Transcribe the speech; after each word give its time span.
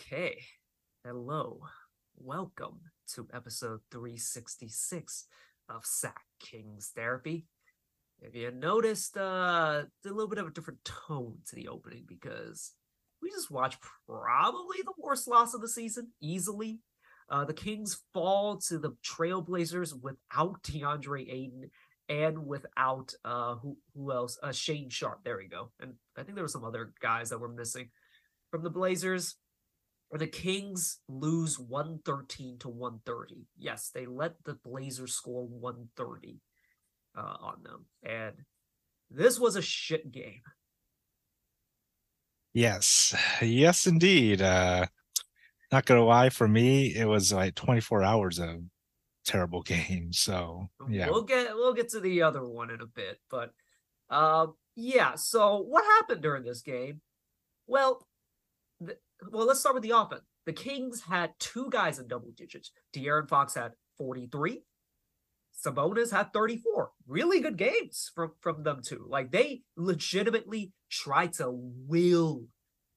Okay. 0.00 0.38
Hello. 1.04 1.60
Welcome 2.16 2.80
to 3.14 3.26
episode 3.34 3.80
366 3.90 5.26
of 5.68 5.84
Sac 5.84 6.20
Kings 6.38 6.92
Therapy. 6.94 7.46
If 8.20 8.36
you 8.36 8.52
noticed, 8.52 9.16
uh, 9.16 9.82
a 9.82 9.88
little 10.04 10.28
bit 10.28 10.38
of 10.38 10.46
a 10.46 10.50
different 10.52 10.84
tone 10.84 11.38
to 11.48 11.56
the 11.56 11.66
opening 11.66 12.04
because 12.06 12.74
we 13.20 13.30
just 13.30 13.50
watched 13.50 13.78
probably 14.08 14.78
the 14.84 14.94
worst 14.98 15.26
loss 15.26 15.52
of 15.52 15.62
the 15.62 15.68
season 15.68 16.12
easily. 16.22 16.78
Uh, 17.28 17.44
the 17.44 17.52
Kings 17.52 18.00
fall 18.14 18.58
to 18.68 18.78
the 18.78 18.92
Trailblazers 19.04 20.00
without 20.00 20.62
DeAndre 20.62 21.28
Ayton 21.28 21.70
and 22.08 22.46
without 22.46 23.12
uh 23.24 23.56
who 23.56 23.76
who 23.94 24.12
else? 24.12 24.38
Uh, 24.42 24.48
Shaedon 24.48 24.92
Sharpe. 24.92 25.24
There 25.24 25.38
we 25.38 25.48
go. 25.48 25.72
And 25.80 25.94
I 26.16 26.22
think 26.22 26.36
there 26.36 26.44
were 26.44 26.48
some 26.48 26.64
other 26.64 26.92
guys 27.02 27.30
that 27.30 27.40
were 27.40 27.48
missing 27.48 27.90
from 28.52 28.62
the 28.62 28.70
Blazers. 28.70 29.34
Or 30.10 30.18
the 30.18 30.26
Kings 30.26 31.00
lose 31.08 31.58
113 31.58 32.58
to 32.60 32.68
130. 32.68 33.46
Yes, 33.58 33.90
they 33.94 34.06
let 34.06 34.42
the 34.44 34.54
Blazers 34.54 35.14
score 35.14 35.46
130 35.46 36.40
uh, 37.16 37.20
on 37.20 37.62
them. 37.62 37.84
And 38.02 38.34
this 39.10 39.38
was 39.38 39.56
a 39.56 39.62
shit 39.62 40.10
game. 40.10 40.40
Yes, 42.54 43.14
yes, 43.42 43.86
indeed. 43.86 44.40
Uh, 44.40 44.86
not 45.70 45.84
gonna 45.84 46.04
lie, 46.04 46.30
for 46.30 46.48
me, 46.48 46.94
it 46.94 47.04
was 47.04 47.32
like 47.32 47.54
24 47.54 48.02
hours 48.02 48.38
of 48.38 48.62
terrible 49.24 49.62
game. 49.62 50.12
So 50.12 50.68
yeah, 50.88 51.10
We'll 51.10 51.22
get 51.22 51.54
we'll 51.54 51.74
get 51.74 51.90
to 51.90 52.00
the 52.00 52.22
other 52.22 52.44
one 52.44 52.70
in 52.70 52.80
a 52.80 52.86
bit, 52.86 53.18
but 53.30 53.52
um 54.10 54.54
yeah, 54.74 55.16
so 55.16 55.58
what 55.60 55.84
happened 55.84 56.22
during 56.22 56.44
this 56.44 56.62
game? 56.62 57.00
Well, 57.66 58.06
the, 58.80 58.96
well, 59.30 59.46
let's 59.46 59.60
start 59.60 59.74
with 59.74 59.82
the 59.82 59.96
offense. 59.96 60.22
The 60.46 60.52
Kings 60.52 61.02
had 61.02 61.32
two 61.38 61.68
guys 61.70 61.98
in 61.98 62.08
double 62.08 62.32
digits. 62.36 62.70
De'Aaron 62.94 63.28
Fox 63.28 63.54
had 63.54 63.72
43. 63.98 64.62
Sabonis 65.64 66.12
had 66.12 66.32
34. 66.32 66.90
Really 67.06 67.40
good 67.40 67.56
games 67.56 68.12
from 68.14 68.32
from 68.40 68.62
them 68.62 68.80
two. 68.84 69.04
Like 69.08 69.32
they 69.32 69.62
legitimately 69.76 70.72
tried 70.90 71.32
to 71.34 71.50
will 71.50 72.44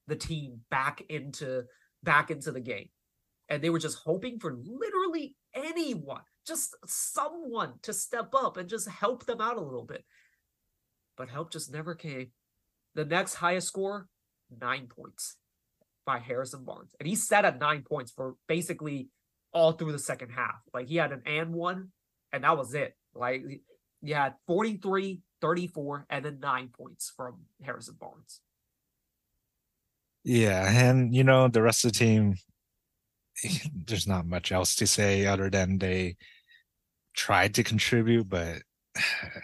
the 0.06 0.16
team 0.16 0.60
back 0.70 1.02
into 1.08 1.64
back 2.02 2.30
into 2.30 2.52
the 2.52 2.60
game. 2.60 2.88
And 3.48 3.62
they 3.62 3.70
were 3.70 3.80
just 3.80 3.98
hoping 4.04 4.38
for 4.38 4.54
literally 4.54 5.34
anyone, 5.54 6.22
just 6.46 6.76
someone 6.86 7.74
to 7.82 7.92
step 7.92 8.32
up 8.34 8.56
and 8.56 8.68
just 8.68 8.88
help 8.88 9.26
them 9.26 9.40
out 9.40 9.56
a 9.58 9.60
little 9.60 9.84
bit. 9.84 10.04
But 11.16 11.28
help 11.28 11.52
just 11.52 11.72
never 11.72 11.94
came. 11.94 12.30
The 12.94 13.04
next 13.04 13.34
highest 13.34 13.66
score, 13.66 14.06
nine 14.50 14.86
points 14.86 15.36
by 16.04 16.18
Harrison 16.18 16.64
Barnes. 16.64 16.94
And 16.98 17.08
he 17.08 17.14
sat 17.14 17.44
at 17.44 17.58
nine 17.60 17.82
points 17.82 18.12
for 18.12 18.34
basically 18.48 19.08
all 19.52 19.72
through 19.72 19.92
the 19.92 19.98
second 19.98 20.30
half. 20.30 20.60
Like 20.72 20.88
he 20.88 20.96
had 20.96 21.12
an 21.12 21.22
and 21.26 21.52
one, 21.52 21.88
and 22.32 22.44
that 22.44 22.56
was 22.56 22.74
it. 22.74 22.96
Like 23.14 23.42
you 24.00 24.14
had 24.14 24.34
43, 24.46 25.20
34, 25.40 26.06
and 26.10 26.24
then 26.24 26.40
nine 26.40 26.68
points 26.68 27.12
from 27.16 27.42
Harrison 27.62 27.96
Barnes. 28.00 28.40
yeah, 30.24 30.70
and 30.70 31.14
you 31.14 31.24
know 31.24 31.48
the 31.48 31.62
rest 31.62 31.84
of 31.84 31.92
the 31.92 31.98
team. 31.98 32.36
There's 33.74 34.06
not 34.06 34.26
much 34.26 34.52
else 34.52 34.74
to 34.76 34.86
say 34.86 35.26
other 35.26 35.50
than 35.50 35.78
they 35.78 36.16
tried 37.14 37.54
to 37.54 37.64
contribute, 37.64 38.28
but 38.28 38.62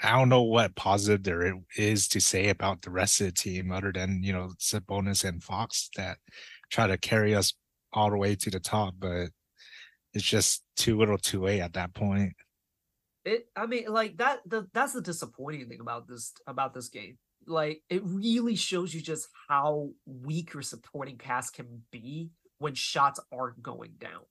I 0.03 0.12
don't 0.12 0.28
know 0.28 0.42
what 0.42 0.76
positive 0.76 1.22
there 1.22 1.54
is 1.76 2.09
to 2.09 2.20
say 2.20 2.48
about 2.50 2.82
the 2.82 2.91
rest 2.91 3.20
of 3.20 3.28
the 3.28 3.32
team 3.32 3.72
other 3.72 3.92
than 3.92 4.22
you 4.22 4.32
know 4.32 4.50
Sabonis 4.59 5.26
and 5.26 5.42
Fox 5.42 5.88
that 5.97 6.19
try 6.70 6.86
to 6.86 6.98
carry 6.98 7.34
us 7.34 7.54
all 7.92 8.10
the 8.10 8.16
way 8.16 8.34
to 8.34 8.50
the 8.50 8.60
top, 8.60 8.94
but 8.98 9.31
it's 10.12 10.25
just 10.25 10.62
too 10.76 10.98
little 10.98 11.19
too 11.19 11.42
late 11.42 11.60
at 11.60 11.75
that 11.75 11.94
point. 11.94 12.34
It 13.25 13.47
I 13.56 13.66
mean 13.66 13.86
like 13.88 14.19
that 14.19 14.41
the 14.47 14.66
that's 14.72 14.92
the 14.92 15.00
disappointing 15.00 15.69
thing 15.69 15.80
about 15.80 16.06
this 16.09 16.32
about 16.47 16.75
this 16.75 16.88
game. 16.88 17.19
Like 17.47 17.82
it 17.88 18.03
really 18.04 18.56
shows 18.56 18.92
you 18.92 19.00
just 19.00 19.28
how 19.48 19.91
weak 20.04 20.53
your 20.53 20.62
supporting 20.62 21.16
cast 21.16 21.54
can 21.54 21.82
be 21.91 22.30
when 22.59 22.75
shots 22.75 23.20
aren't 23.32 23.62
going 23.62 23.92
down. 23.98 24.22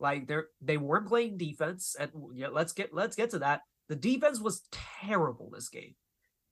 Like 0.00 0.28
they're 0.28 0.46
they 0.60 0.76
weren't 0.76 1.08
playing 1.08 1.36
defense 1.36 1.96
and 1.98 2.10
yeah, 2.34 2.48
let's 2.48 2.72
get 2.72 2.94
let's 2.94 3.16
get 3.16 3.30
to 3.30 3.40
that. 3.40 3.60
The 3.88 3.96
defense 3.96 4.40
was 4.40 4.62
terrible 5.02 5.50
this 5.52 5.68
game. 5.68 5.94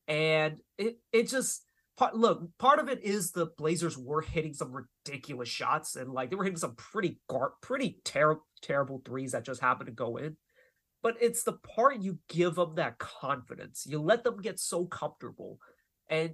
And 0.07 0.59
it 0.79 0.99
it 1.13 1.29
just 1.29 1.67
part 1.97 2.15
look, 2.15 2.43
part 2.59 2.79
of 2.79 2.89
it 2.89 3.03
is 3.03 3.31
the 3.31 3.47
Blazers 3.57 3.97
were 3.97 4.21
hitting 4.21 4.55
some 4.55 4.73
ridiculous 4.73 5.49
shots 5.49 5.97
and 5.97 6.13
like 6.13 6.31
they 6.31 6.37
were 6.37 6.45
hitting 6.45 6.59
some 6.59 6.75
pretty 6.77 7.21
gar- 7.29 7.55
pretty 7.63 8.01
terrible 8.05 8.47
terrible 8.63 9.03
threes 9.05 9.33
that 9.33 9.45
just 9.45 9.61
happened 9.61 9.87
to 9.87 9.93
go 9.93 10.17
in 10.17 10.37
but 11.05 11.19
it's 11.21 11.43
the 11.43 11.53
part 11.53 12.01
you 12.01 12.19
give 12.31 12.55
them 12.55 12.77
that 12.77 12.99
confidence. 12.99 13.85
You 13.87 14.01
let 14.01 14.25
them 14.25 14.41
get 14.41 14.59
so 14.59 14.87
comfortable, 14.87 15.59
and 16.09 16.33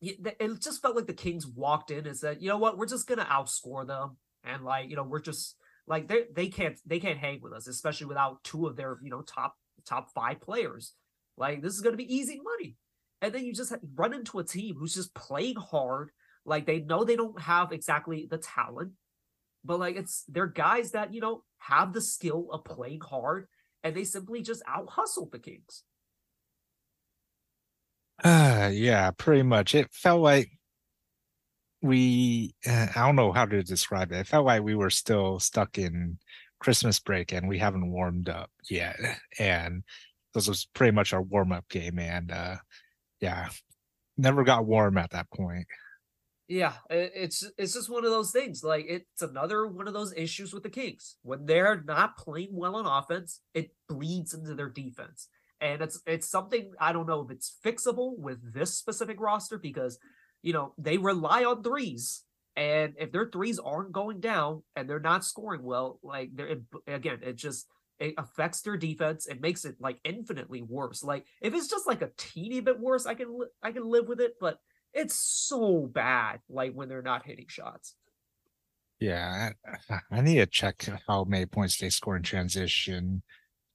it 0.00 0.60
just 0.62 0.80
felt 0.80 0.96
like 0.96 1.06
the 1.06 1.12
Kings 1.12 1.46
walked 1.46 1.90
in 1.90 2.06
and 2.06 2.16
said, 2.16 2.40
"You 2.40 2.48
know 2.48 2.56
what? 2.56 2.78
We're 2.78 2.86
just 2.86 3.06
gonna 3.06 3.26
outscore 3.26 3.86
them, 3.86 4.16
and 4.42 4.64
like 4.64 4.88
you 4.88 4.96
know, 4.96 5.02
we're 5.02 5.20
just 5.20 5.54
like 5.86 6.08
they 6.08 6.24
they 6.34 6.48
can't 6.48 6.80
they 6.86 6.98
can't 6.98 7.18
hang 7.18 7.42
with 7.42 7.52
us, 7.52 7.68
especially 7.68 8.06
without 8.06 8.42
two 8.42 8.66
of 8.66 8.76
their 8.76 8.98
you 9.02 9.10
know 9.10 9.20
top 9.20 9.54
top 9.86 10.10
five 10.14 10.40
players. 10.40 10.94
Like 11.36 11.62
this 11.62 11.74
is 11.74 11.80
gonna 11.80 11.96
be 11.96 12.14
easy 12.14 12.40
money." 12.42 12.76
And 13.22 13.34
then 13.34 13.44
you 13.44 13.52
just 13.52 13.74
run 13.94 14.14
into 14.14 14.38
a 14.38 14.44
team 14.44 14.76
who's 14.76 14.94
just 14.94 15.14
playing 15.14 15.56
hard. 15.56 16.10
Like 16.44 16.66
they 16.66 16.80
know 16.80 17.04
they 17.04 17.16
don't 17.16 17.40
have 17.40 17.72
exactly 17.72 18.26
the 18.30 18.38
talent, 18.38 18.92
but 19.64 19.78
like 19.78 19.96
it's 19.96 20.24
they're 20.28 20.46
guys 20.46 20.92
that 20.92 21.12
you 21.12 21.20
know 21.20 21.44
have 21.58 21.92
the 21.92 22.00
skill 22.00 22.48
of 22.50 22.64
playing 22.64 23.00
hard 23.00 23.46
and 23.82 23.94
they 23.94 24.04
simply 24.04 24.42
just 24.42 24.62
out 24.66 24.88
hustle 24.90 25.28
the 25.30 25.38
Kings. 25.38 25.82
Uh, 28.22 28.70
yeah, 28.72 29.10
pretty 29.12 29.42
much. 29.42 29.74
It 29.74 29.88
felt 29.92 30.20
like 30.20 30.50
we, 31.82 32.54
uh, 32.66 32.88
I 32.94 33.06
don't 33.06 33.16
know 33.16 33.32
how 33.32 33.46
to 33.46 33.62
describe 33.62 34.12
it. 34.12 34.18
It 34.18 34.26
felt 34.26 34.44
like 34.44 34.62
we 34.62 34.74
were 34.74 34.90
still 34.90 35.38
stuck 35.38 35.78
in 35.78 36.18
Christmas 36.60 37.00
break 37.00 37.32
and 37.32 37.48
we 37.48 37.58
haven't 37.58 37.90
warmed 37.90 38.28
up 38.28 38.50
yet. 38.68 38.96
And 39.38 39.82
this 40.34 40.48
was 40.48 40.68
pretty 40.74 40.92
much 40.92 41.12
our 41.12 41.22
warm 41.22 41.52
up 41.52 41.68
game. 41.68 41.98
And 41.98 42.30
uh, 42.30 42.56
yeah, 43.20 43.48
never 44.16 44.44
got 44.44 44.66
warm 44.66 44.96
at 44.98 45.10
that 45.10 45.30
point. 45.30 45.66
Yeah, 46.46 46.72
it's 46.88 47.48
it's 47.58 47.74
just 47.74 47.88
one 47.88 48.04
of 48.04 48.10
those 48.10 48.32
things. 48.32 48.64
Like 48.64 48.84
it's 48.88 49.22
another 49.22 49.68
one 49.68 49.86
of 49.86 49.94
those 49.94 50.12
issues 50.16 50.52
with 50.52 50.64
the 50.64 50.68
Kings. 50.68 51.16
When 51.22 51.46
they're 51.46 51.82
not 51.86 52.16
playing 52.16 52.50
well 52.52 52.74
on 52.74 52.86
offense, 52.86 53.40
it 53.54 53.70
bleeds 53.88 54.34
into 54.34 54.54
their 54.54 54.68
defense. 54.68 55.28
And 55.60 55.80
it's 55.80 56.00
it's 56.06 56.28
something 56.28 56.72
I 56.80 56.92
don't 56.92 57.06
know 57.06 57.20
if 57.20 57.30
it's 57.30 57.56
fixable 57.64 58.18
with 58.18 58.52
this 58.52 58.74
specific 58.74 59.20
roster 59.20 59.58
because 59.58 59.98
you 60.42 60.52
know, 60.52 60.72
they 60.78 60.98
rely 60.98 61.44
on 61.44 61.62
threes. 61.62 62.22
And 62.56 62.94
if 62.98 63.12
their 63.12 63.30
threes 63.30 63.58
aren't 63.58 63.92
going 63.92 64.20
down 64.20 64.62
and 64.76 64.88
they're 64.88 65.00
not 65.00 65.24
scoring 65.24 65.62
well, 65.62 65.98
like 66.02 66.30
they're 66.34 66.58
again, 66.86 67.20
it 67.22 67.36
just 67.36 67.66
it 67.98 68.14
affects 68.18 68.62
their 68.62 68.76
defense. 68.76 69.26
It 69.26 69.40
makes 69.40 69.64
it 69.64 69.76
like 69.80 69.98
infinitely 70.04 70.62
worse. 70.62 71.02
Like 71.04 71.26
if 71.40 71.54
it's 71.54 71.68
just 71.68 71.86
like 71.86 72.02
a 72.02 72.10
teeny 72.16 72.60
bit 72.60 72.80
worse, 72.80 73.06
I 73.06 73.14
can 73.14 73.38
I 73.62 73.72
can 73.72 73.84
live 73.84 74.08
with 74.08 74.20
it, 74.20 74.34
but 74.40 74.58
it's 74.92 75.14
so 75.14 75.86
bad, 75.86 76.40
like 76.48 76.72
when 76.72 76.88
they're 76.88 77.02
not 77.02 77.24
hitting 77.24 77.46
shots. 77.48 77.94
Yeah, 78.98 79.50
I, 79.90 80.00
I 80.10 80.20
need 80.20 80.36
to 80.36 80.46
check 80.46 80.86
how 81.06 81.24
many 81.24 81.46
points 81.46 81.78
they 81.78 81.90
score 81.90 82.16
in 82.16 82.22
transition. 82.22 83.22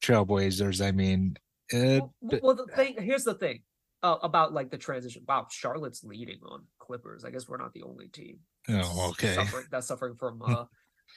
Trailblazers, 0.04 0.86
I 0.86 0.92
mean, 0.92 1.38
uh, 1.74 2.02
well, 2.22 2.40
well, 2.44 2.56
the 2.56 2.68
thing 2.76 2.96
here's 3.00 3.24
the 3.24 3.34
thing. 3.34 3.62
uh, 4.04 4.18
about 4.22 4.54
like 4.54 4.70
the 4.70 4.78
transition. 4.78 5.24
Wow, 5.28 5.48
Charlotte's 5.50 6.04
leading 6.04 6.40
on 6.46 6.66
Clippers. 6.80 7.26
I 7.26 7.32
guess 7.32 7.48
we're 7.48 7.58
not 7.58 7.74
the 7.74 7.84
only 7.84 8.08
team. 8.08 8.40
Oh, 8.70 9.10
okay. 9.12 9.36
Suffering, 9.36 9.66
that's 9.72 9.88
suffering 9.88 10.16
from 10.16 10.42
uh, 10.46 10.66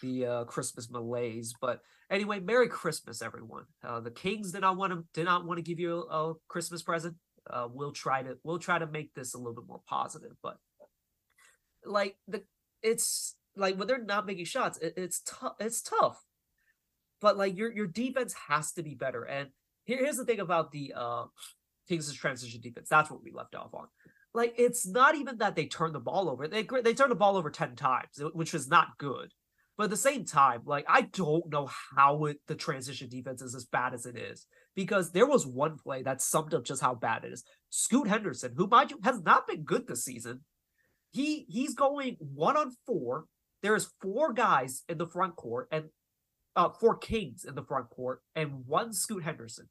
the 0.03 0.27
uh, 0.27 0.45
Christmas 0.45 0.91
malaise. 0.91 1.55
But 1.61 1.81
anyway, 2.11 2.41
Merry 2.41 2.69
Christmas, 2.69 3.23
everyone. 3.23 3.65
Uh, 3.83 4.01
the 4.01 4.11
Kings 4.11 4.53
did 4.53 4.61
not 4.61 4.77
want 4.77 4.93
to 4.93 5.05
did 5.15 5.25
not 5.25 5.47
want 5.47 5.59
to 5.59 5.63
give 5.63 5.79
you 5.79 6.07
a, 6.11 6.31
a 6.31 6.35
Christmas 6.49 6.83
present. 6.83 7.17
Uh, 7.49 7.69
we'll 7.73 7.93
try 7.93 8.23
to 8.23 8.37
we'll 8.45 8.59
try 8.59 8.79
to 8.79 8.87
make 8.87 9.15
this 9.15 9.35
a 9.35 9.39
little 9.39 9.55
bit 9.55 9.67
more 9.67 9.81
positive, 9.89 10.33
but 10.43 10.59
like 11.85 12.17
the 12.27 12.43
it's 12.83 13.37
like 13.57 13.77
when 13.77 13.89
they're 13.89 14.03
not 14.03 14.27
making 14.27 14.45
shots, 14.45 14.79
it, 14.79 14.95
it's 14.97 15.23
tough. 15.25 15.55
It's 15.59 15.83
tough. 15.83 16.23
But 17.21 17.37
like 17.37 17.57
your 17.57 17.73
your 17.73 17.87
defense 17.87 18.35
has 18.49 18.73
to 18.73 18.83
be 18.83 18.95
better. 18.95 19.25
And 19.25 19.49
here, 19.85 19.99
here's 19.99 20.17
the 20.17 20.25
thing 20.25 20.41
about 20.41 20.71
the 20.71 20.93
uh 20.95 21.25
Kings' 21.89 22.13
transition 22.13 22.61
defense. 22.61 22.89
That's 22.91 23.11
what 23.11 23.23
we 23.23 23.33
left 23.33 23.55
off 23.55 23.75
on. 23.75 23.89
Like 24.35 24.55
it's 24.59 24.87
not 24.87 25.15
even 25.15 25.39
that 25.39 25.57
they 25.57 25.67
turn 25.67 25.93
the 25.93 26.01
ball 26.01 26.29
over. 26.29 26.47
They 26.47 26.67
they 26.83 26.95
turn 26.95 27.09
the 27.09 27.15
ball 27.15 27.37
over 27.37 27.51
ten 27.51 27.77
times, 27.77 28.21
which 28.35 28.53
was 28.53 28.69
not 28.69 28.99
good. 28.99 29.33
But 29.77 29.85
at 29.85 29.91
the 29.91 29.97
same 29.97 30.25
time, 30.25 30.63
like 30.67 30.85
I 30.89 31.03
don't 31.03 31.51
know 31.51 31.71
how 31.97 32.25
it, 32.25 32.39
the 32.47 32.57
transition 32.57 33.09
defense 33.09 33.41
is 33.41 33.55
as 33.55 33.65
bad 33.65 33.95
as 33.95 34.07
it 34.07 34.17
is 34.17 34.47
because 34.75 35.13
there 35.13 35.27
was 35.27 35.47
one 35.47 35.79
play 35.79 36.03
that 36.03 36.21
summed 36.21 36.53
up 36.53 36.65
just 36.65 36.83
how 36.83 36.95
bad 36.95 37.25
it 37.25 37.33
is. 37.33 37.45
Scoot 37.71 38.09
Henderson, 38.09 38.55
who 38.57 38.67
mind 38.67 38.91
you 38.91 38.99
has 39.05 39.23
not 39.23 39.47
been 39.47 39.63
good 39.63 39.87
this 39.87 40.05
season, 40.05 40.41
he 41.11 41.47
he's 41.49 41.75
going 41.75 42.17
one 42.19 42.57
on 42.57 42.73
four. 42.87 43.27
There 43.63 43.77
is 43.77 43.93
four 44.03 44.33
guys 44.33 44.83
in 44.89 44.99
the 44.99 45.07
front 45.07 45.37
court 45.37 45.69
and 45.71 45.87
uh, 46.55 46.71
four 46.71 46.97
Kings 46.97 47.45
in 47.45 47.55
the 47.55 47.63
front 47.63 47.89
court 47.89 48.21
and 48.35 48.67
one 48.67 48.93
Scoot 48.93 49.23
Henderson. 49.23 49.69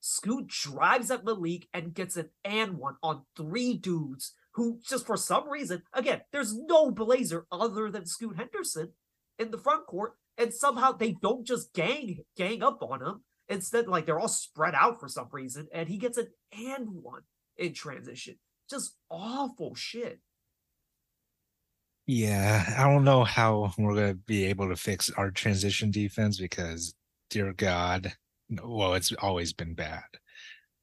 Scoot 0.00 0.48
drives 0.48 1.10
at 1.10 1.24
Malik 1.24 1.68
and 1.72 1.94
gets 1.94 2.16
an 2.16 2.30
and 2.44 2.78
one 2.78 2.96
on 3.02 3.22
three 3.36 3.74
dudes 3.74 4.34
who 4.52 4.80
just 4.86 5.06
for 5.06 5.16
some 5.16 5.48
reason, 5.48 5.82
again, 5.92 6.20
there's 6.32 6.56
no 6.56 6.90
blazer 6.90 7.46
other 7.50 7.90
than 7.90 8.06
Scoot 8.06 8.36
Henderson 8.36 8.92
in 9.38 9.50
the 9.50 9.58
front 9.58 9.86
court, 9.86 10.14
and 10.36 10.52
somehow 10.52 10.92
they 10.92 11.12
don't 11.12 11.46
just 11.46 11.72
gang 11.72 12.18
gang 12.36 12.62
up 12.62 12.82
on 12.82 13.00
him. 13.00 13.24
Instead, 13.48 13.88
like 13.88 14.04
they're 14.04 14.18
all 14.20 14.28
spread 14.28 14.74
out 14.74 15.00
for 15.00 15.08
some 15.08 15.28
reason, 15.32 15.68
and 15.72 15.88
he 15.88 15.96
gets 15.96 16.18
an 16.18 16.28
and 16.52 16.88
one 16.90 17.22
in 17.56 17.72
transition. 17.72 18.36
Just 18.68 18.96
awful 19.10 19.74
shit. 19.74 20.20
Yeah, 22.06 22.64
I 22.76 22.84
don't 22.90 23.04
know 23.04 23.24
how 23.24 23.72
we're 23.78 23.94
gonna 23.94 24.14
be 24.14 24.44
able 24.46 24.68
to 24.68 24.76
fix 24.76 25.10
our 25.10 25.30
transition 25.30 25.90
defense 25.90 26.38
because, 26.38 26.94
dear 27.30 27.52
God, 27.52 28.12
well, 28.50 28.94
it's 28.94 29.12
always 29.20 29.52
been 29.52 29.74
bad. 29.74 30.04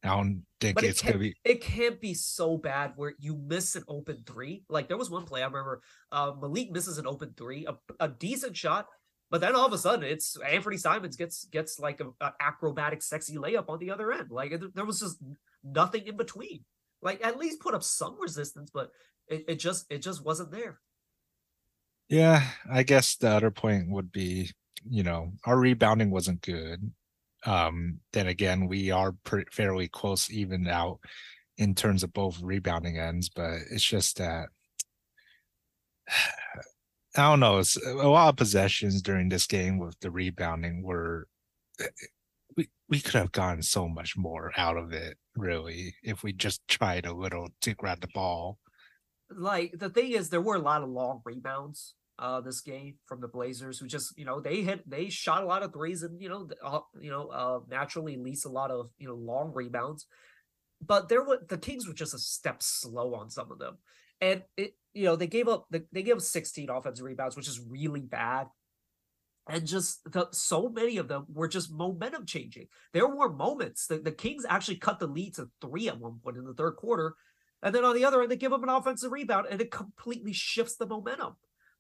I 0.04 0.10
don't 0.10 0.44
think 0.62 0.76
but 0.76 0.84
it's 0.84 1.02
it 1.02 1.08
gonna 1.08 1.18
be. 1.18 1.36
It 1.44 1.62
can't 1.62 2.00
be 2.00 2.14
so 2.14 2.58
bad 2.58 2.94
where 2.96 3.14
you 3.20 3.36
miss 3.36 3.76
an 3.76 3.84
open 3.88 4.24
three. 4.26 4.64
Like 4.70 4.88
there 4.88 4.98
was 4.98 5.10
one 5.10 5.26
play 5.26 5.42
I 5.42 5.48
remember, 5.48 5.82
uh, 6.12 6.34
Malik 6.40 6.72
misses 6.72 7.00
an 7.00 7.08
open 7.08 7.34
three, 7.36 7.66
a, 7.66 7.76
a 8.00 8.08
decent 8.08 8.56
shot, 8.56 8.86
but 9.32 9.42
then 9.42 9.56
all 9.56 9.66
of 9.66 9.74
a 9.74 9.78
sudden 9.78 10.06
it's 10.06 10.38
Anthony 10.48 10.78
Simons 10.78 11.16
gets 11.16 11.46
gets 11.46 11.80
like 11.80 12.02
an 12.02 12.14
acrobatic, 12.40 13.02
sexy 13.02 13.36
layup 13.36 13.68
on 13.68 13.80
the 13.80 13.90
other 13.90 14.12
end. 14.12 14.30
Like 14.30 14.54
there 14.76 14.86
was 14.86 15.00
just 15.00 15.18
nothing 15.64 16.06
in 16.06 16.18
between. 16.18 16.64
Like 17.02 17.26
at 17.26 17.38
least 17.38 17.60
put 17.60 17.74
up 17.74 17.84
some 17.84 18.20
resistance, 18.20 18.70
but 18.72 18.92
it, 19.28 19.46
it 19.48 19.56
just 19.56 19.86
it 19.90 20.04
just 20.04 20.24
wasn't 20.24 20.52
there. 20.52 20.80
Yeah, 22.10 22.44
I 22.72 22.84
guess 22.84 23.16
the 23.16 23.30
other 23.30 23.50
point 23.50 23.90
would 23.90 24.12
be, 24.12 24.52
you 24.88 25.02
know, 25.02 25.32
our 25.46 25.58
rebounding 25.58 26.12
wasn't 26.12 26.42
good. 26.42 26.92
Um, 27.46 28.00
then 28.14 28.28
again, 28.28 28.68
we 28.68 28.92
are 28.92 29.14
pretty, 29.24 29.50
fairly 29.52 29.88
close, 29.88 30.32
even 30.32 30.68
out 30.68 31.00
in 31.58 31.76
terms 31.76 32.04
of 32.04 32.14
both 32.14 32.42
rebounding 32.42 32.98
ends, 32.98 33.30
but 33.30 33.60
it's 33.72 33.84
just 33.84 34.18
that 34.18 34.48
I 37.18 37.30
don't 37.30 37.40
know. 37.40 37.60
It's 37.60 37.78
a 37.78 37.94
lot 37.94 38.30
of 38.30 38.36
possessions 38.36 39.02
during 39.02 39.30
this 39.30 39.48
game 39.48 39.78
with 39.78 39.98
the 40.02 40.12
rebounding 40.12 40.84
were 40.84 41.28
we 42.58 42.70
we 42.90 43.00
could 43.00 43.16
have 43.16 43.32
gotten 43.32 43.62
so 43.62 43.88
much 43.88 44.18
more 44.18 44.52
out 44.58 44.78
of 44.78 44.92
it, 44.92 45.18
really, 45.36 45.96
if 46.04 46.24
we 46.24 46.34
just 46.34 46.68
tried 46.68 47.06
a 47.06 47.14
little 47.14 47.50
to 47.62 47.74
grab 47.74 48.02
the 48.02 48.10
ball 48.14 48.60
like 49.30 49.78
the 49.78 49.90
thing 49.90 50.12
is 50.12 50.30
there 50.30 50.42
were 50.42 50.56
a 50.56 50.60
lot 50.60 50.84
of 50.84 50.90
long 50.90 51.22
rebounds 51.26 51.96
uh 52.20 52.42
this 52.42 52.62
game 52.62 52.96
from 53.06 53.22
the 53.22 53.28
Blazers 53.28 53.80
who 53.80 53.88
just 53.88 54.18
you 54.18 54.26
know 54.26 54.40
they 54.40 54.62
hit 54.62 54.90
they 54.90 55.10
shot 55.10 55.44
a 55.44 55.46
lot 55.46 55.64
of 55.64 55.74
threes 55.74 56.04
and 56.04 56.22
you 56.22 56.30
know 56.30 56.48
uh, 56.64 56.80
you 57.00 57.12
know 57.12 57.28
uh 57.28 57.60
naturally 57.70 58.18
least 58.18 58.46
a 58.46 58.50
lot 58.50 58.72
of 58.72 58.90
you 58.98 59.08
know 59.08 59.16
long 59.16 59.52
rebounds. 59.54 60.06
But 60.86 61.10
there 61.10 61.24
were 61.24 61.40
the 61.48 61.58
Kings 61.58 61.88
were 61.88 61.94
just 61.94 62.14
a 62.14 62.20
step 62.20 62.62
slow 62.62 63.16
on 63.16 63.30
some 63.30 63.52
of 63.52 63.60
them. 63.60 63.78
And 64.22 64.44
it 64.56 64.76
you 64.94 65.06
know 65.06 65.16
they 65.16 65.28
gave 65.28 65.48
up 65.48 65.68
they 65.70 66.04
gave 66.04 66.16
up 66.16 66.22
16 66.22 66.70
offensive 66.70 67.06
rebounds 67.06 67.36
which 67.36 67.48
is 67.48 67.60
really 67.60 68.02
bad. 68.02 68.48
And 69.48 69.68
just 69.68 70.00
the 70.12 70.28
so 70.32 70.70
many 70.70 70.98
of 70.98 71.08
them 71.08 71.26
were 71.32 71.48
just 71.48 71.72
momentum 71.72 72.26
changing. 72.26 72.68
There 72.94 73.08
were 73.08 73.32
moments 73.32 73.88
that 73.88 74.04
the 74.04 74.12
Kings 74.12 74.46
actually 74.48 74.78
cut 74.78 75.00
the 75.00 75.08
lead 75.08 75.36
to 75.36 75.50
3 75.62 75.90
at 75.90 76.00
one 76.00 76.20
point 76.24 76.38
in 76.38 76.46
the 76.46 76.54
third 76.54 76.78
quarter. 76.78 77.16
And 77.62 77.74
then 77.74 77.86
on 77.86 77.96
the 77.96 78.06
other 78.06 78.22
end, 78.22 78.32
they 78.32 78.38
give 78.38 78.54
up 78.54 78.64
an 78.64 78.70
offensive 78.70 79.12
rebound 79.12 79.48
and 79.50 79.62
it 79.62 79.72
completely 79.72 80.34
shifts 80.34 80.76
the 80.76 80.88
momentum. 80.88 81.36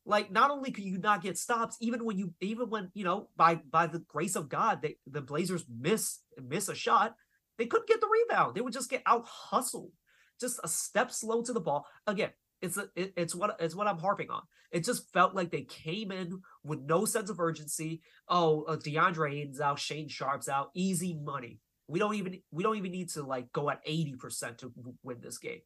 Like 0.05 0.31
not 0.31 0.51
only 0.51 0.71
could 0.71 0.83
you 0.83 0.99
not 0.99 1.23
get 1.23 1.37
stops, 1.37 1.77
even 1.79 2.05
when 2.05 2.17
you 2.17 2.33
even 2.39 2.69
when 2.69 2.91
you 2.93 3.03
know 3.03 3.29
by 3.35 3.55
by 3.55 3.87
the 3.87 3.99
grace 3.99 4.35
of 4.35 4.49
God, 4.49 4.81
they, 4.81 4.97
the 5.07 5.21
Blazers 5.21 5.65
miss 5.67 6.19
miss 6.37 6.69
a 6.69 6.75
shot, 6.75 7.15
they 7.57 7.65
couldn't 7.65 7.87
get 7.87 8.01
the 8.01 8.07
rebound. 8.07 8.55
They 8.55 8.61
would 8.61 8.73
just 8.73 8.89
get 8.89 9.01
out 9.05 9.25
hustled, 9.25 9.91
just 10.39 10.59
a 10.63 10.67
step 10.67 11.11
slow 11.11 11.41
to 11.41 11.53
the 11.53 11.59
ball. 11.59 11.87
Again, 12.05 12.29
it's 12.61 12.77
a, 12.77 12.87
it, 12.95 13.13
it's 13.17 13.33
what 13.33 13.55
it's 13.59 13.75
what 13.75 13.87
I'm 13.87 13.97
harping 13.97 14.29
on. 14.29 14.43
It 14.71 14.83
just 14.83 15.11
felt 15.11 15.33
like 15.33 15.51
they 15.51 15.63
came 15.63 16.11
in 16.11 16.41
with 16.63 16.81
no 16.81 17.05
sense 17.05 17.29
of 17.29 17.39
urgency. 17.39 18.01
Oh, 18.27 18.63
uh, 18.63 18.75
DeAndre 18.75 19.41
Ayton's 19.41 19.61
out, 19.61 19.77
Shaedon 19.77 20.09
Sharpe's 20.09 20.49
out, 20.49 20.69
easy 20.75 21.17
money. 21.19 21.59
We 21.87 21.99
don't 21.99 22.15
even 22.15 22.39
we 22.51 22.63
don't 22.63 22.77
even 22.77 22.91
need 22.91 23.09
to 23.11 23.23
like 23.23 23.51
go 23.53 23.69
at 23.69 23.85
80% 23.87 24.57
to 24.59 24.71
win 25.03 25.17
this 25.21 25.37
game. 25.37 25.61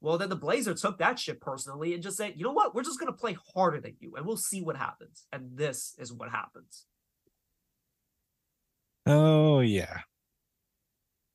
Well, 0.00 0.18
then 0.18 0.28
the 0.28 0.36
Blazers 0.36 0.80
took 0.80 0.98
that 0.98 1.18
shit 1.18 1.40
personally 1.40 1.94
and 1.94 2.02
just 2.02 2.16
said, 2.16 2.34
you 2.36 2.44
know 2.44 2.52
what? 2.52 2.74
We're 2.74 2.84
just 2.84 3.00
going 3.00 3.12
to 3.12 3.18
play 3.18 3.36
harder 3.54 3.80
than 3.80 3.96
you 3.98 4.14
and 4.16 4.24
we'll 4.24 4.36
see 4.36 4.62
what 4.62 4.76
happens. 4.76 5.26
And 5.32 5.56
this 5.56 5.94
is 5.98 6.12
what 6.12 6.30
happens. 6.30 6.84
Oh, 9.06 9.60
yeah. 9.60 10.00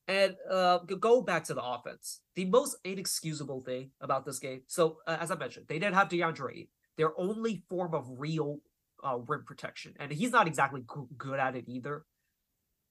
And 0.06 0.36
uh, 0.50 0.78
go 0.78 1.22
back 1.22 1.44
to 1.44 1.54
the 1.54 1.62
offense. 1.62 2.20
The 2.34 2.44
most 2.44 2.76
inexcusable 2.84 3.62
thing 3.62 3.90
about 4.00 4.24
this 4.24 4.38
game. 4.38 4.62
So, 4.66 4.98
uh, 5.06 5.16
as 5.20 5.30
I 5.30 5.36
mentioned, 5.36 5.66
they 5.68 5.78
didn't 5.78 5.94
have 5.94 6.08
DeAndre. 6.08 6.68
Their 6.96 7.18
only 7.18 7.64
form 7.68 7.94
of 7.94 8.06
real 8.08 8.60
uh, 9.04 9.18
rim 9.26 9.44
protection, 9.44 9.94
and 9.98 10.12
he's 10.12 10.30
not 10.30 10.46
exactly 10.46 10.82
g- 10.82 11.02
good 11.16 11.38
at 11.38 11.56
it 11.56 11.64
either. 11.66 12.04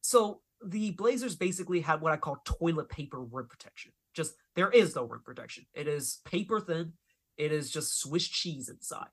So 0.01 0.41
the 0.65 0.91
Blazers 0.91 1.35
basically 1.35 1.81
had 1.81 2.01
what 2.01 2.11
I 2.11 2.17
call 2.17 2.37
toilet 2.45 2.89
paper 2.89 3.21
rim 3.21 3.47
protection. 3.47 3.91
Just 4.13 4.35
there 4.55 4.69
is 4.69 4.95
no 4.95 5.05
rim 5.05 5.21
protection. 5.23 5.65
It 5.73 5.87
is 5.87 6.21
paper 6.25 6.59
thin. 6.59 6.93
It 7.37 7.51
is 7.51 7.71
just 7.71 7.99
Swiss 7.99 8.27
cheese 8.27 8.69
inside. 8.69 9.07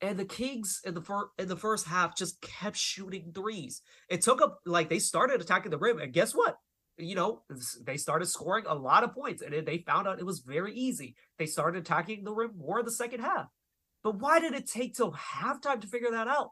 And 0.00 0.18
the 0.18 0.24
Kings 0.24 0.80
in 0.84 0.94
the 0.94 1.00
first 1.00 1.28
in 1.38 1.48
the 1.48 1.56
first 1.56 1.86
half 1.86 2.16
just 2.16 2.40
kept 2.42 2.76
shooting 2.76 3.32
threes. 3.34 3.80
It 4.10 4.20
took 4.20 4.42
up 4.42 4.60
like 4.66 4.88
they 4.90 4.98
started 4.98 5.40
attacking 5.40 5.70
the 5.70 5.78
rim, 5.78 5.98
and 5.98 6.12
guess 6.12 6.32
what? 6.32 6.58
You 6.98 7.14
know 7.14 7.42
they 7.82 7.96
started 7.96 8.26
scoring 8.26 8.64
a 8.68 8.74
lot 8.74 9.02
of 9.02 9.14
points, 9.14 9.42
and 9.42 9.66
they 9.66 9.78
found 9.78 10.06
out 10.06 10.18
it 10.18 10.26
was 10.26 10.40
very 10.40 10.74
easy. 10.74 11.16
They 11.38 11.46
started 11.46 11.78
attacking 11.80 12.24
the 12.24 12.32
rim 12.32 12.52
more 12.58 12.80
in 12.80 12.84
the 12.84 12.92
second 12.92 13.20
half. 13.20 13.46
But 14.02 14.16
why 14.16 14.38
did 14.38 14.52
it 14.52 14.66
take 14.66 14.94
till 14.94 15.12
halftime 15.12 15.80
to 15.80 15.86
figure 15.86 16.10
that 16.10 16.28
out? 16.28 16.50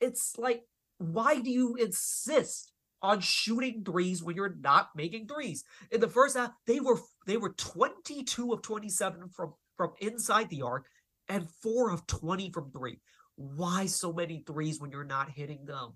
It's 0.00 0.36
like, 0.38 0.62
why 0.98 1.40
do 1.40 1.50
you 1.50 1.74
insist 1.74 2.72
on 3.02 3.20
shooting 3.20 3.84
threes 3.84 4.22
when 4.22 4.36
you're 4.36 4.56
not 4.60 4.90
making 4.94 5.28
threes. 5.28 5.64
In 5.90 6.00
the 6.00 6.08
first 6.08 6.36
half, 6.36 6.50
they 6.66 6.80
were 6.80 6.98
they 7.26 7.36
were 7.36 7.50
22 7.50 8.52
of 8.52 8.62
27 8.62 9.28
from 9.28 9.54
from 9.76 9.92
inside 10.00 10.48
the 10.48 10.62
arc 10.62 10.86
and 11.28 11.48
4 11.62 11.90
of 11.90 12.06
20 12.06 12.50
from 12.52 12.70
3. 12.70 12.98
Why 13.36 13.86
so 13.86 14.12
many 14.12 14.42
threes 14.46 14.80
when 14.80 14.90
you're 14.90 15.04
not 15.04 15.30
hitting 15.30 15.66
them? 15.66 15.92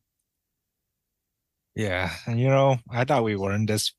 Yeah, 1.75 2.11
and 2.27 2.39
you 2.39 2.49
know, 2.49 2.79
I 2.91 3.05
thought 3.05 3.25
we 3.25 3.37
learned 3.37 3.69
this 3.69 3.95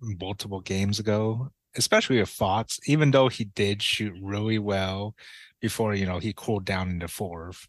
multiple 0.00 0.60
games 0.60 0.98
ago, 0.98 1.50
especially 1.76 2.20
with 2.20 2.28
Fox, 2.28 2.78
even 2.86 3.10
though 3.10 3.28
he 3.28 3.44
did 3.44 3.82
shoot 3.82 4.14
really 4.22 4.58
well 4.58 5.14
before, 5.60 5.94
you 5.94 6.06
know, 6.06 6.18
he 6.18 6.32
cooled 6.34 6.64
down 6.64 6.88
in 6.90 6.98
the 6.98 7.08
fourth. 7.08 7.66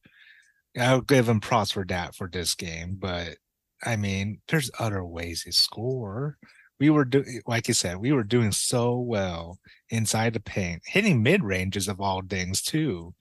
I'll 0.79 1.01
give 1.01 1.27
him 1.27 1.39
props 1.39 1.71
for 1.71 1.85
that 1.85 2.15
for 2.15 2.29
this 2.29 2.53
game, 2.53 2.97
but 2.99 3.37
I 3.83 3.95
mean, 3.95 4.41
there's 4.47 4.71
other 4.79 5.05
ways 5.05 5.43
to 5.43 5.51
score. 5.51 6.37
We 6.79 6.89
were 6.89 7.05
doing, 7.05 7.25
eh, 7.37 7.41
like 7.47 7.67
you 7.67 7.73
said, 7.73 7.97
we 7.97 8.11
were 8.11 8.23
doing 8.23 8.51
so 8.51 8.99
well 8.99 9.59
inside 9.89 10.33
the 10.33 10.39
paint, 10.39 10.83
hitting 10.85 11.23
mid 11.23 11.43
ranges 11.43 11.87
of 11.87 12.01
all 12.01 12.21
things 12.21 12.61
too, 12.61 13.15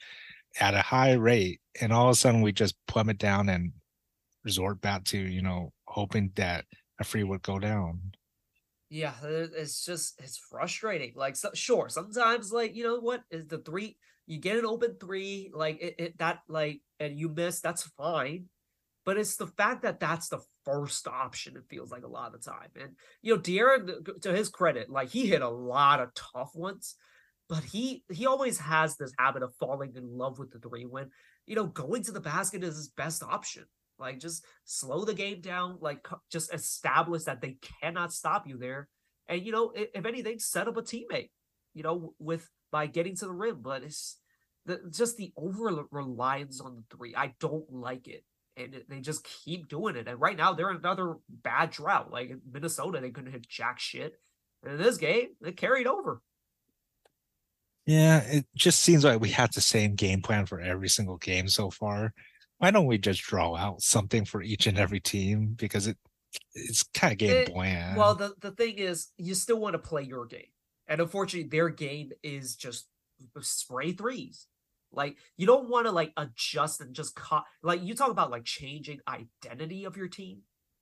at 0.61 0.75
a 0.75 0.83
high 0.83 1.15
rate, 1.15 1.61
and 1.81 1.93
all 1.93 2.07
of 2.09 2.13
a 2.13 2.17
sudden 2.17 2.43
we 2.43 2.53
just 2.53 2.77
plummet 2.87 3.19
down 3.19 3.49
and 3.49 3.73
resort 4.45 4.81
back 4.81 5.05
to 5.05 5.19
you 5.19 5.43
know 5.43 5.73
hoping 5.87 6.33
that 6.37 6.67
a 7.01 7.05
free 7.05 7.25
would 7.25 7.43
go 7.43 7.59
down. 7.59 8.13
Yeah, 8.89 9.15
it's 9.23 9.85
just 9.85 10.21
it's 10.23 10.39
frustrating. 10.39 11.13
Like, 11.17 11.37
so, 11.37 11.51
sure, 11.55 11.89
sometimes 11.89 12.53
like 12.53 12.75
you 12.75 12.85
know 12.85 13.01
what 13.01 13.25
is 13.31 13.47
the 13.47 13.59
three 13.59 13.99
you 14.27 14.39
get 14.39 14.59
an 14.59 14.67
open 14.67 14.97
three 15.01 15.51
like 15.55 15.81
it, 15.81 15.95
it 15.99 16.19
that 16.19 16.41
like 16.49 16.83
and 17.01 17.19
you 17.19 17.29
miss 17.29 17.61
that's 17.61 17.83
fine, 17.83 18.49
but 19.07 19.17
it's 19.17 19.37
the 19.37 19.47
fact 19.47 19.83
that 19.83 20.01
that's 20.01 20.29
the 20.29 20.41
first 20.65 21.07
option. 21.07 21.57
It 21.57 21.63
feels 21.71 21.93
like 21.93 22.03
a 22.03 22.09
lot 22.09 22.35
of 22.35 22.43
the 22.43 22.51
time, 22.51 22.71
and 22.79 22.91
you 23.23 23.35
know, 23.35 23.41
De'Aaron 23.41 24.21
to 24.23 24.33
his 24.33 24.49
credit, 24.51 24.91
like 24.91 25.09
he 25.09 25.27
hit 25.27 25.41
a 25.41 25.49
lot 25.49 26.01
of 26.01 26.13
tough 26.15 26.51
ones, 26.55 26.97
but 27.49 27.63
he 27.63 28.03
he 28.11 28.27
always 28.27 28.59
has 28.59 28.97
this 28.97 29.13
habit 29.17 29.45
of 29.45 29.55
falling 29.55 29.95
in 29.95 30.19
love 30.19 30.41
with 30.41 30.51
the 30.51 30.59
three 30.59 30.85
when 30.85 31.11
you 31.47 31.55
know 31.55 31.67
going 31.67 32.03
to 32.03 32.13
the 32.13 32.21
basket 32.21 32.65
is 32.65 32.77
his 32.77 32.89
best 32.89 33.23
option. 33.23 33.65
Like 33.99 34.19
just 34.19 34.45
slow 34.65 35.05
the 35.05 35.15
game 35.15 35.41
down, 35.41 35.79
like 35.81 36.07
just 36.31 36.53
establish 36.53 37.23
that 37.25 37.41
they 37.41 37.57
cannot 37.81 38.13
stop 38.13 38.47
you 38.47 38.59
there. 38.59 38.89
And 39.29 39.41
you 39.47 39.53
know, 39.53 39.73
if, 39.75 40.05
anything, 40.05 40.39
set 40.39 40.69
up 40.69 40.77
a 40.77 40.83
teammate, 40.83 41.31
you 41.75 41.83
know, 41.83 42.13
with 42.19 42.47
by 42.71 42.89
getting 42.89 43.17
to 43.17 43.25
the 43.25 43.33
rim. 43.33 43.61
But 43.63 43.85
it's 43.85 44.19
the, 44.67 44.81
just 44.91 45.17
the 45.17 45.33
over 45.37 45.87
reliance 45.91 46.61
on 46.61 46.77
the 46.77 46.97
three. 46.97 47.15
I 47.17 47.35
don't 47.41 47.73
like 47.73 48.07
it. 48.09 48.25
And 48.57 48.83
they 48.89 49.01
just 49.01 49.25
keep 49.25 49.69
doing 49.69 49.97
it. 49.97 50.09
And 50.09 50.21
right 50.21 50.37
now 50.37 50.53
they're 50.53 50.71
in 50.71 50.77
another 50.77 51.17
bad 51.29 51.71
drought. 51.71 52.11
Like 52.11 52.31
in 52.31 52.41
Minnesota, 52.51 53.01
they 53.01 53.11
couldn't 53.11 53.33
hit 53.33 53.49
jack 53.49 53.79
shit. 53.79 54.15
And 54.63 54.73
in 54.73 54.79
this 54.79 54.97
game, 54.97 55.29
they 55.41 55.53
carried 55.53 55.87
over. 55.87 56.23
Yeah, 57.85 58.21
it 58.21 58.47
just 58.57 58.83
seems 58.83 59.05
like 59.05 59.21
we 59.21 59.31
had 59.31 59.53
the 59.53 59.61
same 59.61 59.95
game 59.95 60.23
plan 60.23 60.47
for 60.47 60.61
every 60.61 60.89
single 60.89 61.19
game 61.19 61.49
so 61.49 61.71
far 61.71 62.13
why 62.59 62.71
don't 62.71 62.87
we 62.87 62.99
just 62.99 63.23
draw 63.23 63.55
out 63.55 63.83
something 63.83 64.25
for 64.25 64.43
each 64.43 64.67
and 64.67 64.79
every 64.79 65.01
team 65.01 65.55
because 65.59 65.87
it 65.87 65.97
it's 66.55 66.83
kind 66.95 67.13
of 67.13 67.19
game 67.19 67.31
eh, 67.31 67.41
it, 67.41 67.53
bland. 67.53 67.97
Well, 67.97 68.15
the 68.15 68.35
the 68.41 68.51
thing 68.51 68.79
is, 68.79 69.09
you 69.17 69.35
still 69.35 69.59
want 69.59 69.75
to 69.75 69.79
play 69.79 70.03
your 70.03 70.27
game, 70.27 70.51
and 70.87 71.01
unfortunately, 71.01 71.49
their 71.49 71.69
game 71.69 72.13
is 72.23 72.57
just 72.57 72.87
spray 73.41 73.93
threes. 73.93 74.47
Like 74.97 75.19
you 75.37 75.47
don't 75.47 75.69
want 75.69 75.87
to 75.87 75.93
like 75.93 76.13
adjust 76.17 76.81
and 76.81 76.95
just 76.95 77.15
cut. 77.15 77.45
Like 77.63 77.83
you 77.85 77.95
talk 77.95 78.11
about 78.11 78.31
like 78.31 78.45
changing 78.45 79.01
identity 79.07 79.85
of 79.85 79.97
your 79.97 80.09
team. 80.09 80.41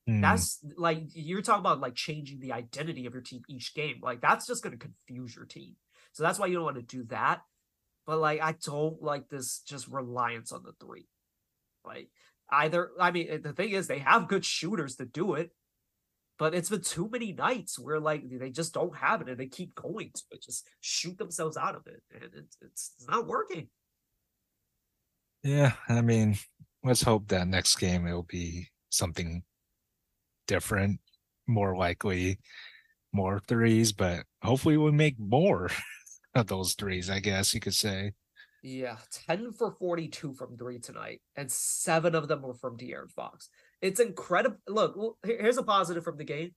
Mm. 0.08 0.22
That's 0.22 0.64
like 0.76 1.02
you're 1.12 1.42
talking 1.42 1.60
about 1.60 1.80
like 1.80 1.96
changing 1.96 2.40
the 2.40 2.52
identity 2.52 3.06
of 3.06 3.12
your 3.12 3.22
team 3.22 3.42
each 3.48 3.74
game. 3.74 4.00
Like 4.02 4.20
that's 4.20 4.46
just 4.46 4.62
going 4.62 4.78
to 4.78 4.86
confuse 4.86 5.34
your 5.34 5.46
team. 5.46 5.74
So 6.12 6.22
that's 6.22 6.38
why 6.38 6.46
you 6.46 6.54
don't 6.54 6.64
want 6.64 6.76
to 6.76 6.82
do 6.82 7.04
that. 7.04 7.40
But 8.06 8.18
like 8.18 8.40
I 8.40 8.54
don't 8.64 9.02
like 9.02 9.28
this 9.28 9.60
just 9.66 9.88
reliance 9.88 10.52
on 10.52 10.62
the 10.62 10.72
three. 10.80 11.08
Like 11.84 12.08
either, 12.50 12.90
I 13.00 13.10
mean, 13.10 13.42
the 13.42 13.52
thing 13.52 13.70
is, 13.70 13.86
they 13.86 13.98
have 13.98 14.28
good 14.28 14.44
shooters 14.44 14.96
to 14.96 15.04
do 15.06 15.34
it, 15.34 15.50
but 16.38 16.54
it's 16.54 16.70
been 16.70 16.82
too 16.82 17.08
many 17.10 17.32
nights 17.32 17.78
where 17.78 18.00
like 18.00 18.22
they 18.28 18.50
just 18.50 18.74
don't 18.74 18.96
have 18.96 19.20
it 19.22 19.28
and 19.28 19.38
they 19.38 19.46
keep 19.46 19.74
going 19.74 20.10
to 20.14 20.22
it, 20.30 20.42
just 20.42 20.68
shoot 20.80 21.18
themselves 21.18 21.56
out 21.56 21.74
of 21.74 21.86
it, 21.86 22.02
and 22.12 22.24
it's 22.24 22.56
it's, 22.60 22.92
it's 22.96 23.08
not 23.08 23.26
working. 23.26 23.68
Yeah, 25.44 25.72
I 25.88 26.00
mean, 26.00 26.38
let's 26.82 27.02
hope 27.02 27.28
that 27.28 27.46
next 27.46 27.76
game 27.76 28.06
it'll 28.06 28.22
be 28.22 28.68
something 28.88 29.42
different, 30.46 31.00
more 31.46 31.76
likely 31.76 32.38
more 33.12 33.38
threes, 33.46 33.92
but 33.92 34.24
hopefully 34.42 34.76
we 34.76 34.90
make 34.90 35.18
more 35.18 35.70
of 36.34 36.46
those 36.46 36.74
threes, 36.74 37.10
I 37.10 37.20
guess 37.20 37.54
you 37.54 37.60
could 37.60 37.74
say. 37.74 38.12
Yeah, 38.62 38.96
10 39.28 39.52
for 39.52 39.72
42 39.78 40.32
from 40.32 40.56
three 40.56 40.78
tonight, 40.78 41.20
and 41.36 41.52
seven 41.52 42.14
of 42.14 42.28
them 42.28 42.40
were 42.40 42.54
from 42.54 42.78
De'Aaron 42.78 43.10
Fox. 43.10 43.50
It's 43.82 44.00
incredible. 44.00 44.56
Look, 44.66 45.18
here's 45.22 45.58
a 45.58 45.62
positive 45.62 46.02
from 46.02 46.16
the 46.16 46.24
game. 46.24 46.54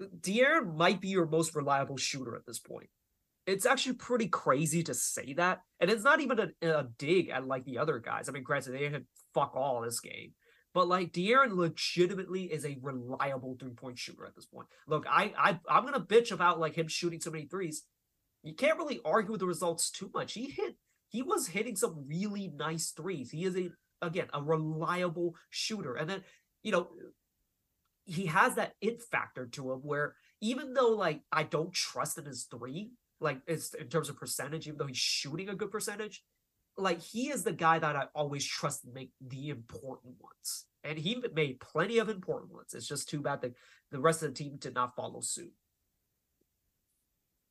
De'Aaron 0.00 0.74
might 0.74 1.02
be 1.02 1.08
your 1.08 1.26
most 1.26 1.54
reliable 1.54 1.98
shooter 1.98 2.34
at 2.34 2.46
this 2.46 2.58
point. 2.58 2.88
It's 3.46 3.66
actually 3.66 3.94
pretty 3.94 4.28
crazy 4.28 4.82
to 4.82 4.94
say 4.94 5.34
that. 5.34 5.60
And 5.80 5.90
it's 5.90 6.04
not 6.04 6.20
even 6.20 6.40
a, 6.40 6.68
a 6.68 6.88
dig 6.98 7.30
at 7.30 7.46
like 7.46 7.64
the 7.64 7.78
other 7.78 7.98
guys. 7.98 8.28
I 8.28 8.32
mean, 8.32 8.42
granted, 8.42 8.72
they 8.72 8.90
had 8.90 9.06
fuck 9.34 9.54
all 9.54 9.80
this 9.80 10.00
game. 10.00 10.32
But 10.74 10.88
like 10.88 11.12
De'Aaron 11.12 11.56
legitimately 11.56 12.52
is 12.52 12.66
a 12.66 12.76
reliable 12.82 13.56
three-point 13.58 13.98
shooter 13.98 14.26
at 14.26 14.34
this 14.34 14.44
point. 14.44 14.66
Look, 14.86 15.06
I, 15.08 15.32
I 15.38 15.58
I'm 15.70 15.84
gonna 15.84 16.00
bitch 16.00 16.32
about 16.32 16.60
like 16.60 16.74
him 16.74 16.88
shooting 16.88 17.20
so 17.20 17.30
many 17.30 17.46
threes. 17.46 17.84
You 18.42 18.54
can't 18.54 18.76
really 18.76 19.00
argue 19.04 19.32
with 19.32 19.40
the 19.40 19.46
results 19.46 19.90
too 19.90 20.10
much. 20.12 20.34
He 20.34 20.50
hit 20.50 20.76
he 21.08 21.22
was 21.22 21.46
hitting 21.46 21.76
some 21.76 22.04
really 22.06 22.52
nice 22.54 22.90
threes. 22.90 23.30
He 23.30 23.44
is 23.44 23.56
a 23.56 23.70
again 24.02 24.26
a 24.34 24.42
reliable 24.42 25.34
shooter, 25.48 25.94
and 25.94 26.10
then 26.10 26.24
you 26.62 26.72
know 26.72 26.88
he 28.04 28.26
has 28.26 28.56
that 28.56 28.72
it 28.82 29.02
factor 29.02 29.46
to 29.46 29.72
him 29.72 29.78
where 29.78 30.14
even 30.42 30.74
though 30.74 30.90
like 30.90 31.22
I 31.32 31.44
don't 31.44 31.72
trust 31.72 32.18
in 32.18 32.26
his 32.26 32.44
three, 32.50 32.90
like 33.20 33.40
it's 33.46 33.74
in 33.74 33.88
terms 33.88 34.08
of 34.08 34.16
percentage, 34.16 34.66
even 34.66 34.78
though 34.78 34.86
he's 34.86 34.96
shooting 34.96 35.48
a 35.48 35.54
good 35.54 35.70
percentage, 35.70 36.22
like 36.76 37.00
he 37.00 37.30
is 37.30 37.42
the 37.42 37.52
guy 37.52 37.78
that 37.78 37.96
I 37.96 38.06
always 38.14 38.44
trust 38.44 38.82
to 38.82 38.88
make 38.92 39.10
the 39.20 39.50
important 39.50 40.14
ones. 40.20 40.66
And 40.84 40.98
he 40.98 41.22
made 41.34 41.60
plenty 41.60 41.98
of 41.98 42.08
important 42.08 42.52
ones. 42.52 42.74
It's 42.74 42.86
just 42.86 43.08
too 43.08 43.20
bad 43.20 43.40
that 43.42 43.54
the 43.90 44.00
rest 44.00 44.22
of 44.22 44.28
the 44.28 44.34
team 44.34 44.56
did 44.56 44.74
not 44.74 44.94
follow 44.94 45.20
suit. 45.20 45.52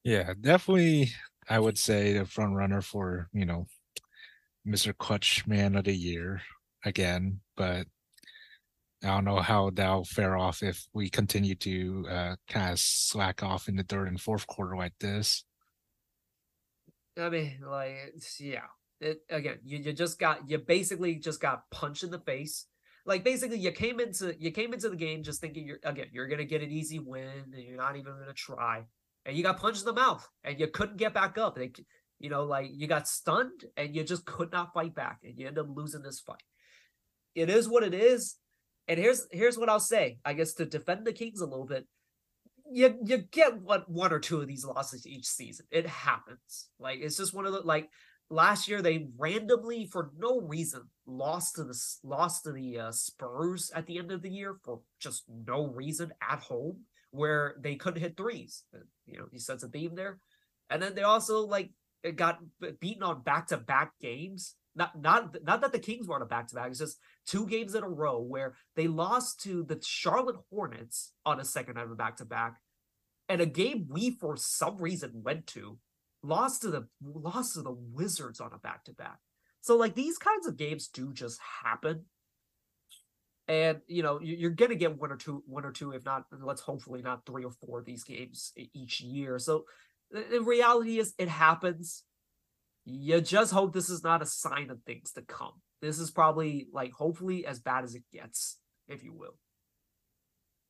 Yeah, 0.04 0.34
definitely 0.40 1.12
I 1.50 1.60
would 1.60 1.78
say 1.78 2.14
the 2.14 2.26
front 2.26 2.56
runner 2.56 2.82
for, 2.82 3.30
you 3.34 3.46
know, 3.46 3.68
Mr. 4.68 4.96
Clutch 4.98 5.46
Man 5.48 5.76
of 5.76 5.86
the 5.86 5.96
Year 5.96 6.42
again, 6.84 7.42
but 7.56 7.88
I 9.04 9.08
don't 9.08 9.26
know 9.26 9.40
how 9.40 9.70
that'll 9.72 10.06
fare 10.06 10.38
off 10.38 10.64
if 10.64 10.88
we 10.94 11.10
continue 11.10 11.56
to 11.56 12.08
uh, 12.10 12.36
kind 12.50 12.72
of 12.72 12.80
slack 12.80 13.44
off 13.44 13.68
in 13.68 13.76
the 13.76 13.84
third 13.84 14.08
and 14.08 14.20
fourth 14.20 14.48
quarter 14.48 14.76
like 14.76 14.94
this. 15.00 15.44
I 17.18 17.30
mean, 17.30 17.60
like, 17.66 18.14
yeah. 18.40 18.68
It, 19.02 19.20
again, 19.30 19.60
you, 19.64 19.80
you 19.80 19.94
just 19.94 20.20
got 20.20 20.50
you 20.50 20.58
basically 20.58 21.16
just 21.16 21.42
got 21.42 21.70
punched 21.70 22.04
in 22.04 22.12
the 22.12 22.20
face. 22.20 22.66
Like 23.06 23.26
basically, 23.26 23.60
you 23.60 23.72
came 23.72 24.00
into 24.00 24.36
you 24.40 24.52
came 24.52 24.74
into 24.74 24.90
the 24.90 24.96
game 24.96 25.22
just 25.22 25.42
thinking 25.42 25.68
you're 25.68 25.80
again 25.84 26.08
you're 26.14 26.28
gonna 26.28 26.46
get 26.46 26.64
an 26.64 26.72
easy 26.72 27.00
win 27.00 27.44
and 27.54 27.64
you're 27.64 27.78
not 27.78 27.98
even 27.98 28.14
gonna 28.14 28.34
try 28.34 28.86
and 29.26 29.36
you 29.36 29.44
got 29.44 29.60
punched 29.60 29.82
in 29.82 29.86
the 29.86 29.94
mouth 29.94 30.28
and 30.44 30.60
you 30.60 30.68
couldn't 30.68 30.98
get 30.98 31.14
back 31.14 31.38
up. 31.38 31.56
They, 31.56 31.72
you 32.20 32.30
know, 32.30 32.44
like 32.44 32.70
you 32.72 32.88
got 32.88 33.08
stunned 33.08 33.66
and 33.76 33.96
you 33.96 34.04
just 34.04 34.26
could 34.26 34.52
not 34.52 34.74
fight 34.74 34.94
back 34.94 35.20
and 35.24 35.38
you 35.38 35.48
end 35.48 35.58
up 35.58 35.68
losing 35.70 36.04
this 36.04 36.20
fight. 36.20 36.44
It 37.34 37.50
is 37.50 37.68
what 37.68 37.84
it 37.84 37.94
is. 37.94 38.36
And 38.88 39.00
here's 39.00 39.28
here's 39.32 39.58
what 39.58 39.70
I'll 39.70 39.80
say. 39.80 40.20
I 40.24 40.34
guess 40.34 40.54
to 40.54 40.66
defend 40.66 41.06
the 41.06 41.14
Kings 41.14 41.42
a 41.42 41.46
little 41.46 41.66
bit, 41.66 41.88
you 42.72 42.98
you 43.04 43.18
get 43.18 43.62
what 43.62 43.90
one 43.90 44.12
or 44.12 44.20
two 44.20 44.42
of 44.42 44.48
these 44.48 44.66
losses 44.66 45.06
each 45.06 45.26
season. 45.26 45.66
It 45.72 45.88
happens. 45.88 46.70
Like 46.80 47.00
it's 47.02 47.18
just 47.18 47.34
one 47.34 47.46
of 47.46 47.54
the 47.54 47.62
like 47.62 47.90
last 48.30 48.68
year 48.68 48.82
they 48.82 49.08
randomly 49.18 49.86
for 49.86 50.12
no 50.18 50.42
reason 50.42 50.82
lost 51.06 51.56
to 51.56 51.64
the 51.64 51.80
lost 52.04 52.44
to 52.44 52.52
the 52.52 52.80
uh, 52.80 52.92
Spurs 52.92 53.72
at 53.76 53.86
the 53.86 53.98
end 54.00 54.12
of 54.12 54.22
the 54.22 54.30
year 54.30 54.56
for 54.64 54.82
just 55.00 55.24
no 55.30 55.68
reason 55.68 56.12
at 56.28 56.40
home 56.40 56.78
where 57.12 57.56
they 57.60 57.76
couldn't 57.76 58.02
hit 58.02 58.18
threes. 58.18 58.64
You 59.06 59.20
know, 59.20 59.26
he 59.32 59.40
sets 59.40 59.64
a 59.64 59.68
theme 59.68 59.96
there. 59.96 60.20
And 60.70 60.82
then 60.82 60.96
they 60.96 61.04
also 61.04 61.42
like 61.42 61.72
got 62.16 62.40
beaten 62.80 63.04
on 63.04 63.22
back 63.24 63.48
to 63.48 63.58
back 63.58 63.94
games. 64.02 64.56
Not 64.76 65.00
not 65.00 65.44
not 65.44 65.62
that 65.62 65.72
the 65.72 65.80
Kings 65.80 66.08
were 66.08 66.16
on 66.16 66.22
a 66.22 66.26
back 66.26 66.48
to 66.50 66.56
back. 66.56 66.70
It's 66.70 66.80
just 66.80 67.00
two 67.26 67.48
games 67.48 67.76
in 67.76 67.84
a 67.84 67.90
row 67.90 68.20
where 68.20 68.56
they 68.76 68.88
lost 68.88 69.42
to 69.44 69.64
the 69.64 69.80
Charlotte 69.82 70.38
Hornets 70.50 71.14
on 71.26 71.40
a 71.40 71.46
second 71.46 71.76
night 71.76 71.86
of 71.86 71.92
a 71.92 71.96
back 71.96 72.18
to 72.18 72.26
back, 72.26 72.58
and 73.30 73.42
a 73.42 73.46
game 73.46 73.88
we 73.90 74.12
for 74.12 74.36
some 74.36 74.78
reason 74.78 75.12
went 75.24 75.48
to 75.48 75.78
lost 76.24 76.62
to 76.64 76.72
the 76.72 76.88
lost 77.02 77.54
to 77.54 77.62
the 77.62 77.72
Wizards 77.72 78.42
on 78.42 78.52
a 78.54 78.58
back 78.58 78.84
to 78.86 78.94
back. 78.94 79.20
So 79.62 79.78
like 79.78 79.96
these 79.96 80.18
kinds 80.18 80.46
of 80.48 80.58
games 80.58 80.90
do 80.90 81.14
just 81.14 81.40
happen 81.64 82.06
and 83.48 83.80
you 83.88 84.02
know 84.02 84.20
you're 84.22 84.52
going 84.52 84.70
to 84.70 84.76
get 84.76 84.98
one 84.98 85.12
or 85.12 85.18
two 85.18 85.44
one 85.46 85.66
or 85.66 85.72
two 85.72 85.92
if 85.92 86.04
not 86.06 86.26
let's 86.42 86.62
hopefully 86.62 87.02
not 87.02 87.26
three 87.26 87.44
or 87.44 87.52
four 87.52 87.80
of 87.80 87.86
these 87.86 88.04
games 88.04 88.54
each 88.74 89.02
year 89.02 89.38
so 89.38 89.66
the 90.12 90.42
reality 90.42 91.00
is 91.00 91.14
it 91.18 91.28
happens 91.28 92.04
you 92.86 93.20
just 93.22 93.52
hope 93.52 93.74
this 93.74 93.90
is 93.90 94.04
not 94.04 94.22
a 94.22 94.26
sign 94.26 94.70
of 94.70 94.82
things 94.84 95.12
to 95.12 95.22
come 95.22 95.54
this 95.82 96.00
is 96.00 96.12
probably 96.12 96.68
like 96.72 96.92
hopefully 96.92 97.46
as 97.46 97.60
bad 97.60 97.84
as 97.84 97.96
it 97.96 98.04
gets 98.14 98.58
if 98.88 99.04
you 99.04 99.14
will 99.14 99.36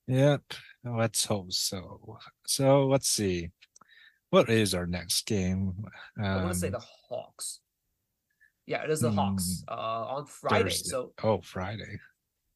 yep 0.08 0.42
let's 0.84 1.26
hope 1.26 1.52
so 1.52 2.18
so 2.46 2.88
let's 2.88 3.10
see 3.10 3.50
what 4.30 4.50
is 4.50 4.74
our 4.74 4.86
next 4.86 5.26
game 5.26 5.74
um, 6.20 6.26
i 6.26 6.38
want 6.38 6.54
to 6.54 6.60
say 6.60 6.70
the 6.70 6.84
hawks 7.10 7.60
yeah 8.66 8.84
it 8.84 8.90
is 8.90 9.02
the 9.02 9.12
hawks 9.12 9.64
hmm. 9.68 9.74
uh 9.74 10.06
on 10.06 10.26
friday 10.26 10.64
Thursday. 10.64 10.90
so 10.90 11.12
oh 11.24 11.42
friday 11.42 12.00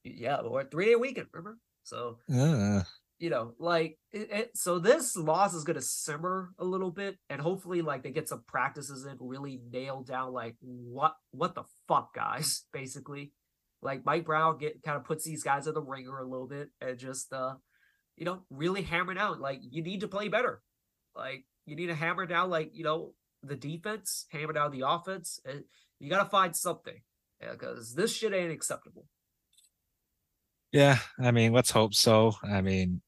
yeah, 0.03 0.37
or 0.37 0.63
three 0.63 0.85
day 0.85 0.95
weekend, 0.95 1.27
remember? 1.33 1.57
So, 1.83 2.17
uh. 2.33 2.83
You 3.19 3.29
know, 3.29 3.53
like, 3.59 3.97
it, 4.11 4.29
it, 4.31 4.51
so 4.55 4.79
this 4.79 5.15
loss 5.15 5.53
is 5.53 5.63
going 5.63 5.75
to 5.75 5.81
simmer 5.81 6.49
a 6.57 6.63
little 6.63 6.91
bit, 6.91 7.17
and 7.29 7.41
hopefully, 7.41 7.81
like, 7.81 8.03
they 8.03 8.11
get 8.11 8.29
some 8.29 8.43
practices 8.47 9.05
in, 9.05 9.17
really 9.19 9.59
nail 9.71 10.01
down, 10.01 10.33
like, 10.33 10.55
what, 10.61 11.15
what 11.31 11.55
the 11.55 11.63
fuck, 11.87 12.13
guys, 12.15 12.65
basically. 12.73 13.31
Like, 13.81 14.05
Mike 14.05 14.25
Brown 14.25 14.57
get 14.57 14.83
kind 14.83 14.97
of 14.97 15.05
puts 15.05 15.23
these 15.23 15.43
guys 15.43 15.67
in 15.67 15.73
the 15.73 15.81
ringer 15.81 16.17
a 16.17 16.27
little 16.27 16.47
bit 16.47 16.69
and 16.81 16.97
just, 16.97 17.31
uh, 17.31 17.55
you 18.19 18.25
know, 18.25 18.41
really 18.49 18.83
hammer 18.83 19.13
down. 19.13 19.39
Like 19.39 19.59
you 19.71 19.81
need 19.81 20.01
to 20.01 20.07
play 20.07 20.27
better. 20.27 20.61
Like 21.15 21.45
you 21.65 21.75
need 21.75 21.87
to 21.87 21.95
hammer 21.95 22.25
down, 22.25 22.49
like 22.49 22.71
you 22.73 22.83
know, 22.83 23.13
the 23.41 23.55
defense, 23.55 24.25
hammer 24.31 24.53
down 24.53 24.71
the 24.71 24.87
offense. 24.87 25.39
And 25.45 25.63
you 25.99 26.09
got 26.09 26.23
to 26.23 26.29
find 26.29 26.55
something 26.55 27.01
because 27.39 27.95
this 27.95 28.13
shit 28.13 28.33
ain't 28.33 28.51
acceptable. 28.51 29.05
Yeah, 30.71 30.99
I 31.19 31.31
mean, 31.31 31.53
let's 31.53 31.71
hope 31.71 31.95
so. 31.95 32.33
I 32.43 32.61
mean, 32.61 33.01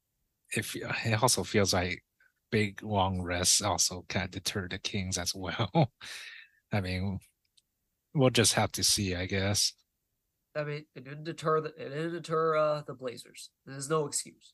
if 0.51 0.75
it 0.75 1.21
also 1.21 1.43
feels 1.43 1.73
like 1.73 2.03
big 2.51 2.83
long 2.83 3.21
rests 3.21 3.61
also 3.61 4.05
of 4.13 4.31
deter 4.31 4.67
the 4.67 4.77
Kings 4.77 5.17
as 5.17 5.33
well. 5.33 5.71
I 6.73 6.81
mean, 6.81 7.19
we'll 8.13 8.29
just 8.29 8.53
have 8.53 8.71
to 8.73 8.83
see, 8.83 9.15
I 9.15 9.25
guess. 9.25 9.73
I 10.55 10.63
mean, 10.63 10.85
it 10.95 11.05
didn't 11.05 11.23
deter 11.23 11.61
the 11.61 11.69
it 11.69 11.89
didn't 11.89 12.13
deter 12.13 12.57
uh, 12.57 12.81
the 12.85 12.93
Blazers. 12.93 13.49
There's 13.65 13.89
no 13.89 14.05
excuse. 14.05 14.53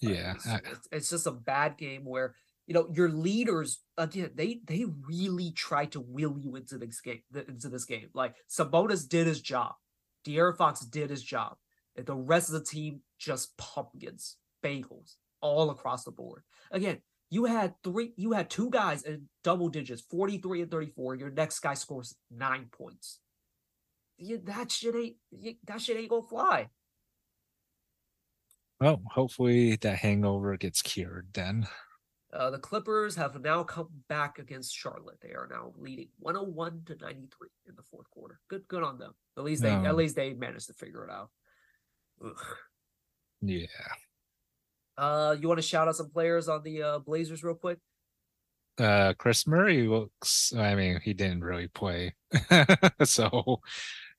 Yeah, 0.00 0.34
it's, 0.34 0.46
it's, 0.46 0.88
it's, 0.92 1.10
just 1.10 1.26
a 1.26 1.32
bad 1.32 1.76
game 1.76 2.04
where 2.04 2.34
you 2.66 2.74
know 2.74 2.88
your 2.92 3.08
leaders 3.08 3.80
again 3.96 4.30
they 4.34 4.60
they 4.64 4.84
really 5.08 5.50
try 5.52 5.86
to 5.86 6.00
will 6.00 6.36
you 6.38 6.54
into 6.54 6.78
this 6.78 7.00
game 7.00 7.22
into 7.34 7.68
this 7.68 7.86
game. 7.86 8.08
Like 8.14 8.34
Sabonis 8.48 9.08
did 9.08 9.26
his 9.26 9.40
job, 9.40 9.72
De'Aaron 10.26 10.56
Fox 10.56 10.80
did 10.80 11.10
his 11.10 11.22
job, 11.22 11.56
and 11.96 12.06
the 12.06 12.14
rest 12.14 12.48
of 12.48 12.54
the 12.54 12.64
team 12.64 13.00
just 13.18 13.56
pumpkins, 13.56 14.36
bagels 14.62 15.14
all 15.40 15.70
across 15.70 16.04
the 16.04 16.10
board. 16.10 16.42
Again, 16.70 16.98
you 17.30 17.44
had 17.44 17.74
three, 17.84 18.12
you 18.16 18.32
had 18.32 18.48
two 18.48 18.70
guys 18.70 19.02
in 19.02 19.28
double 19.44 19.68
digits, 19.68 20.02
43 20.02 20.62
and 20.62 20.70
34. 20.70 21.16
Your 21.16 21.30
next 21.30 21.60
guy 21.60 21.74
scores 21.74 22.16
nine 22.30 22.66
points. 22.70 23.20
Yeah, 24.16 24.38
that 24.44 24.72
shit 24.72 24.94
ain't 24.96 25.56
that 25.66 25.80
shit 25.80 25.96
ain't 25.96 26.08
gonna 26.08 26.22
fly. 26.22 26.68
Well, 28.80 29.02
hopefully 29.06 29.76
that 29.76 29.98
hangover 29.98 30.56
gets 30.56 30.82
cured 30.82 31.28
then. 31.34 31.66
Uh, 32.32 32.50
the 32.50 32.58
Clippers 32.58 33.16
have 33.16 33.40
now 33.40 33.62
come 33.64 33.88
back 34.08 34.38
against 34.38 34.74
Charlotte. 34.74 35.18
They 35.22 35.30
are 35.30 35.48
now 35.50 35.72
leading 35.76 36.08
101 36.18 36.82
to 36.86 36.96
93 36.96 37.48
in 37.66 37.74
the 37.74 37.82
fourth 37.82 38.10
quarter. 38.10 38.38
Good, 38.48 38.68
good 38.68 38.82
on 38.82 38.98
them. 38.98 39.14
At 39.36 39.44
least 39.44 39.62
they, 39.62 39.70
at 39.70 39.96
least 39.96 40.14
they 40.14 40.34
managed 40.34 40.66
to 40.66 40.74
figure 40.74 41.04
it 41.04 41.10
out. 41.10 41.30
Ugh. 42.24 42.56
Yeah. 43.40 43.66
Uh, 44.98 45.36
you 45.40 45.46
want 45.46 45.58
to 45.58 45.66
shout 45.66 45.86
out 45.86 45.94
some 45.94 46.10
players 46.10 46.48
on 46.48 46.62
the 46.64 46.82
uh, 46.82 46.98
Blazers 46.98 47.44
real 47.44 47.54
quick? 47.54 47.78
Uh, 48.78 49.14
Kris 49.16 49.46
Murray 49.46 49.86
looks. 49.86 50.52
I 50.56 50.74
mean, 50.74 51.00
he 51.02 51.14
didn't 51.14 51.44
really 51.44 51.68
play, 51.68 52.14
so 53.04 53.60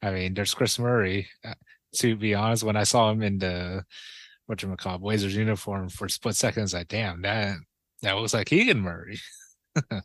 I 0.01 0.11
mean, 0.11 0.33
there's 0.33 0.53
Kris 0.53 0.79
Murray. 0.79 1.27
Uh, 1.45 1.53
to 1.95 2.15
be 2.15 2.33
honest, 2.33 2.63
when 2.63 2.77
I 2.77 2.83
saw 2.83 3.11
him 3.11 3.21
in 3.21 3.39
the 3.39 3.83
what 4.45 4.63
you 4.63 4.73
call 4.77 4.97
Blazers 4.97 5.35
uniform 5.35 5.89
for 5.89 6.07
split 6.07 6.35
seconds, 6.35 6.73
like 6.73 6.87
damn 6.87 7.21
that 7.23 7.57
that 8.01 8.13
looks 8.13 8.33
like 8.33 8.47
Keegan 8.47 8.79
Murray. 8.79 9.19
uh, 9.91 10.01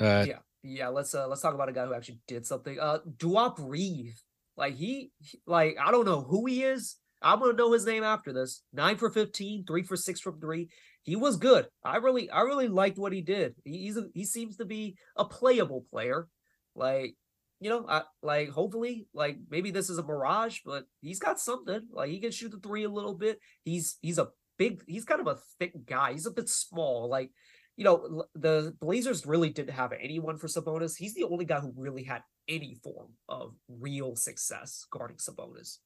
yeah, 0.00 0.38
yeah. 0.62 0.88
Let's 0.88 1.14
uh 1.14 1.28
let's 1.28 1.40
talk 1.40 1.54
about 1.54 1.68
a 1.68 1.72
guy 1.72 1.86
who 1.86 1.94
actually 1.94 2.20
did 2.26 2.46
something. 2.46 2.78
Uh, 2.80 2.98
Duop 3.16 3.56
Reath, 3.58 4.20
like 4.56 4.74
he, 4.74 5.12
like 5.46 5.76
I 5.80 5.90
don't 5.92 6.04
know 6.04 6.20
who 6.20 6.46
he 6.46 6.64
is. 6.64 6.96
I'm 7.22 7.40
gonna 7.40 7.52
know 7.54 7.72
his 7.72 7.86
name 7.86 8.02
after 8.02 8.32
this. 8.32 8.62
Nine 8.72 8.96
for 8.96 9.10
15, 9.10 9.64
three 9.66 9.82
for 9.82 9.96
six 9.96 10.20
from 10.20 10.40
three. 10.40 10.68
He 11.02 11.16
was 11.16 11.36
good. 11.36 11.66
I 11.84 11.96
really, 11.96 12.30
I 12.30 12.42
really 12.42 12.68
liked 12.68 12.98
what 12.98 13.12
he 13.12 13.22
did. 13.22 13.54
He's 13.64 13.96
a, 13.96 14.06
he 14.14 14.24
seems 14.24 14.56
to 14.56 14.64
be 14.64 14.96
a 15.16 15.24
playable 15.24 15.84
player. 15.90 16.28
Like, 16.74 17.16
you 17.60 17.70
know, 17.70 17.86
I, 17.88 18.02
like 18.22 18.50
hopefully, 18.50 19.06
like 19.12 19.38
maybe 19.50 19.70
this 19.70 19.90
is 19.90 19.98
a 19.98 20.02
mirage, 20.02 20.58
but 20.64 20.84
he's 21.00 21.18
got 21.18 21.40
something. 21.40 21.82
Like 21.92 22.10
he 22.10 22.20
can 22.20 22.30
shoot 22.30 22.50
the 22.50 22.58
three 22.58 22.84
a 22.84 22.90
little 22.90 23.14
bit. 23.14 23.38
He's 23.64 23.98
he's 24.00 24.18
a 24.18 24.28
big. 24.58 24.82
He's 24.86 25.04
kind 25.04 25.20
of 25.20 25.26
a 25.26 25.38
thick 25.58 25.72
guy. 25.86 26.12
He's 26.12 26.26
a 26.26 26.30
bit 26.32 26.48
small. 26.48 27.08
Like, 27.08 27.30
you 27.76 27.84
know, 27.84 28.24
the 28.34 28.74
Blazers 28.80 29.26
really 29.26 29.50
didn't 29.50 29.74
have 29.74 29.92
anyone 29.92 30.38
for 30.38 30.46
Sabonis. 30.46 30.96
He's 30.96 31.14
the 31.14 31.24
only 31.24 31.44
guy 31.44 31.60
who 31.60 31.72
really 31.76 32.04
had 32.04 32.22
any 32.48 32.76
form 32.82 33.12
of 33.28 33.54
real 33.68 34.16
success 34.16 34.84
guarding 34.90 35.16
Sabonis. 35.16 35.78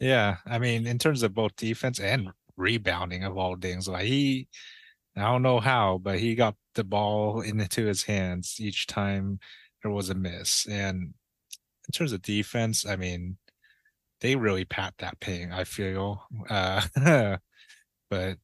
Yeah, 0.00 0.38
I 0.46 0.58
mean, 0.58 0.86
in 0.86 0.98
terms 0.98 1.22
of 1.22 1.34
both 1.34 1.56
defense 1.56 2.00
and 2.00 2.30
rebounding 2.56 3.24
of 3.24 3.36
all 3.36 3.56
things, 3.56 3.86
like 3.88 4.06
he, 4.06 4.48
I 5.16 5.22
don't 5.22 5.42
know 5.42 5.60
how, 5.60 5.98
but 5.98 6.20
he 6.20 6.34
got 6.34 6.56
the 6.74 6.84
ball 6.84 7.40
into 7.42 7.86
his 7.86 8.04
hands 8.04 8.56
each 8.60 8.86
time 8.86 9.40
there 9.82 9.92
was 9.92 10.10
a 10.10 10.14
miss. 10.14 10.66
And 10.68 11.14
in 11.88 11.92
terms 11.94 12.12
of 12.12 12.22
defense, 12.22 12.86
I 12.86 12.96
mean, 12.96 13.38
they 14.20 14.36
really 14.36 14.64
pat 14.66 14.94
that 14.98 15.20
ping. 15.20 15.52
I 15.52 15.64
feel, 15.64 16.24
uh, 16.50 16.82
but 18.10 18.38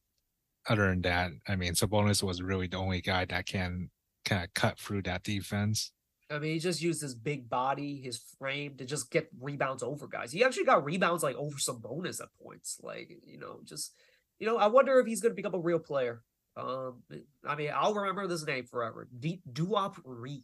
other 0.69 0.89
than 0.89 1.01
that, 1.03 1.31
I 1.47 1.55
mean, 1.57 1.73
Sabonis 1.73 2.23
was 2.23 2.41
really 2.41 2.67
the 2.67 2.77
only 2.77 3.01
guy 3.01 3.25
that 3.25 3.45
can 3.47 3.89
kind 4.25 4.43
of 4.45 4.53
cut 4.55 4.79
through 4.79 5.03
that 5.03 5.23
defense. 5.23 5.91
I 6.29 6.39
mean, 6.39 6.53
he 6.53 6.59
just 6.59 6.81
used 6.81 7.01
his 7.01 7.15
big 7.15 7.49
body, 7.49 8.01
his 8.01 8.19
frame 8.37 8.75
to 8.77 8.85
just 8.85 9.09
get 9.11 9.29
rebounds 9.39 9.81
over 9.81 10.07
guys. 10.07 10.31
He 10.31 10.43
actually 10.43 10.65
got 10.65 10.83
rebounds 10.83 11.23
like 11.23 11.37
over 11.37 11.57
Sabonis 11.57 12.21
at 12.21 12.27
points. 12.41 12.79
Like, 12.83 13.11
you 13.25 13.39
know, 13.39 13.59
just 13.63 13.93
you 14.39 14.45
know, 14.45 14.57
I 14.57 14.67
wonder 14.67 14.99
if 14.99 15.07
he's 15.07 15.21
gonna 15.21 15.33
become 15.33 15.55
a 15.55 15.59
real 15.59 15.79
player. 15.79 16.21
Um, 16.57 17.03
I 17.45 17.55
mean, 17.55 17.71
I'll 17.73 17.93
remember 17.93 18.27
this 18.27 18.45
name 18.45 18.65
forever. 18.65 19.07
D- 19.17 19.41
Duop 19.51 19.95
Reath. 20.03 20.43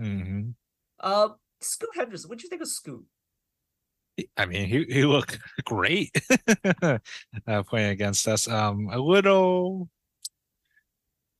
Mm-hmm. 0.00 0.50
Uh, 1.00 1.28
Scoot 1.60 1.90
Henderson. 1.94 2.28
What 2.28 2.38
do 2.38 2.44
you 2.44 2.50
think 2.50 2.62
of 2.62 2.68
Scoot? 2.68 3.06
I 4.36 4.46
mean, 4.46 4.68
he 4.68 4.84
he 4.84 5.04
looked 5.04 5.38
great 5.64 6.10
uh, 6.82 6.98
playing 7.62 7.90
against 7.90 8.28
us. 8.28 8.48
Um, 8.48 8.88
a 8.92 8.98
little, 8.98 9.88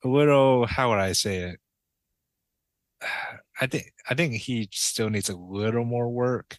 a 0.03 0.07
little. 0.07 0.65
How 0.65 0.89
would 0.89 0.99
I 0.99 1.11
say 1.11 1.37
it? 1.37 1.59
I 3.59 3.67
think 3.67 3.93
I 4.09 4.15
think 4.15 4.33
he 4.35 4.69
still 4.71 5.09
needs 5.09 5.29
a 5.29 5.35
little 5.35 5.85
more 5.85 6.09
work. 6.09 6.57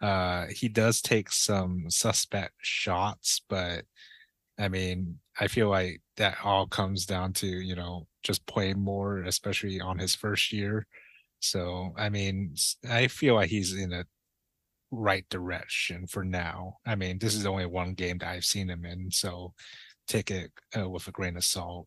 Uh, 0.00 0.46
he 0.48 0.68
does 0.68 1.00
take 1.00 1.30
some 1.30 1.88
suspect 1.88 2.54
shots, 2.60 3.40
but 3.48 3.84
I 4.58 4.68
mean, 4.68 5.18
I 5.38 5.46
feel 5.48 5.68
like 5.68 6.02
that 6.16 6.38
all 6.44 6.66
comes 6.66 7.06
down 7.06 7.32
to 7.34 7.46
you 7.46 7.76
know 7.76 8.06
just 8.22 8.46
playing 8.46 8.80
more, 8.80 9.22
especially 9.22 9.80
on 9.80 9.98
his 9.98 10.14
first 10.14 10.52
year. 10.52 10.86
So 11.40 11.94
I 11.96 12.08
mean, 12.08 12.54
I 12.88 13.08
feel 13.08 13.34
like 13.36 13.50
he's 13.50 13.74
in 13.74 13.92
a 13.92 14.04
right 14.90 15.26
direction 15.30 16.06
for 16.06 16.24
now. 16.24 16.78
I 16.86 16.96
mean, 16.96 17.18
this 17.18 17.34
is 17.34 17.46
only 17.46 17.66
one 17.66 17.94
game 17.94 18.18
that 18.18 18.28
I've 18.28 18.44
seen 18.44 18.68
him 18.68 18.84
in, 18.84 19.10
so 19.10 19.54
take 20.08 20.30
it 20.30 20.52
uh, 20.76 20.88
with 20.88 21.06
a 21.08 21.12
grain 21.12 21.36
of 21.36 21.44
salt. 21.44 21.86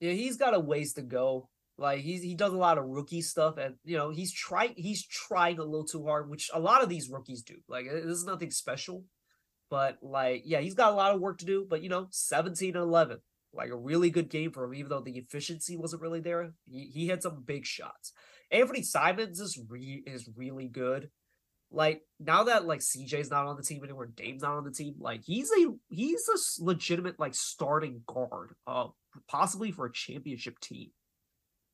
Yeah, 0.00 0.12
he's 0.12 0.36
got 0.36 0.54
a 0.54 0.60
ways 0.60 0.94
to 0.94 1.02
go. 1.02 1.48
Like 1.78 2.00
he's 2.00 2.22
he 2.22 2.34
does 2.34 2.52
a 2.52 2.56
lot 2.56 2.76
of 2.76 2.86
rookie 2.86 3.22
stuff, 3.22 3.56
and 3.56 3.76
you 3.84 3.96
know 3.96 4.10
he's 4.10 4.32
trying 4.32 4.74
he's 4.76 5.06
trying 5.06 5.60
a 5.60 5.64
little 5.64 5.86
too 5.86 6.04
hard, 6.04 6.28
which 6.28 6.50
a 6.52 6.58
lot 6.58 6.82
of 6.82 6.88
these 6.88 7.08
rookies 7.08 7.42
do. 7.42 7.54
Like 7.68 7.86
this 7.86 8.04
is 8.04 8.24
nothing 8.26 8.50
special, 8.50 9.04
but 9.70 9.98
like 10.02 10.42
yeah, 10.44 10.58
he's 10.58 10.74
got 10.74 10.92
a 10.92 10.96
lot 10.96 11.14
of 11.14 11.20
work 11.20 11.38
to 11.38 11.46
do. 11.46 11.64
But 11.68 11.82
you 11.82 11.88
know, 11.88 12.08
seventeen 12.10 12.74
and 12.74 12.82
eleven, 12.82 13.18
like 13.52 13.70
a 13.70 13.76
really 13.76 14.10
good 14.10 14.28
game 14.28 14.50
for 14.50 14.64
him, 14.64 14.74
even 14.74 14.90
though 14.90 15.00
the 15.00 15.18
efficiency 15.18 15.76
wasn't 15.76 16.02
really 16.02 16.20
there. 16.20 16.50
He 16.66 16.90
he 16.92 17.06
had 17.06 17.22
some 17.22 17.44
big 17.46 17.64
shots. 17.64 18.12
Anthony 18.50 18.82
Simons 18.82 19.38
is 19.38 19.56
re- 19.68 20.02
is 20.04 20.28
really 20.36 20.66
good. 20.66 21.10
Like 21.70 22.02
now 22.18 22.44
that 22.44 22.66
like 22.66 22.80
CJ's 22.80 23.30
not 23.30 23.46
on 23.46 23.56
the 23.56 23.62
team 23.62 23.84
anymore, 23.84 24.06
Dame's 24.06 24.42
not 24.42 24.56
on 24.56 24.64
the 24.64 24.72
team. 24.72 24.94
Like 24.98 25.22
he's 25.24 25.50
a 25.52 25.74
he's 25.90 26.26
a 26.28 26.64
legitimate 26.64 27.20
like 27.20 27.36
starting 27.36 28.02
guard, 28.04 28.54
uh, 28.66 28.88
possibly 29.28 29.70
for 29.70 29.86
a 29.86 29.92
championship 29.92 30.58
team. 30.58 30.90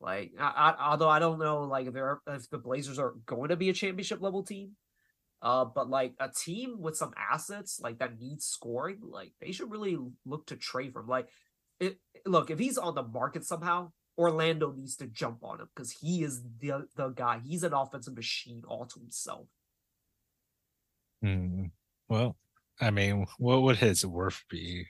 Like, 0.05 0.33
I, 0.39 0.75
I, 0.79 0.91
although 0.91 1.09
I 1.09 1.19
don't 1.19 1.39
know, 1.39 1.63
like 1.63 1.87
if 1.87 1.95
if 2.27 2.51
the 2.51 2.59
Blazers 2.59 2.99
are 2.99 3.15
going 3.25 3.49
to 3.49 3.57
be 3.57 3.71
a 3.71 3.73
championship 3.73 4.21
level 4.21 4.43
team, 4.43 4.73
uh, 5.41 5.65
but 5.65 5.89
like 5.89 6.13
a 6.21 6.29
team 6.29 6.77
with 6.79 6.95
some 6.95 7.15
assets 7.17 7.81
like 7.83 7.99
that 8.01 8.21
needs 8.21 8.45
scoring, 8.45 8.99
like 9.03 9.33
they 9.41 9.51
should 9.51 9.71
really 9.71 9.97
look 10.27 10.47
to 10.49 10.57
trade 10.57 10.93
for 10.93 11.01
him. 11.01 11.09
Like, 11.09 11.29
it, 11.81 11.99
look 12.27 12.51
if 12.51 12.59
he's 12.59 12.77
on 12.77 12.95
the 12.95 13.03
market 13.03 13.45
somehow, 13.45 13.93
Orlando 14.19 14.73
needs 14.73 14.97
to 14.97 15.07
jump 15.07 15.39
on 15.43 15.61
him 15.61 15.69
because 15.75 15.91
he 15.91 16.23
is 16.23 16.43
the 16.61 16.87
the 16.97 17.09
guy. 17.09 17.41
He's 17.43 17.63
an 17.63 17.73
offensive 17.73 18.15
machine 18.15 18.63
all 18.69 18.85
to 18.85 19.01
himself. 19.01 19.47
Hmm. 21.23 21.67
Well, 22.11 22.37
I 22.79 22.91
mean, 22.91 23.25
what 23.39 23.63
would 23.63 23.79
his 23.79 24.05
worth 24.05 24.45
be? 24.51 24.87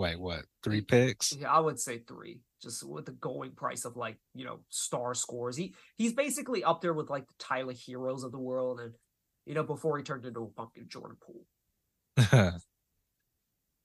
Like 0.00 0.18
what? 0.18 0.46
Three 0.62 0.80
picks? 0.80 1.36
Yeah, 1.36 1.52
I 1.52 1.60
would 1.60 1.78
say 1.78 1.98
three 1.98 2.40
just 2.62 2.86
with 2.86 3.06
the 3.06 3.12
going 3.12 3.52
price 3.52 3.84
of 3.84 3.96
like 3.96 4.18
you 4.34 4.44
know 4.44 4.60
star 4.70 5.14
scores. 5.14 5.56
He 5.56 5.74
he's 5.96 6.14
basically 6.14 6.64
up 6.64 6.80
there 6.80 6.94
with 6.94 7.10
like 7.10 7.26
the 7.26 7.34
Tyler 7.38 7.74
Herros 7.74 8.24
of 8.24 8.32
the 8.32 8.38
world, 8.38 8.80
and 8.80 8.94
you 9.44 9.54
know 9.54 9.62
before 9.62 9.98
he 9.98 10.02
turned 10.02 10.24
into 10.24 10.42
a 10.42 10.48
pumpkin 10.48 10.86
Jordan 10.88 11.18
Poole. 11.20 11.44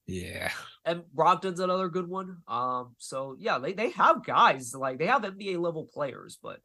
yeah, 0.08 0.52
and 0.86 1.04
Brogdon's 1.14 1.60
another 1.60 1.90
good 1.90 2.08
one. 2.08 2.38
Um, 2.48 2.96
so 2.98 3.36
yeah, 3.38 3.60
they 3.60 3.74
they 3.74 3.90
have 3.92 4.26
guys 4.26 4.74
like 4.74 5.00
they 5.00 5.08
have 5.08 5.24
NBA 5.24 5.60
level 5.60 5.90
players, 5.94 6.38
but 6.42 6.60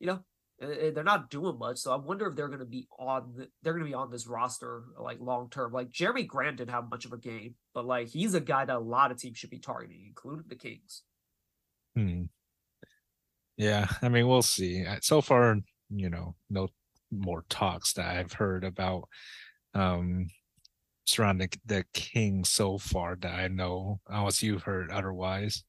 you 0.00 0.08
know 0.08 0.24
They're 0.62 1.02
not 1.02 1.28
doing 1.28 1.58
much, 1.58 1.78
so 1.78 1.92
I 1.92 1.96
wonder 1.96 2.28
if 2.28 2.36
they're 2.36 2.48
going 2.48 2.60
to 2.60 2.64
be 2.64 2.86
on. 2.98 3.32
The, 3.36 3.48
they're 3.62 3.72
going 3.72 3.84
to 3.84 3.90
be 3.90 3.94
on 3.94 4.10
this 4.10 4.28
roster 4.28 4.84
like 4.96 5.18
long 5.20 5.50
term. 5.50 5.72
Like 5.72 5.90
Jerami 5.90 6.26
Grant 6.26 6.58
didn't 6.58 6.70
have 6.70 6.88
much 6.88 7.04
of 7.04 7.12
a 7.12 7.18
game, 7.18 7.56
but 7.74 7.84
like 7.84 8.08
he's 8.08 8.34
a 8.34 8.40
guy 8.40 8.64
that 8.64 8.76
a 8.76 8.78
lot 8.78 9.10
of 9.10 9.18
teams 9.18 9.38
should 9.38 9.50
be 9.50 9.58
targeting, 9.58 10.04
including 10.06 10.44
the 10.46 10.54
Kings. 10.54 11.02
Hmm. 11.96 12.24
Yeah, 13.56 13.88
I 14.00 14.08
mean, 14.08 14.28
we'll 14.28 14.42
see. 14.42 14.86
Uh, 14.86 14.98
So 15.02 15.20
far, 15.20 15.56
you 15.90 16.10
know, 16.10 16.36
no 16.48 16.68
more 17.10 17.44
talks 17.48 17.92
that 17.94 18.16
I've 18.16 18.32
heard 18.32 18.64
about 18.64 19.08
um 19.74 20.28
surrounding 21.06 21.50
the 21.66 21.84
king 21.92 22.44
so 22.44 22.78
far 22.78 23.16
that 23.16 23.34
I 23.34 23.48
know, 23.48 24.00
unless 24.06 24.42
you've 24.42 24.62
heard 24.62 24.90
otherwise. 24.90 25.64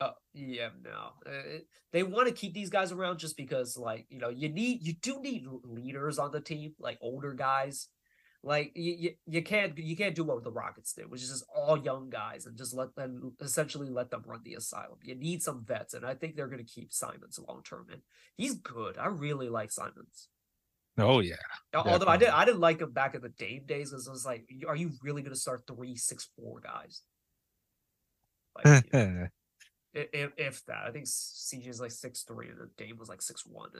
Oh 0.00 0.12
yeah, 0.34 0.68
no. 0.82 1.12
Uh, 1.26 1.30
it- 1.30 1.68
they 1.92 2.02
want 2.02 2.28
to 2.28 2.34
keep 2.34 2.52
these 2.52 2.68
guys 2.68 2.92
around 2.92 3.18
just 3.18 3.36
because, 3.36 3.76
like, 3.78 4.06
you 4.10 4.18
know, 4.18 4.28
you 4.28 4.48
need 4.50 4.82
you 4.86 4.92
do 4.94 5.20
need 5.20 5.46
leaders 5.64 6.18
on 6.18 6.30
the 6.32 6.40
team, 6.40 6.74
like 6.78 6.98
older 7.00 7.32
guys. 7.32 7.88
Like 8.42 8.72
you, 8.76 8.92
you, 8.98 9.10
you 9.26 9.42
can't 9.42 9.76
you 9.78 9.96
can't 9.96 10.14
do 10.14 10.22
what 10.22 10.44
the 10.44 10.52
Rockets 10.52 10.92
did, 10.92 11.10
which 11.10 11.22
is 11.22 11.30
just 11.30 11.44
all 11.52 11.76
young 11.78 12.10
guys 12.10 12.46
and 12.46 12.56
just 12.56 12.74
let 12.74 12.94
them 12.94 13.32
essentially 13.40 13.88
let 13.88 14.10
them 14.10 14.22
run 14.26 14.42
the 14.44 14.54
asylum. 14.54 14.98
You 15.02 15.14
need 15.16 15.42
some 15.42 15.64
vets, 15.64 15.94
and 15.94 16.04
I 16.04 16.14
think 16.14 16.36
they're 16.36 16.46
going 16.46 16.64
to 16.64 16.70
keep 16.72 16.92
Simons 16.92 17.40
long 17.48 17.62
term. 17.64 17.86
And 17.90 18.02
he's 18.36 18.54
good. 18.56 18.98
I 18.98 19.06
really 19.06 19.48
like 19.48 19.72
Simons. 19.72 20.28
Oh 20.98 21.20
yeah, 21.20 21.36
Al- 21.74 21.84
Although 21.92 22.06
I 22.06 22.16
did 22.18 22.28
I 22.28 22.44
didn't 22.44 22.60
like 22.60 22.80
him 22.80 22.92
back 22.92 23.14
in 23.14 23.22
the 23.22 23.30
Dame 23.30 23.64
days 23.66 23.90
because 23.90 24.06
I 24.06 24.12
was 24.12 24.26
like, 24.26 24.46
are 24.68 24.76
you 24.76 24.92
really 25.02 25.22
going 25.22 25.34
to 25.34 25.40
start 25.40 25.62
three 25.66 25.96
six 25.96 26.28
four 26.38 26.60
guys? 26.60 27.02
Like, 28.54 28.66
you 28.66 28.90
know, 28.92 29.00
if, 30.12 30.30
if 30.36 30.66
that. 30.66 30.84
I 30.86 30.90
think 30.90 31.06
CJ 31.06 31.68
is 31.68 31.80
like 31.80 31.90
six 31.90 32.22
three 32.22 32.48
and 32.48 32.58
Dame 32.76 32.98
was 32.98 33.08
like 33.08 33.22
six 33.22 33.44
one. 33.46 33.70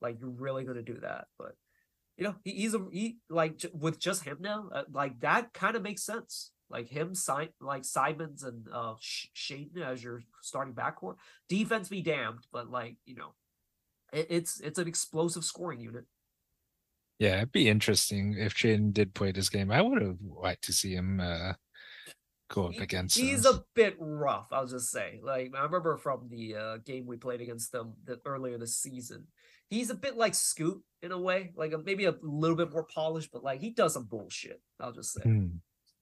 Like 0.00 0.20
you're 0.20 0.30
really 0.30 0.64
gonna 0.64 0.82
do 0.82 0.98
that, 1.00 1.26
but 1.38 1.52
you 2.16 2.24
know 2.24 2.36
he, 2.44 2.52
he's 2.52 2.74
a 2.74 2.84
he 2.92 3.18
like 3.28 3.64
with 3.72 3.98
just 3.98 4.24
him 4.24 4.38
now, 4.40 4.68
uh, 4.72 4.84
like 4.92 5.20
that 5.20 5.52
kind 5.52 5.76
of 5.76 5.82
makes 5.82 6.02
sense. 6.04 6.52
Like 6.70 6.88
him, 6.88 7.14
sign 7.14 7.48
like 7.60 7.84
Simons 7.84 8.42
and 8.42 8.66
uh 8.72 8.94
Sh- 9.00 9.28
Shaedon 9.34 9.82
as 9.82 10.02
your 10.04 10.22
starting 10.42 10.74
backcourt. 10.74 11.16
Defense 11.48 11.88
be 11.88 12.02
damned, 12.02 12.46
but 12.52 12.70
like 12.70 12.96
you 13.06 13.16
know, 13.16 13.34
it, 14.12 14.26
it's 14.30 14.60
it's 14.60 14.78
an 14.78 14.86
explosive 14.88 15.44
scoring 15.44 15.80
unit. 15.80 16.04
yeah, 17.18 17.38
it'd 17.38 17.52
be 17.52 17.68
interesting 17.68 18.36
if 18.38 18.54
Shaedon 18.54 18.92
did 18.92 19.14
play 19.14 19.32
this 19.32 19.48
game. 19.48 19.72
I 19.72 19.82
would 19.82 20.00
have 20.02 20.18
liked 20.22 20.64
to 20.64 20.72
see 20.72 20.94
him 20.94 21.20
uh 21.20 21.54
He- 22.50 22.78
against 22.78 23.16
he's 23.18 23.44
us. 23.46 23.56
a 23.56 23.64
bit 23.74 23.96
rough 23.98 24.48
i'll 24.52 24.66
just 24.66 24.90
say 24.90 25.20
like 25.22 25.52
i 25.54 25.62
remember 25.62 25.96
from 25.96 26.28
the 26.30 26.54
uh, 26.56 26.76
game 26.78 27.06
we 27.06 27.16
played 27.16 27.40
against 27.40 27.72
them 27.72 27.94
the, 28.04 28.18
earlier 28.24 28.56
this 28.58 28.76
season 28.76 29.26
he's 29.68 29.90
a 29.90 29.94
bit 29.94 30.16
like 30.16 30.34
scoot 30.34 30.82
in 31.02 31.12
a 31.12 31.18
way 31.20 31.52
like 31.56 31.72
a, 31.72 31.78
maybe 31.78 32.06
a 32.06 32.14
little 32.22 32.56
bit 32.56 32.72
more 32.72 32.84
polished 32.84 33.30
but 33.32 33.44
like 33.44 33.60
he 33.60 33.70
does 33.70 33.92
some 33.94 34.04
bullshit 34.06 34.62
i'll 34.80 34.92
just 34.92 35.12
say 35.12 35.20
Hmm. 35.22 35.46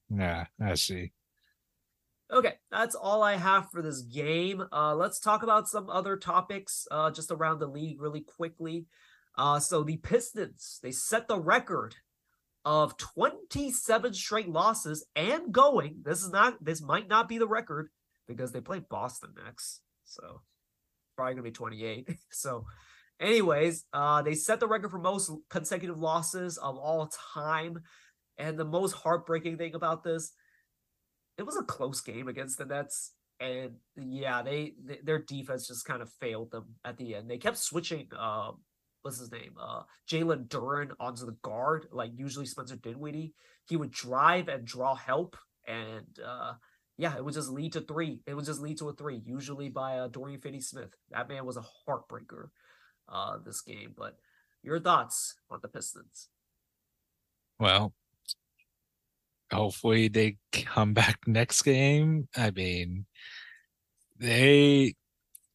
Yeah, 0.09 0.47
I 0.61 0.75
see. 0.75 1.11
okay 2.33 2.55
that's 2.71 2.95
all 2.95 3.23
i 3.25 3.37
have 3.37 3.71
for 3.71 3.83
this 3.83 4.03
game 4.03 4.63
uh 4.73 4.95
let's 4.95 5.19
talk 5.19 5.43
about 5.43 5.69
some 5.69 5.91
other 5.91 6.17
topics 6.17 6.87
uh 6.91 7.11
just 7.11 7.31
around 7.33 7.59
the 7.59 7.67
league 7.67 8.01
really 8.01 8.21
quickly 8.21 8.87
uh 9.37 9.59
so 9.59 9.83
the 9.83 9.97
pistons 9.97 10.79
they 10.83 10.93
set 10.93 11.27
the 11.29 11.39
record 11.41 11.97
of 12.66 12.96
27 12.98 14.12
straight 14.12 14.48
losses 14.48 15.07
and 15.16 15.52
going 15.52 16.00
this 16.02 16.22
is 16.22 16.31
not 16.31 16.62
this 16.62 16.83
might 16.83 17.09
not 17.09 17.29
be 17.29 17.38
the 17.38 17.46
record 17.46 17.88
because 18.29 18.52
they 18.52 18.61
play 18.61 18.81
boston 18.90 19.31
next 19.44 19.81
so 20.05 20.42
probably 21.16 21.35
gonna 21.35 21.42
be 21.42 21.50
28 21.50 22.11
so 22.31 22.66
anyways 23.20 23.85
uh 23.94 24.20
they 24.20 24.35
set 24.35 24.61
the 24.61 24.66
record 24.66 24.90
for 24.90 24.98
most 24.98 25.31
consecutive 25.48 25.98
losses 25.98 26.59
of 26.59 26.76
all 26.76 27.09
time 27.33 27.79
and 28.37 28.59
the 28.59 28.64
most 28.64 28.92
heartbreaking 28.92 29.57
thing 29.57 29.74
about 29.74 30.02
this 30.02 30.33
it 31.38 31.44
was 31.44 31.57
a 31.57 31.62
close 31.62 32.00
game 32.00 32.29
against 32.29 32.59
the 32.59 32.64
Nets. 32.64 33.12
And 33.38 33.72
yeah, 33.96 34.42
they, 34.42 34.74
th 34.88 35.00
their 35.05 35.18
defense 35.18 35.68
just 35.68 35.85
kind 35.85 36.00
of 36.00 36.11
failed 36.20 36.50
them 36.50 36.76
at 36.85 36.96
the 36.96 37.14
end. 37.14 37.29
They 37.29 37.38
kept 37.38 37.59
switching 37.59 38.09
uh 38.18 38.52
what's 39.07 39.21
his 39.21 39.31
name? 39.31 39.55
Uh 39.59 39.83
Jalen 40.11 40.49
Duren 40.49 40.90
onto 40.99 41.25
the 41.25 41.37
guard, 41.42 41.87
like 41.92 42.11
usually 42.16 42.45
Spencer 42.45 42.75
Dinwiddie. 42.75 43.35
He 43.69 43.77
would 43.77 43.92
drive 43.92 44.49
and 44.49 44.66
draw 44.66 44.97
help 44.97 45.37
and 45.66 46.19
uh 46.25 46.55
yeah, 46.99 47.16
it 47.16 47.25
would 47.25 47.35
just 47.35 47.51
lead 47.51 47.75
to 47.75 47.83
three. 47.83 48.21
It 48.27 48.35
would 48.35 48.47
just 48.47 48.61
lead 48.61 48.79
to 48.79 48.88
a 48.88 48.92
three, 48.95 49.21
usually 49.25 49.69
by 49.69 49.99
uh, 49.99 50.09
Dorian 50.09 50.40
Finney 50.40 50.61
Smith. 50.61 50.95
That 51.11 51.29
man 51.29 51.45
was 51.45 51.57
a 51.57 51.64
heartbreaker 51.88 52.49
uh 53.09 53.38
this 53.45 53.61
game. 53.61 53.95
But 53.97 54.16
your 54.64 54.81
thoughts 54.81 55.37
on 55.49 55.61
the 55.62 55.69
Pistons? 55.69 56.29
Well, 57.61 57.95
hopefully 59.53 60.09
they 60.09 60.38
come 60.51 60.95
back 60.95 61.21
next 61.29 61.62
game. 61.62 62.29
I 62.37 62.51
mean, 62.51 63.07
they 64.19 64.97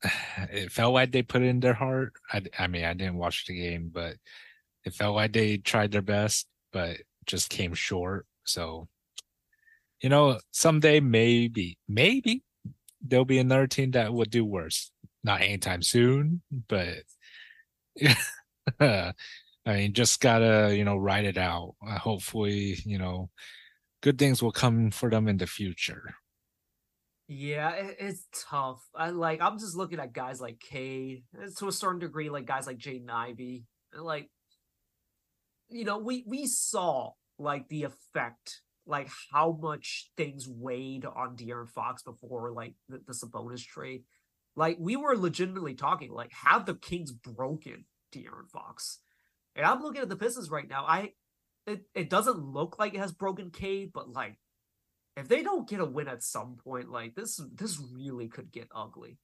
it 0.52 0.72
felt 0.72 0.94
like 0.94 1.12
they 1.12 1.22
put 1.24 1.42
it 1.42 1.48
in 1.48 1.60
their 1.60 1.74
heart. 1.74 2.14
I, 2.32 2.42
I 2.58 2.68
mean, 2.68 2.86
I 2.86 2.94
didn't 2.94 3.18
watch 3.18 3.46
the 3.46 3.56
game, 3.60 3.90
but 3.94 4.16
it 4.84 4.94
felt 4.94 5.16
like 5.16 5.34
they 5.34 5.58
tried 5.58 5.92
their 5.92 6.02
best, 6.02 6.48
but 6.72 6.98
just 7.26 7.50
came 7.50 7.74
short. 7.74 8.26
So, 8.46 8.88
you 10.02 10.10
know, 10.10 10.40
someday 10.52 11.00
maybe, 11.00 11.78
maybe 11.88 12.44
there'll 13.02 13.26
be 13.26 13.40
another 13.40 13.68
team 13.68 13.92
that 13.92 14.14
would 14.14 14.32
do 14.32 14.46
worse. 14.46 14.92
Not 15.24 15.42
anytime 15.42 15.84
soon, 15.84 16.42
but 16.68 17.04
I 18.80 19.14
mean, 19.66 19.94
just 19.94 20.20
gotta, 20.20 20.76
you 20.76 20.84
know, 20.84 20.98
ride 20.98 21.26
it 21.26 21.38
out. 21.38 21.76
Uh, 21.86 21.98
hopefully, 22.00 22.78
you 22.86 22.98
know, 22.98 23.30
good 24.02 24.18
things 24.18 24.42
will 24.42 24.52
come 24.52 24.92
for 24.92 25.10
them 25.10 25.28
in 25.28 25.38
the 25.38 25.48
future. 25.48 26.16
Yeah, 27.34 27.70
it, 27.76 27.96
it's 27.98 28.28
tough. 28.50 28.82
I 28.94 29.12
like. 29.12 29.40
I'm 29.40 29.58
just 29.58 29.78
looking 29.78 30.02
at 30.02 30.12
guys 30.12 30.42
like 30.42 30.60
Cade, 30.60 31.24
eh, 31.42 31.48
to 31.60 31.70
a 31.70 31.72
certain 31.72 32.00
degree, 32.00 32.30
like 32.30 32.46
guys 32.46 32.68
like 32.68 32.78
Jaden 32.78 33.10
Ivey, 33.10 33.64
and 33.94 34.04
like, 34.04 34.30
you 35.70 35.86
know, 35.86 35.98
we 35.98 36.26
we 36.28 36.46
saw 36.46 37.12
like 37.40 37.70
the 37.70 37.84
effect, 37.84 38.64
like 38.86 39.10
how 39.32 39.58
much 39.62 40.10
things 40.18 40.46
weighed 40.46 41.06
on 41.06 41.38
De'Aaron 41.38 41.70
Fox 41.70 42.04
before 42.04 42.52
like 42.52 42.74
the, 42.90 43.00
the 43.08 43.14
Sabonis 43.14 43.64
trade. 43.64 44.02
Like 44.58 44.76
we 44.78 44.98
were 44.98 45.16
legitimately 45.16 45.76
talking, 45.76 46.12
like 46.12 46.34
have 46.44 46.66
the 46.66 46.76
Kings 46.76 47.14
broken 47.14 47.86
De'Aaron 48.14 48.50
Fox? 48.52 49.00
And 49.56 49.66
I'm 49.66 49.82
looking 49.82 50.02
at 50.02 50.10
the 50.10 50.18
Pistons 50.18 50.50
right 50.50 50.68
now. 50.68 50.84
I 50.86 51.12
it, 51.66 51.84
it 51.96 52.10
doesn't 52.10 52.44
look 52.44 52.78
like 52.78 52.94
it 52.94 53.00
has 53.00 53.14
broken 53.14 53.52
Cade, 53.52 53.92
but 53.94 54.10
like 54.10 54.38
if 55.22 55.28
they 55.28 55.44
don't 55.44 55.70
get 55.70 55.80
a 55.80 55.86
win 55.86 56.08
at 56.08 56.24
some 56.24 56.58
point, 56.64 56.90
like 56.90 57.16
this 57.16 57.40
this 57.54 57.80
really 57.94 58.28
could 58.28 58.52
get 58.52 58.68
ugly. 58.76 59.18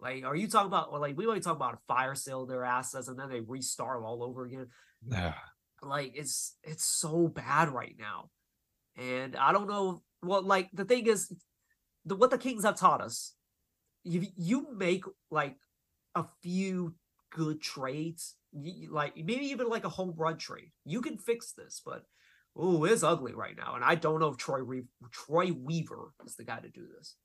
Like, 0.00 0.24
are 0.24 0.34
you 0.34 0.48
talking 0.48 0.66
about 0.66 0.88
or 0.90 0.98
like 0.98 1.16
we 1.16 1.26
might 1.26 1.42
talk 1.42 1.56
about 1.56 1.74
a 1.74 1.78
fire 1.86 2.14
sale 2.14 2.46
their 2.46 2.64
assets 2.64 3.08
and 3.08 3.18
then 3.18 3.28
they 3.28 3.40
restart 3.40 4.02
all 4.02 4.22
over 4.22 4.44
again? 4.44 4.68
Yeah. 5.06 5.34
Like 5.82 6.12
it's 6.14 6.56
it's 6.62 6.84
so 6.84 7.28
bad 7.28 7.68
right 7.68 7.94
now. 7.98 8.30
And 8.96 9.36
I 9.36 9.52
don't 9.52 9.68
know 9.68 10.02
well, 10.22 10.42
like 10.42 10.70
the 10.72 10.86
thing 10.86 11.06
is 11.06 11.30
the 12.04 12.16
what 12.16 12.30
the 12.30 12.38
Kings 12.38 12.64
have 12.64 12.76
taught 12.76 13.02
us, 13.02 13.34
you 14.02 14.26
you 14.36 14.74
make 14.74 15.04
like 15.30 15.56
a 16.14 16.24
few 16.42 16.94
good 17.30 17.60
trades, 17.60 18.34
like 18.88 19.16
maybe 19.16 19.46
even 19.46 19.68
like 19.68 19.84
a 19.84 19.90
home 19.90 20.14
run 20.16 20.38
trade. 20.38 20.72
You 20.86 21.02
can 21.02 21.18
fix 21.18 21.52
this, 21.52 21.82
but 21.84 22.04
oh, 22.56 22.84
it's 22.84 23.02
ugly 23.02 23.34
right 23.34 23.56
now, 23.56 23.74
and 23.74 23.84
I 23.84 23.94
don't 23.94 24.20
know 24.20 24.28
if 24.28 24.36
Troy 24.36 24.62
Re- 24.62 24.84
Troy 25.10 25.52
Weaver 25.52 26.12
is 26.24 26.36
the 26.36 26.44
guy 26.44 26.60
to 26.60 26.68
do 26.68 26.86
this. 26.96 27.16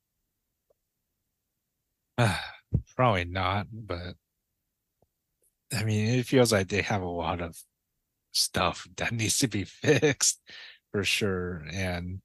probably 2.96 3.24
not, 3.24 3.66
but 3.72 4.14
I 5.72 5.84
mean, 5.84 6.18
it 6.18 6.26
feels 6.26 6.52
like 6.52 6.68
they 6.68 6.82
have 6.82 7.02
a 7.02 7.08
lot 7.08 7.40
of 7.40 7.56
stuff 8.32 8.86
that 8.96 9.12
needs 9.12 9.38
to 9.38 9.48
be 9.48 9.64
fixed 9.64 10.40
for 10.92 11.04
sure. 11.04 11.64
And, 11.72 12.20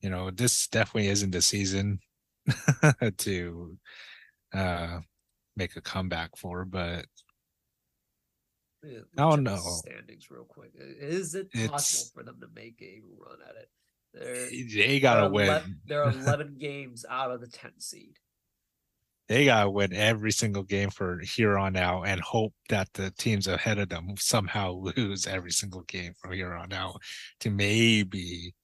you 0.00 0.10
know, 0.10 0.30
this 0.30 0.66
definitely 0.68 1.08
isn't 1.08 1.30
the 1.30 1.42
season 1.42 2.00
to 3.18 3.76
uh 4.52 5.00
make 5.56 5.76
a 5.76 5.80
comeback 5.80 6.36
for, 6.36 6.64
but 6.64 7.06
Yeah, 8.82 9.00
I 9.18 9.28
don't 9.30 9.42
know. 9.42 9.56
standings 9.58 10.30
real 10.30 10.44
quick. 10.44 10.70
Is 10.74 11.34
it 11.34 11.52
possible 11.52 11.74
It's- 11.74 12.10
for 12.14 12.22
them 12.22 12.40
to 12.40 12.48
make 12.54 12.80
a 12.82 13.00
run 13.18 13.38
at 13.48 13.56
it? 13.56 13.70
They're 14.12 14.48
they 14.84 14.98
gotta 15.00 15.28
win. 15.28 15.48
ele- 15.48 15.62
They're 15.86 16.02
11 16.10 16.56
games 16.58 17.04
out 17.08 17.30
of 17.30 17.40
the 17.40 17.46
10 17.46 17.78
seed. 17.78 18.18
they 19.28 19.44
gotta 19.44 19.70
win 19.70 19.92
every 19.92 20.32
single 20.32 20.64
game 20.64 20.90
for 20.90 21.20
here 21.20 21.56
on 21.56 21.76
out 21.76 22.02
and 22.08 22.20
hope 22.20 22.52
that 22.70 22.92
the 22.94 23.12
teams 23.12 23.46
ahead 23.46 23.78
of 23.78 23.88
them 23.88 24.14
somehow 24.18 24.72
lose 24.72 25.26
every 25.28 25.52
single 25.52 25.82
game 25.82 26.14
from 26.18 26.32
here 26.32 26.52
on 26.54 26.72
out 26.72 27.00
to 27.38 27.50
maybe 27.50 28.54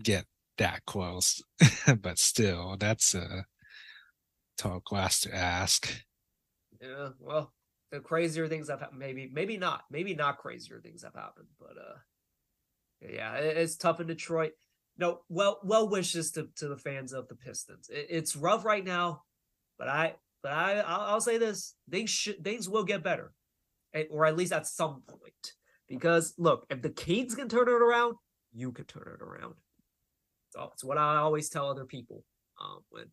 get 0.00 0.26
that 0.58 0.84
close. 0.86 1.42
but 2.00 2.18
still, 2.20 2.76
that's 2.78 3.14
a 3.14 3.46
tall 4.56 4.80
glass 4.84 5.20
to 5.22 5.34
ask. 5.34 6.04
Yeah, 6.80 7.08
well, 7.18 7.52
the 7.94 8.00
crazier 8.00 8.48
things 8.48 8.68
have 8.68 8.80
happened. 8.80 8.98
Maybe, 8.98 9.30
maybe 9.32 9.56
not. 9.56 9.84
Maybe 9.88 10.14
not 10.14 10.38
crazier 10.38 10.80
things 10.80 11.04
have 11.04 11.14
happened. 11.14 11.46
But 11.60 11.76
uh, 11.78 11.98
yeah, 13.08 13.34
it's 13.36 13.76
tough 13.76 14.00
in 14.00 14.08
Detroit. 14.08 14.52
No, 14.98 15.20
well, 15.28 15.60
well 15.62 15.88
wishes 15.88 16.32
to 16.32 16.48
to 16.56 16.68
the 16.68 16.76
fans 16.76 17.12
of 17.12 17.28
the 17.28 17.36
Pistons. 17.36 17.88
It, 17.88 18.06
it's 18.10 18.36
rough 18.36 18.64
right 18.64 18.84
now, 18.84 19.22
but 19.78 19.88
I, 19.88 20.14
but 20.42 20.52
I, 20.52 20.80
I'll, 20.80 21.00
I'll 21.00 21.20
say 21.20 21.38
this: 21.38 21.74
things 21.88 22.10
should 22.10 22.42
things 22.42 22.68
will 22.68 22.84
get 22.84 23.04
better, 23.04 23.32
or 24.10 24.26
at 24.26 24.36
least 24.36 24.52
at 24.52 24.66
some 24.66 25.02
point. 25.06 25.52
Because 25.88 26.34
look, 26.36 26.66
if 26.70 26.82
the 26.82 26.90
Kings 26.90 27.34
can 27.34 27.48
turn 27.48 27.68
it 27.68 27.72
around, 27.72 28.16
you 28.52 28.72
can 28.72 28.86
turn 28.86 29.16
it 29.18 29.22
around. 29.22 29.54
So 30.50 30.70
it's 30.72 30.84
what 30.84 30.98
I 30.98 31.16
always 31.16 31.48
tell 31.48 31.68
other 31.68 31.84
people 31.84 32.24
um, 32.60 32.80
when, 32.90 33.06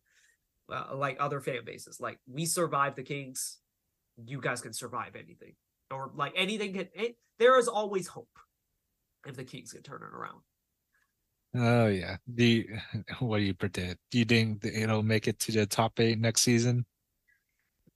uh, 0.72 0.94
like 0.96 1.16
other 1.18 1.40
fan 1.40 1.64
bases, 1.64 2.00
like 2.00 2.18
we 2.26 2.46
survived 2.46 2.96
the 2.96 3.02
Kings, 3.02 3.58
you 4.24 4.40
guys 4.40 4.60
can 4.60 4.72
survive 4.72 5.16
anything, 5.16 5.54
or 5.90 6.10
like 6.14 6.32
anything 6.36 6.72
can. 6.72 6.88
It, 6.94 7.16
there 7.38 7.58
is 7.58 7.68
always 7.68 8.06
hope 8.06 8.38
if 9.26 9.36
the 9.36 9.44
Kings 9.44 9.72
can 9.72 9.82
turn 9.82 10.02
it 10.02 10.16
around. 10.16 10.40
Oh 11.54 11.88
yeah. 11.88 12.16
You, 12.34 12.78
what 13.20 13.38
do 13.38 13.44
you 13.44 13.54
predict? 13.54 14.00
Do 14.10 14.18
you 14.18 14.24
think 14.24 14.64
it'll 14.64 15.02
make 15.02 15.28
it 15.28 15.38
to 15.40 15.52
the 15.52 15.66
top 15.66 16.00
eight 16.00 16.18
next 16.18 16.42
season? 16.42 16.86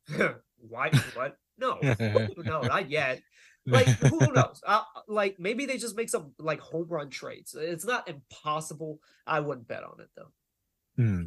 Why? 0.57 0.91
What? 1.15 1.37
No, 1.59 1.79
no, 2.37 2.61
not 2.61 2.91
yet. 2.91 3.23
Like 3.67 3.87
who 3.87 4.19
knows? 4.33 4.61
Uh, 4.65 4.83
like 5.09 5.41
maybe 5.41 5.67
they 5.67 5.79
just 5.79 5.97
make 5.97 6.09
some 6.09 6.33
like 6.39 6.61
home 6.61 6.87
run 6.89 7.11
trades. 7.11 7.57
It's 7.59 7.85
not 7.85 8.09
impossible. 8.09 9.01
I 9.27 9.41
wouldn't 9.41 9.67
bet 9.67 9.83
on 9.83 10.01
it 10.01 10.09
though. 10.15 11.03
Hmm. 11.03 11.23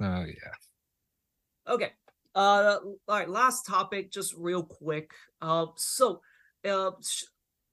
Oh 0.00 0.24
yeah. 0.24 1.72
Okay. 1.72 1.92
Uh, 2.34 2.78
all 2.82 2.96
right. 3.08 3.28
Last 3.28 3.66
topic, 3.66 4.10
just 4.10 4.34
real 4.36 4.62
quick. 4.62 5.12
Um, 5.40 5.72
so, 5.76 6.20
uh, 6.64 6.92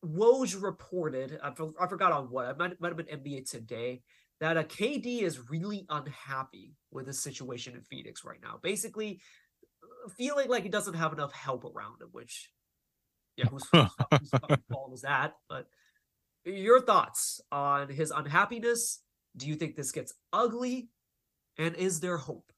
Woj 0.05 0.61
reported. 0.61 1.39
I, 1.43 1.51
I 1.79 1.87
forgot 1.87 2.11
on 2.11 2.25
what. 2.25 2.45
I 2.45 2.53
might, 2.53 2.79
might 2.79 2.89
have 2.89 2.97
been 2.97 3.19
NBA 3.19 3.49
today 3.49 4.01
that 4.39 4.57
a 4.57 4.63
KD 4.63 5.21
is 5.21 5.49
really 5.49 5.85
unhappy 5.89 6.73
with 6.91 7.05
the 7.05 7.13
situation 7.13 7.75
in 7.75 7.81
Phoenix 7.81 8.25
right 8.25 8.39
now. 8.41 8.59
Basically, 8.61 9.21
feeling 10.17 10.49
like 10.49 10.63
he 10.63 10.69
doesn't 10.69 10.95
have 10.95 11.13
enough 11.13 11.31
help 11.31 11.63
around 11.63 12.01
him, 12.01 12.09
which 12.11 12.51
yeah, 13.37 13.45
who's, 13.45 13.63
who's 13.71 14.29
fault 14.71 14.93
is 14.93 15.01
that? 15.01 15.33
But 15.47 15.67
your 16.43 16.81
thoughts 16.81 17.41
on 17.51 17.89
his 17.89 18.11
unhappiness? 18.11 19.01
Do 19.37 19.47
you 19.47 19.55
think 19.55 19.75
this 19.75 19.91
gets 19.91 20.13
ugly? 20.33 20.89
And 21.57 21.75
is 21.75 21.99
there 21.99 22.17
hope? 22.17 22.50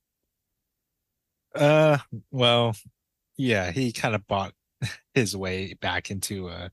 Uh, 1.56 1.98
well, 2.32 2.76
yeah, 3.38 3.72
he 3.72 3.92
kind 3.92 4.16
of 4.16 4.28
bought 4.28 4.54
his 5.14 5.36
way 5.38 5.74
back 5.76 6.12
into 6.12 6.50
uh 6.50 6.70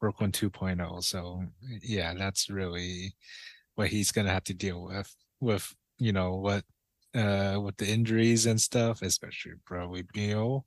Brooklyn 0.00 0.32
2.0. 0.32 1.02
So 1.04 1.44
yeah, 1.82 2.14
that's 2.14 2.50
really 2.50 3.14
what 3.76 3.88
he's 3.88 4.12
gonna 4.12 4.32
have 4.32 4.44
to 4.46 4.54
deal 4.54 4.84
with. 4.84 5.14
With 5.40 5.74
you 5.98 6.12
know 6.12 6.36
what, 6.36 6.64
uh, 7.14 7.60
with 7.62 7.76
the 7.78 7.88
injuries 7.88 8.46
and 8.46 8.60
stuff, 8.60 9.02
especially 9.02 9.54
probably 9.66 10.04
Beal. 10.14 10.66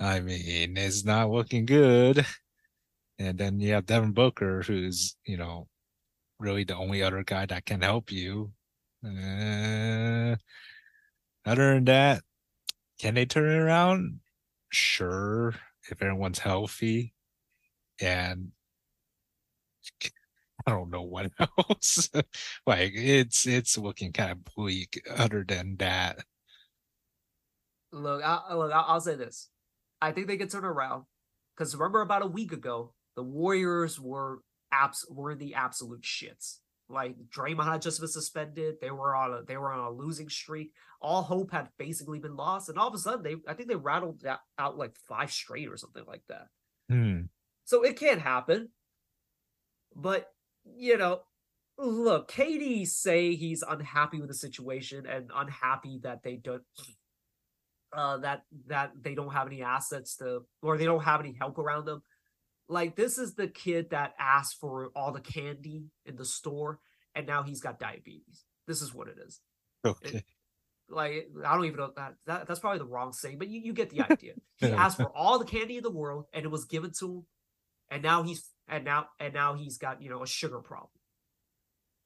I 0.00 0.20
mean, 0.20 0.76
it's 0.78 1.04
not 1.04 1.30
looking 1.30 1.66
good. 1.66 2.26
And 3.18 3.38
then 3.38 3.60
you 3.60 3.74
have 3.74 3.86
Devin 3.86 4.12
Booker, 4.12 4.62
who's, 4.62 5.16
you 5.26 5.36
know, 5.36 5.68
really 6.40 6.64
the 6.64 6.76
only 6.76 7.02
other 7.02 7.24
guy 7.24 7.46
that 7.46 7.66
can 7.66 7.82
help 7.82 8.12
you. 8.12 8.52
Uh, 9.04 10.36
other 11.44 11.74
than 11.74 11.84
that, 11.86 12.22
can 12.98 13.14
they 13.14 13.26
turn 13.26 13.50
it 13.50 13.58
around? 13.58 14.20
Sure, 14.70 15.54
if 15.90 16.02
everyone's 16.02 16.38
healthy. 16.38 17.14
And 18.00 18.52
I 20.66 20.70
don't 20.70 20.90
know 20.90 21.02
what 21.02 21.30
else. 21.58 22.10
like 22.66 22.92
it's 22.94 23.46
it's 23.46 23.78
looking 23.78 24.12
kind 24.12 24.32
of 24.32 24.44
bleak. 24.44 25.02
Other 25.10 25.44
than 25.46 25.76
that, 25.78 26.24
look, 27.92 28.22
I, 28.24 28.54
look, 28.54 28.72
I'll 28.72 29.00
say 29.00 29.14
this: 29.14 29.48
I 30.00 30.12
think 30.12 30.26
they 30.26 30.36
can 30.36 30.48
turn 30.48 30.64
around. 30.64 31.04
Because 31.56 31.74
remember, 31.74 32.00
about 32.00 32.22
a 32.22 32.26
week 32.26 32.52
ago, 32.52 32.94
the 33.16 33.22
Warriors 33.22 33.98
were 34.00 34.42
abs 34.72 35.04
were 35.10 35.34
the 35.34 35.54
absolute 35.54 36.02
shits. 36.02 36.58
Like 36.90 37.16
Draymond 37.28 37.70
had 37.70 37.82
just 37.82 38.00
been 38.00 38.08
suspended. 38.08 38.76
They 38.80 38.90
were 38.90 39.14
on 39.14 39.32
a 39.32 39.42
they 39.42 39.56
were 39.56 39.72
on 39.72 39.80
a 39.80 39.90
losing 39.90 40.28
streak. 40.28 40.72
All 41.02 41.22
hope 41.22 41.52
had 41.52 41.68
basically 41.78 42.18
been 42.18 42.36
lost, 42.36 42.68
and 42.68 42.78
all 42.78 42.88
of 42.88 42.94
a 42.94 42.98
sudden 42.98 43.22
they 43.22 43.36
I 43.46 43.54
think 43.54 43.68
they 43.68 43.76
rattled 43.76 44.24
out, 44.24 44.40
out 44.58 44.78
like 44.78 44.96
five 45.08 45.30
straight 45.30 45.68
or 45.68 45.76
something 45.76 46.04
like 46.06 46.22
that. 46.28 46.46
Hmm. 46.88 47.22
So 47.64 47.82
it 47.82 47.98
can't 47.98 48.20
happen. 48.20 48.70
But 49.94 50.28
you 50.64 50.96
know, 50.96 51.20
look, 51.76 52.30
KD 52.30 52.86
say 52.86 53.34
he's 53.34 53.62
unhappy 53.66 54.20
with 54.20 54.28
the 54.28 54.34
situation 54.34 55.06
and 55.06 55.30
unhappy 55.34 56.00
that 56.02 56.22
they 56.22 56.36
don't 56.36 56.62
uh, 57.92 58.18
that 58.18 58.42
that 58.66 58.92
they 59.00 59.14
don't 59.14 59.32
have 59.32 59.46
any 59.46 59.62
assets 59.62 60.16
to 60.16 60.42
or 60.62 60.76
they 60.78 60.84
don't 60.84 61.04
have 61.04 61.20
any 61.20 61.36
help 61.38 61.58
around 61.58 61.84
them. 61.84 62.02
Like 62.68 62.96
this 62.96 63.18
is 63.18 63.34
the 63.34 63.48
kid 63.48 63.90
that 63.90 64.14
asked 64.18 64.58
for 64.60 64.90
all 64.94 65.12
the 65.12 65.20
candy 65.20 65.86
in 66.04 66.16
the 66.16 66.24
store 66.24 66.80
and 67.14 67.26
now 67.26 67.42
he's 67.42 67.60
got 67.60 67.78
diabetes. 67.80 68.44
This 68.66 68.82
is 68.82 68.92
what 68.92 69.08
it 69.08 69.16
is. 69.24 69.40
Okay. 69.84 70.18
It, 70.18 70.24
like 70.90 71.28
I 71.44 71.54
don't 71.54 71.64
even 71.64 71.78
know 71.78 71.92
that, 71.96 72.14
that 72.26 72.46
that's 72.46 72.60
probably 72.60 72.78
the 72.78 72.86
wrong 72.86 73.12
saying, 73.12 73.38
but 73.38 73.48
you, 73.48 73.60
you 73.60 73.72
get 73.72 73.90
the 73.90 74.00
idea. 74.10 74.34
he 74.56 74.68
asked 74.68 74.96
for 74.96 75.14
all 75.16 75.38
the 75.38 75.44
candy 75.44 75.78
in 75.78 75.82
the 75.82 75.90
world 75.90 76.26
and 76.32 76.44
it 76.44 76.50
was 76.50 76.64
given 76.64 76.92
to 76.98 77.06
him, 77.06 77.26
and 77.90 78.02
now 78.02 78.22
he's 78.22 78.48
and 78.68 78.84
now 78.84 79.06
and 79.18 79.34
now 79.34 79.54
he's 79.54 79.78
got 79.78 80.02
you 80.02 80.10
know 80.10 80.22
a 80.22 80.26
sugar 80.26 80.60
problem. 80.60 80.90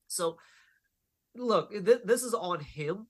So 0.09 0.37
look, 1.37 1.71
th- 1.71 2.03
this 2.05 2.23
is 2.23 2.35
on 2.35 2.61
him 2.61 3.07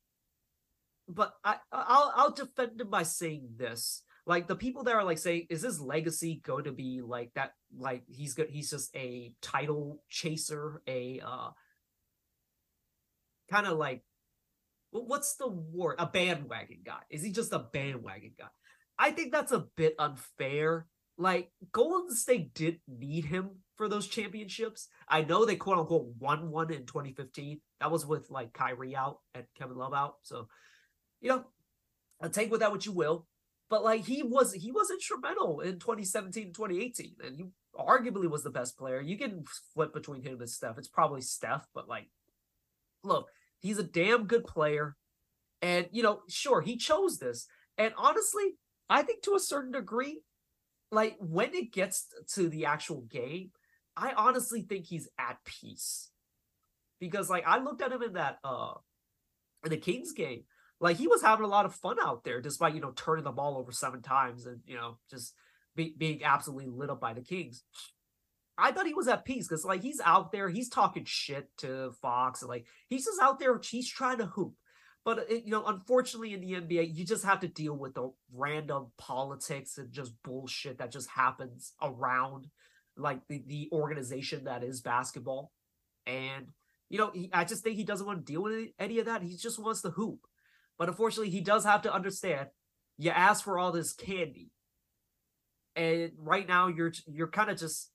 but 1.08 1.34
I 1.44 1.56
I'll 1.70 2.12
I'll 2.16 2.30
defend 2.30 2.80
him 2.80 2.90
by 2.90 3.02
saying 3.02 3.50
this. 3.56 4.02
Like 4.24 4.46
the 4.46 4.56
people 4.56 4.85
that 4.85 4.94
are 4.94 5.04
like 5.04 5.18
saying, 5.18 5.46
is 5.50 5.62
his 5.62 5.80
legacy 5.80 6.40
going 6.44 6.64
to 6.64 6.72
be 6.72 7.00
like 7.02 7.32
that? 7.35 7.54
Like 7.76 8.04
he's 8.08 8.35
good. 8.35 8.50
He's 8.50 8.70
just 8.70 8.94
a 8.94 9.35
title 9.42 10.02
chaser, 10.08 10.80
a 10.87 11.20
uh, 11.24 11.50
kind 13.50 13.66
of 13.66 13.78
like 13.78 14.02
what's 14.92 15.37
the 15.37 15.48
word? 15.48 15.96
A 15.98 16.06
bandwagon 16.06 16.80
guy. 16.85 17.00
Is 17.11 17.22
he 17.22 17.32
just 17.32 17.52
a 17.52 17.58
bandwagon 17.58 18.32
guy? 18.38 18.48
I 18.98 19.11
think 19.11 19.32
that's 19.32 19.52
a 19.52 19.66
bit 19.76 19.94
unfair. 19.98 20.87
Like 21.18 21.50
Golden 21.72 22.14
State 22.14 22.54
did 22.54 22.80
need 22.87 23.24
him 23.24 23.50
for 23.76 23.88
those 23.88 24.06
championships. 24.06 24.88
I 25.08 25.22
know 25.22 25.44
they 25.44 25.56
quote 25.56 25.78
unquote 25.78 26.08
won 26.18 26.50
one 26.50 26.72
in 26.72 26.87
2015. 26.87 27.61
That 27.80 27.90
was 27.90 28.06
with 28.06 28.30
like 28.30 28.52
Kyrie 28.52 28.96
out 28.96 29.18
and 29.35 29.44
Kevin 29.58 29.76
Love 29.76 29.94
out. 29.94 30.16
So 30.22 30.48
you 31.20 31.30
know, 31.30 31.44
I'll 32.20 32.30
take 32.30 32.50
with 32.50 32.61
that 32.61 32.70
what 32.70 32.87
you 32.87 32.92
will. 32.92 33.26
But 33.72 33.85
like 33.85 34.04
he 34.04 34.22
was 34.22 34.52
he 34.52 34.70
was 34.70 34.90
instrumental 34.90 35.61
in 35.61 35.78
2017 35.78 36.44
and 36.48 36.54
2018. 36.54 37.14
And 37.24 37.35
he 37.35 37.46
arguably 37.74 38.28
was 38.28 38.42
the 38.42 38.50
best 38.50 38.76
player. 38.76 39.00
You 39.00 39.16
can 39.16 39.46
flip 39.72 39.94
between 39.94 40.22
him 40.22 40.38
and 40.40 40.50
Steph. 40.50 40.76
It's 40.76 40.88
probably 40.88 41.22
Steph, 41.22 41.66
but 41.74 41.88
like 41.88 42.11
look, 43.02 43.30
he's 43.61 43.78
a 43.78 43.82
damn 43.82 44.26
good 44.26 44.44
player. 44.44 44.98
And 45.62 45.87
you 45.90 46.02
know, 46.02 46.20
sure, 46.28 46.61
he 46.61 46.76
chose 46.76 47.16
this. 47.16 47.46
And 47.78 47.94
honestly, 47.96 48.58
I 48.90 49.00
think 49.00 49.22
to 49.22 49.37
a 49.37 49.40
certain 49.40 49.72
degree, 49.72 50.20
like 50.90 51.16
when 51.18 51.54
it 51.54 51.72
gets 51.72 52.08
to 52.35 52.50
the 52.50 52.66
actual 52.66 53.00
game, 53.00 53.52
I 53.96 54.12
honestly 54.12 54.61
think 54.61 54.85
he's 54.85 55.08
at 55.18 55.38
peace. 55.46 56.11
Because 57.00 57.30
like 57.30 57.44
I 57.46 57.56
looked 57.56 57.80
at 57.80 57.90
him 57.90 58.02
in 58.02 58.12
that 58.12 58.38
uh 58.44 58.74
in 59.64 59.70
the 59.70 59.78
Kings 59.78 60.12
game 60.12 60.42
like 60.83 60.97
he 60.97 61.07
was 61.07 61.23
having 61.23 61.45
a 61.45 61.49
lot 61.49 61.64
of 61.64 61.75
fun 61.75 61.97
out 62.03 62.25
there, 62.25 62.40
despite 62.40 62.75
you 62.75 62.81
know 62.81 62.92
turning 62.97 63.25
the 63.25 63.31
ball 63.31 63.57
over 63.57 63.73
seven 63.73 64.03
times 64.03 64.47
and 64.47 64.61
you 64.66 64.77
know 64.77 64.99
just 65.09 65.33
be, 65.77 65.95
being 65.97 66.25
absolutely 66.25 66.68
lit 66.68 66.90
up 66.90 67.01
by 67.01 67.14
the 67.14 67.23
Kings. 67.23 67.62
I 68.59 68.73
thought 68.73 68.87
he 68.87 68.95
was 68.95 69.09
at 69.09 69.25
peace 69.25 69.49
because 69.49 69.64
like 69.64 69.81
he's 69.81 70.01
out 70.05 70.33
there, 70.33 70.49
he's 70.49 70.68
talking 70.68 71.05
shit 71.05 71.49
to 71.59 71.92
Fox, 72.03 72.42
and 72.42 72.49
like 72.49 72.66
he's 72.88 73.05
just 73.05 73.23
out 73.23 73.38
there, 73.38 73.59
he's 73.62 73.88
trying 73.88 74.18
to 74.18 74.27
hoop. 74.27 74.55
But 75.05 75.18
it, 75.18 75.31
uh, 75.31 75.35
you 75.45 75.51
know, 75.53 75.64
unfortunately, 75.66 76.35
in 76.35 76.40
the 76.40 76.53
NBA, 76.53 76.95
you 76.95 77.07
just 77.07 77.25
have 77.25 77.40
to 77.40 77.49
deal 77.49 77.75
with 77.75 77.95
the 77.95 78.11
random 78.35 78.88
politics 78.99 79.79
and 79.79 79.92
just 79.92 80.12
bullshit 80.25 80.79
that 80.79 80.92
just 80.92 81.09
happens 81.09 81.73
around 81.81 82.49
like 82.97 83.21
the, 83.29 83.42
the 83.47 83.68
organization 83.73 84.45
that 84.45 84.62
is 84.64 84.81
basketball. 84.81 85.53
And 86.07 86.49
you 86.90 86.99
know, 86.99 87.11
he, 87.14 87.31
I 87.33 87.45
just 87.45 87.62
think 87.62 87.77
he 87.77 87.85
doesn't 87.85 88.07
want 88.07 88.27
to 88.27 88.33
deal 88.33 88.42
with 88.42 88.53
any, 88.53 88.75
any 88.79 88.99
of 88.99 89.07
that. 89.07 89.23
He 89.23 89.37
just 89.37 89.59
wants 89.59 89.81
to 89.83 89.90
hoop. 89.90 90.27
But 90.78 90.88
unfortunately, 90.88 91.30
he 91.30 91.40
does 91.40 91.64
have 91.64 91.82
to 91.82 91.92
understand 91.92 92.48
you 92.98 93.11
ask 93.11 93.44
for 93.44 93.58
all 93.58 93.72
this 93.72 93.92
candy. 93.92 94.50
And 95.74 96.12
right 96.18 96.46
now 96.46 96.68
you're 96.68 96.92
you're 97.06 97.28
kind 97.28 97.50
of 97.50 97.58
just 97.58 97.90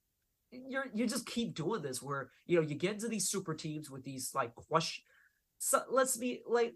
you're 0.52 0.88
you 0.94 1.06
just 1.06 1.26
keep 1.26 1.54
doing 1.54 1.82
this 1.82 2.02
where 2.02 2.32
you 2.46 2.60
know 2.60 2.68
you 2.68 2.76
get 2.76 2.94
into 2.94 3.08
these 3.08 3.30
super 3.30 3.54
teams 3.54 3.92
with 3.92 4.04
these 4.04 4.32
like 4.34 4.56
question 4.56 5.04
so 5.60 5.82
let's 5.90 6.18
be 6.18 6.42
like 6.48 6.74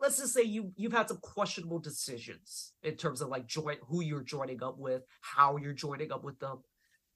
let's 0.00 0.18
just 0.18 0.34
say 0.34 0.42
you 0.42 0.72
you've 0.76 0.92
had 0.92 1.08
some 1.08 1.18
questionable 1.18 1.78
decisions 1.78 2.72
in 2.82 2.96
terms 2.96 3.20
of 3.20 3.28
like 3.28 3.46
join 3.46 3.76
who 3.88 4.02
you're 4.02 4.22
joining 4.22 4.62
up 4.62 4.78
with, 4.78 5.02
how 5.20 5.56
you're 5.56 5.72
joining 5.72 6.12
up 6.12 6.24
with 6.24 6.38
them. 6.38 6.58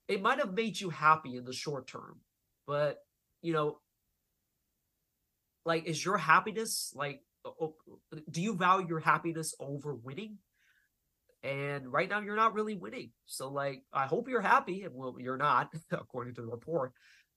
It 0.09 0.22
might 0.22 0.38
have 0.38 0.54
made 0.54 0.80
you 0.80 0.90
happy 0.90 1.37
in 1.37 1.44
the 1.44 1.52
short 1.52 1.87
term, 1.87 2.20
but 2.66 2.98
you 3.42 3.52
know, 3.52 3.78
like 5.64 5.87
is 5.87 6.04
your 6.04 6.16
happiness 6.16 6.92
like 6.94 7.22
do 8.31 8.42
you 8.42 8.57
value 8.57 8.88
your 8.88 9.00
happiness 9.00 9.55
over 9.59 9.94
winning? 9.94 10.38
And 11.42 11.90
right 11.90 12.09
now 12.09 12.20
you're 12.20 12.37
not 12.37 12.55
really 12.55 12.74
winning. 12.74 13.12
So 13.26 13.48
like 13.50 13.83
I 13.92 14.07
hope 14.07 14.29
you're 14.29 14.40
happy. 14.40 14.83
And 14.83 14.94
well, 14.94 15.16
you're 15.18 15.37
not, 15.37 15.70
according 15.90 16.35
to 16.35 16.42
the 16.42 16.48
report. 16.48 16.92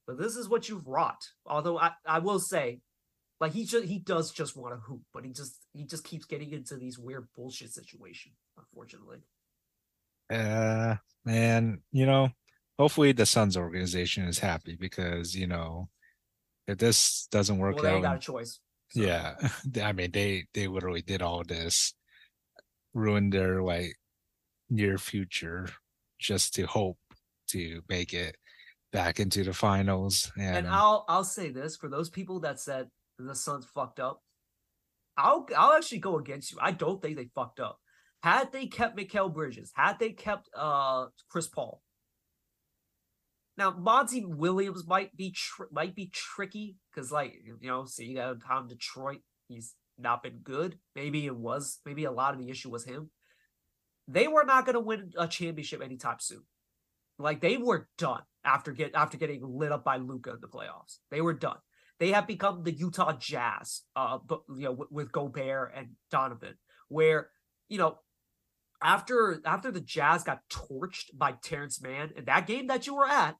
But 0.06 0.18
this 0.18 0.36
is 0.36 0.48
what 0.48 0.68
you've 0.68 0.86
wrought. 0.86 1.22
Although 1.46 1.78
I, 1.78 1.92
I 2.06 2.18
will 2.18 2.38
say 2.38 2.80
like 3.40 3.52
he 3.52 3.64
just 3.64 3.86
he 3.86 3.98
does 3.98 4.30
just 4.30 4.56
want 4.56 4.74
to 4.74 4.80
hoop, 4.80 5.02
but 5.12 5.24
he 5.24 5.32
just 5.32 5.66
he 5.72 5.84
just 5.84 6.04
keeps 6.04 6.26
getting 6.26 6.52
into 6.52 6.76
these 6.76 6.98
weird 6.98 7.26
bullshit 7.34 7.72
situations, 7.72 8.34
unfortunately. 8.58 9.18
Uh 10.30 10.96
man, 11.24 11.80
you 11.92 12.06
know, 12.06 12.30
hopefully 12.78 13.12
the 13.12 13.26
Suns 13.26 13.56
organization 13.56 14.24
is 14.24 14.38
happy 14.38 14.76
because 14.78 15.34
you 15.34 15.46
know 15.46 15.88
if 16.66 16.78
this 16.78 17.26
doesn't 17.30 17.58
work 17.58 17.76
well, 17.76 17.84
they 17.84 17.90
out, 17.90 18.02
got 18.02 18.16
a 18.16 18.20
choice. 18.20 18.60
So. 18.94 19.02
Yeah, 19.02 19.34
I 19.82 19.92
mean 19.92 20.12
they 20.12 20.46
they 20.54 20.68
literally 20.68 21.02
did 21.02 21.22
all 21.22 21.42
this, 21.44 21.94
ruined 22.92 23.32
their 23.32 23.62
like 23.62 23.94
near 24.70 24.98
future 24.98 25.68
just 26.18 26.54
to 26.54 26.66
hope 26.66 26.98
to 27.48 27.82
make 27.88 28.14
it 28.14 28.36
back 28.92 29.18
into 29.18 29.42
the 29.42 29.52
finals. 29.52 30.30
And, 30.38 30.58
and 30.58 30.68
I'll 30.68 31.04
I'll 31.08 31.24
say 31.24 31.50
this 31.50 31.76
for 31.76 31.88
those 31.88 32.08
people 32.08 32.40
that 32.40 32.60
said 32.60 32.88
the 33.18 33.34
Suns 33.34 33.66
fucked 33.74 34.00
up. 34.00 34.22
I'll 35.16 35.46
I'll 35.56 35.72
actually 35.72 35.98
go 35.98 36.18
against 36.18 36.52
you. 36.52 36.58
I 36.60 36.70
don't 36.70 37.02
think 37.02 37.16
they 37.16 37.28
fucked 37.34 37.60
up. 37.60 37.78
Had 38.22 38.52
they 38.52 38.66
kept 38.66 38.96
Mikal 38.96 39.32
Bridges, 39.32 39.72
had 39.74 39.98
they 39.98 40.10
kept 40.10 40.48
uh 40.56 41.06
Chris 41.28 41.48
Paul. 41.48 41.82
Now 43.56 43.70
Monty 43.70 44.24
Williams 44.24 44.86
might 44.86 45.16
be 45.16 45.30
tr- 45.30 45.64
might 45.70 45.94
be 45.94 46.10
tricky 46.12 46.76
because 46.92 47.12
like 47.12 47.34
you 47.44 47.56
know, 47.62 47.84
see 47.84 48.14
that 48.14 48.42
Tom 48.46 48.68
Detroit, 48.68 49.20
he's 49.48 49.74
not 49.98 50.22
been 50.22 50.38
good. 50.42 50.78
Maybe 50.94 51.26
it 51.26 51.36
was 51.36 51.80
maybe 51.86 52.04
a 52.04 52.10
lot 52.10 52.34
of 52.34 52.40
the 52.40 52.50
issue 52.50 52.70
was 52.70 52.84
him. 52.84 53.10
They 54.08 54.28
were 54.28 54.44
not 54.44 54.66
going 54.66 54.74
to 54.74 54.80
win 54.80 55.12
a 55.16 55.26
championship 55.26 55.82
anytime 55.82 56.16
soon. 56.20 56.42
Like 57.18 57.40
they 57.40 57.56
were 57.56 57.88
done 57.96 58.22
after 58.44 58.72
get 58.72 58.94
after 58.94 59.16
getting 59.16 59.42
lit 59.42 59.72
up 59.72 59.84
by 59.84 59.96
Luka 59.98 60.30
in 60.30 60.40
the 60.40 60.48
playoffs. 60.48 60.98
They 61.10 61.20
were 61.20 61.34
done. 61.34 61.58
They 62.00 62.10
have 62.10 62.26
become 62.26 62.64
the 62.64 62.72
Utah 62.72 63.16
Jazz, 63.16 63.82
uh, 63.94 64.18
but 64.26 64.40
you 64.48 64.64
know, 64.64 64.72
with, 64.72 64.90
with 64.90 65.12
Gobert 65.12 65.72
and 65.76 65.90
Donovan, 66.10 66.54
where 66.88 67.30
you 67.68 67.78
know, 67.78 67.98
after 68.82 69.40
after 69.44 69.70
the 69.70 69.80
Jazz 69.80 70.24
got 70.24 70.40
torched 70.50 71.16
by 71.16 71.34
Terance 71.42 71.80
Mann 71.80 72.10
in 72.16 72.24
that 72.24 72.48
game 72.48 72.66
that 72.66 72.86
you 72.88 72.96
were 72.96 73.06
at, 73.06 73.36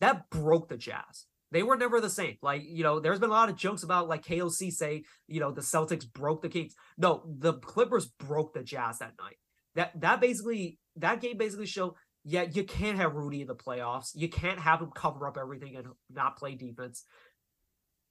that 0.00 0.28
broke 0.30 0.68
the 0.68 0.76
Jazz. 0.76 1.26
They 1.52 1.62
were 1.62 1.76
never 1.76 2.00
the 2.00 2.10
same. 2.10 2.36
Like, 2.42 2.62
you 2.66 2.82
know, 2.82 2.98
there's 2.98 3.20
been 3.20 3.30
a 3.30 3.32
lot 3.32 3.48
of 3.48 3.56
jokes 3.56 3.82
about 3.82 4.08
like 4.08 4.24
KOC 4.24 4.72
say, 4.72 5.04
you 5.28 5.40
know, 5.40 5.52
the 5.52 5.60
Celtics 5.60 6.10
broke 6.10 6.42
the 6.42 6.48
Kings. 6.48 6.74
No, 6.98 7.22
the 7.26 7.54
Clippers 7.54 8.06
broke 8.06 8.52
the 8.52 8.62
Jazz 8.62 8.98
that 8.98 9.14
night. 9.18 9.36
That 9.74 10.00
that 10.00 10.20
basically 10.20 10.78
that 10.96 11.20
game 11.20 11.38
basically 11.38 11.66
showed 11.66 11.94
yeah, 12.28 12.42
you 12.42 12.64
can't 12.64 12.98
have 12.98 13.14
Rudy 13.14 13.42
in 13.42 13.46
the 13.46 13.54
playoffs. 13.54 14.10
You 14.14 14.28
can't 14.28 14.58
have 14.58 14.80
him 14.80 14.90
cover 14.92 15.28
up 15.28 15.38
everything 15.40 15.76
and 15.76 15.86
not 16.10 16.36
play 16.36 16.56
defense 16.56 17.04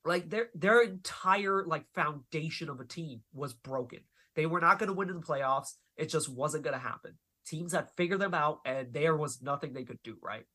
like 0.06 0.30
their 0.30 0.50
their 0.54 0.82
entire 0.82 1.66
like 1.66 1.86
foundation 1.94 2.70
of 2.70 2.80
a 2.80 2.86
team 2.86 3.22
was 3.34 3.54
broken. 3.54 4.00
They 4.36 4.46
were 4.46 4.62
not 4.62 4.80
going 4.80 4.88
to 4.88 4.94
win 4.94 5.10
in 5.10 5.16
the 5.16 5.22
playoffs. 5.22 5.74
It 5.98 6.10
just 6.10 6.30
wasn't 6.30 6.64
going 6.64 6.76
to 6.76 6.80
happen. 6.80 7.18
Teams 7.48 7.74
had 7.74 7.90
figured 7.98 8.22
them 8.22 8.34
out, 8.34 8.60
and 8.66 8.94
there 8.94 9.16
was 9.16 9.42
nothing 9.42 9.74
they 9.74 9.84
could 9.84 10.02
do. 10.04 10.18
Right? 10.22 10.46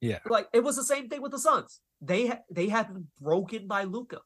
Yeah. 0.00 0.18
Like 0.28 0.48
it 0.52 0.64
was 0.64 0.76
the 0.76 0.84
same 0.84 1.08
thing 1.08 1.22
with 1.22 1.32
the 1.32 1.38
Suns. 1.38 1.80
They 2.00 2.32
they 2.50 2.68
had 2.68 2.88
been 2.88 3.08
broken 3.20 3.66
by 3.66 3.84
Luka. 3.84 4.20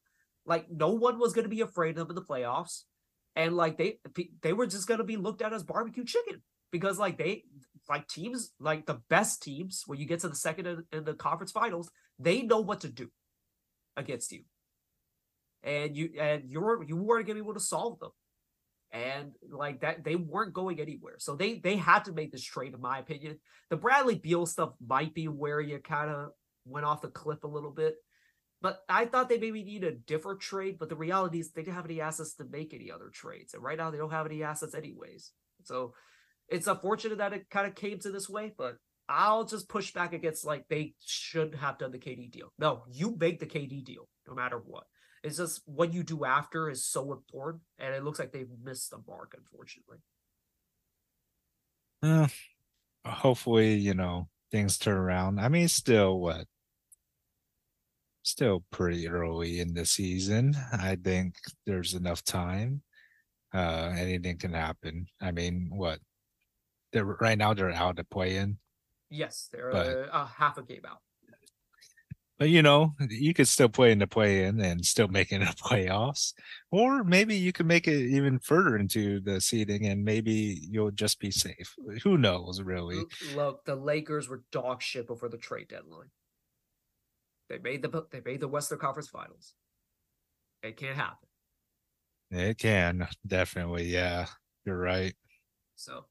Like 0.47 0.67
no 0.71 0.91
one 0.91 1.19
was 1.19 1.33
going 1.33 1.45
to 1.45 1.49
be 1.49 1.63
afraid 1.63 1.99
of 1.99 2.09
them 2.09 2.11
in 2.11 2.15
the 2.15 2.23
playoffs, 2.23 2.83
and 3.35 3.57
like 3.57 3.79
they 3.79 3.99
they 4.43 4.53
were 4.53 4.67
just 4.67 4.87
going 4.87 4.99
to 4.99 5.05
be 5.05 5.17
looked 5.17 5.43
at 5.43 5.53
as 5.53 5.63
barbecue 5.65 6.05
chicken 6.05 6.43
because 6.71 6.99
like 6.99 7.19
they 7.19 7.45
like 7.89 8.07
teams 8.09 8.53
like 8.61 8.87
the 8.87 9.01
best 9.09 9.43
teams 9.43 9.83
when 9.87 9.99
you 9.99 10.07
get 10.07 10.21
to 10.21 10.29
the 10.29 10.37
second 10.37 10.67
in, 10.67 10.85
in 10.93 11.05
the 11.05 11.15
conference 11.15 11.53
finals 11.53 11.91
they 12.19 12.43
know 12.43 12.61
what 12.61 12.81
to 12.81 12.89
do 12.89 13.11
against 13.97 14.33
you. 14.33 14.43
And 15.63 15.97
you 15.97 16.11
and 16.21 16.45
you 16.47 16.61
were 16.61 16.85
you 16.85 16.97
weren't 16.97 17.27
gonna 17.27 17.41
be 17.41 17.45
able 17.45 17.55
to 17.55 17.61
solve 17.61 17.99
them. 17.99 18.11
And 18.95 19.33
like 19.51 19.81
that, 19.81 20.05
they 20.05 20.15
weren't 20.15 20.55
going 20.55 20.81
anywhere. 20.81 21.17
So 21.19 21.35
they 21.35 21.59
they 21.59 21.77
had 21.77 22.05
to 22.05 22.13
make 22.13 22.31
this 22.31 22.45
trade, 22.45 22.75
in 22.75 22.81
my 22.81 23.01
opinion. 23.01 23.41
The 23.69 23.77
Bradley 23.77 24.15
Beal 24.15 24.47
stuff 24.47 24.71
might 24.87 25.15
be 25.15 25.27
where 25.27 25.61
you 25.61 25.81
kind 25.81 26.11
of 26.11 26.31
went 26.65 26.87
off 26.87 27.03
the 27.03 27.09
cliff 27.09 27.43
a 27.43 27.49
little 27.49 27.73
bit. 27.73 27.97
But 28.63 28.79
I 28.89 29.07
thought 29.07 29.29
they 29.29 29.39
maybe 29.39 29.65
need 29.65 29.83
a 29.83 29.91
different 29.91 30.41
trade. 30.41 30.77
But 30.79 30.91
the 30.91 30.97
reality 30.97 31.41
is 31.41 31.51
they 31.51 31.63
didn't 31.63 31.75
have 31.75 31.87
any 31.87 32.01
assets 32.01 32.35
to 32.35 32.45
make 32.45 32.73
any 32.73 32.93
other 32.93 33.11
trades. 33.13 33.53
And 33.53 33.65
right 33.65 33.77
now 33.77 33.91
they 33.91 33.99
don't 33.99 34.13
have 34.13 34.27
any 34.27 34.45
assets 34.45 34.77
anyways. 34.77 35.33
So 35.65 35.95
it's 36.49 36.69
unfortunate 36.69 37.19
that 37.19 37.33
it 37.33 37.51
kind 37.51 37.67
of 37.67 37.75
came 37.75 37.99
to 37.99 38.13
this 38.13 38.29
way, 38.29 38.55
but 38.57 38.77
I'll 39.09 39.45
just 39.45 39.69
push 39.69 39.93
back 39.93 40.13
against 40.13 40.45
like 40.45 40.69
they 40.69 40.95
should 41.05 41.57
have 41.57 41.79
done 41.79 41.91
the 41.91 41.99
KD 41.99 42.31
deal. 42.31 42.53
No, 42.59 42.85
you 42.91 43.17
make 43.19 43.41
the 43.41 43.47
KD 43.47 43.85
deal 43.85 44.09
no 44.27 44.35
matter 44.35 44.63
what. 44.65 44.85
It's 45.25 45.39
just 45.39 45.63
what 45.65 45.93
you 45.93 46.05
do 46.05 46.25
after 46.25 46.71
is 46.71 46.85
so 46.85 47.13
important, 47.13 47.63
and 47.79 47.95
it 47.95 48.05
looks 48.05 48.19
like 48.19 48.31
they've 48.31 48.47
missed 48.63 48.91
the 48.91 48.99
mark, 49.09 49.35
unfortunately. 49.37 49.99
Uh, 52.03 52.29
hopefully, 53.05 53.75
you 53.75 53.95
know 53.95 54.29
things 54.53 54.79
turn 54.79 54.97
around. 54.97 55.41
I 55.41 55.49
mean, 55.49 55.67
still 55.67 56.21
what? 56.21 56.47
Still 58.23 58.65
pretty 58.71 59.09
early 59.09 59.59
in 59.59 59.75
the 59.75 59.85
season. 59.85 60.55
I 60.73 60.97
think 61.03 61.37
there's 61.67 61.95
enough 61.95 62.23
time. 62.23 62.83
Uh, 63.53 63.95
anything 63.97 64.39
can 64.39 64.53
happen. 64.53 65.07
I 65.21 65.33
mean, 65.33 65.71
what? 65.73 65.99
They're 66.93 67.05
right 67.05 67.37
now. 67.37 67.55
They're 67.55 67.73
out 67.73 67.97
to 67.97 68.05
play 68.05 68.37
in 68.37 68.59
Yes, 69.11 69.49
they're 69.53 69.71
but, 69.71 69.87
a, 69.87 70.23
a 70.23 70.27
half 70.27 70.59
a 70.59 70.63
game 70.63 70.83
out. 70.89 70.99
But 72.39 72.49
you 72.49 72.63
know, 72.63 72.95
you 73.09 73.33
could 73.33 73.47
still 73.47 73.69
play 73.69 73.93
in 73.93 74.01
the 74.01 74.09
play 74.09 74.45
in 74.45 74.61
and 74.61 74.85
still 74.85 75.09
make 75.09 75.31
it 75.31 75.43
a 75.43 75.45
playoffs. 75.63 76.33
Or 76.71 77.05
maybe 77.05 77.37
you 77.37 77.53
could 77.53 77.67
make 77.67 77.87
it 77.87 78.09
even 78.09 78.41
further 78.41 78.77
into 78.77 79.21
the 79.21 79.41
seeding 79.41 79.87
and 79.87 80.05
maybe 80.05 80.61
you'll 80.69 80.91
just 80.91 81.21
be 81.21 81.31
safe. 81.31 81.75
Who 82.03 82.19
knows 82.19 82.61
really? 82.61 83.03
Look, 83.35 83.65
the 83.65 83.77
Lakers 83.77 84.29
were 84.29 84.43
dog 84.51 84.83
shit 84.83 85.07
before 85.07 85.29
the 85.29 85.39
trade 85.39 85.69
deadline. 85.69 86.11
They 87.49 87.59
made 87.59 87.83
the 87.83 88.07
they 88.11 88.21
made 88.25 88.41
the 88.41 88.49
Western 88.49 88.79
Conference 88.79 89.09
Finals. 89.09 89.55
It 90.63 90.77
can't 90.77 90.97
happen. 90.97 91.29
It 92.31 92.59
can, 92.59 93.07
definitely, 93.27 93.85
yeah. 93.85 94.27
You're 94.65 94.79
right. 94.79 95.15
So 95.77 96.07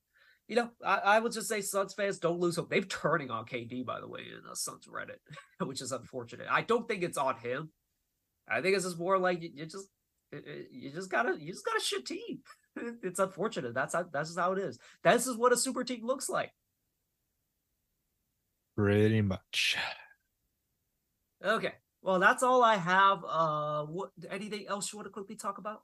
you 0.53 0.59
know, 0.59 0.69
I, 0.85 0.97
I 0.97 1.19
would 1.19 1.31
just 1.31 1.47
say 1.47 1.61
Suns 1.61 1.95
fans 1.95 2.19
don't 2.19 2.39
lose 2.39 2.57
hope. 2.57 2.69
They're 2.69 2.81
turning 2.81 3.31
on 3.31 3.45
KD, 3.45 3.83
by 3.83 3.99
the 3.99 4.07
way, 4.07 4.19
in 4.19 4.47
uh, 4.47 4.53
Suns 4.53 4.85
Reddit, 4.85 5.17
which 5.65 5.81
is 5.81 5.91
unfortunate. 5.91 6.45
I 6.47 6.61
don't 6.61 6.87
think 6.87 7.01
it's 7.01 7.17
on 7.17 7.37
him. 7.37 7.71
I 8.47 8.61
think 8.61 8.75
it's 8.75 8.85
just 8.85 8.99
more 8.99 9.17
like 9.17 9.41
you, 9.41 9.49
you 9.51 9.65
just 9.65 9.87
you 10.71 10.91
just 10.91 11.09
gotta 11.09 11.35
you 11.39 11.53
just 11.53 11.65
gotta 11.65 11.79
shit 11.79 12.05
team. 12.05 12.41
it's 13.01 13.17
unfortunate. 13.17 13.73
That's 13.73 13.95
how 13.95 14.05
that's 14.13 14.29
just 14.29 14.39
how 14.39 14.51
it 14.51 14.59
is. 14.59 14.77
This 15.03 15.25
is 15.25 15.37
what 15.37 15.53
a 15.53 15.57
super 15.57 15.83
team 15.83 16.05
looks 16.05 16.29
like. 16.29 16.51
Pretty 18.77 19.23
much. 19.23 19.75
Okay. 21.43 21.73
Well, 22.03 22.19
that's 22.19 22.43
all 22.43 22.63
I 22.63 22.75
have. 22.75 23.25
Uh, 23.27 23.85
what 23.85 24.11
anything 24.29 24.67
else 24.67 24.93
you 24.93 24.97
want 24.99 25.07
to 25.07 25.11
quickly 25.11 25.35
talk 25.35 25.57
about? 25.57 25.81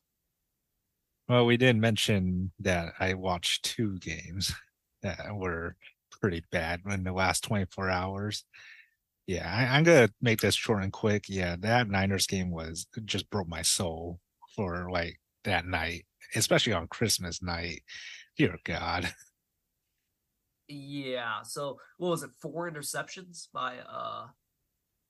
Well, 1.29 1.45
we 1.45 1.57
did 1.57 1.77
mention 1.77 2.51
that 2.59 2.93
I 2.99 3.13
watched 3.13 3.63
two 3.63 3.99
games 3.99 4.51
that 5.03 5.19
were 5.35 5.75
pretty 6.19 6.43
bad 6.51 6.81
in 6.89 7.03
the 7.03 7.13
last 7.13 7.43
24 7.43 7.89
hours. 7.89 8.43
Yeah, 9.27 9.47
I, 9.47 9.77
am 9.77 9.83
gonna 9.83 10.09
make 10.19 10.41
this 10.41 10.55
short 10.55 10.81
and 10.81 10.91
quick. 10.91 11.25
Yeah, 11.29 11.55
that 11.59 11.87
Niners 11.87 12.25
game 12.25 12.49
was 12.49 12.87
just 13.05 13.29
broke 13.29 13.47
my 13.47 13.61
soul 13.61 14.19
for 14.55 14.89
like 14.89 15.19
that 15.43 15.67
night, 15.67 16.07
especially 16.33 16.73
on 16.73 16.87
Christmas 16.87 17.43
night. 17.43 17.83
Dear 18.37 18.57
God. 18.63 19.13
Yeah. 20.71 21.41
So 21.41 21.79
what 21.97 22.09
was 22.09 22.21
it? 22.21 22.29
Four 22.39 22.69
interceptions 22.69 23.47
by 23.51 23.77
uh 23.79 24.27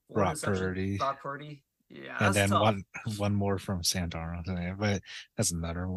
Brock 0.10 0.38
Purdy. 0.42 0.98
Brock 0.98 1.22
Purdy. 1.22 1.64
Yeah, 1.90 2.18
and 2.20 2.36
then 2.36 2.50
tough. 2.50 2.62
one 2.62 2.84
one 3.18 3.36
more 3.36 3.58
from 3.58 3.84
Santana, 3.84 4.44
today, 4.44 4.74
but 4.78 5.02
that's 5.36 5.52
another 5.52 5.88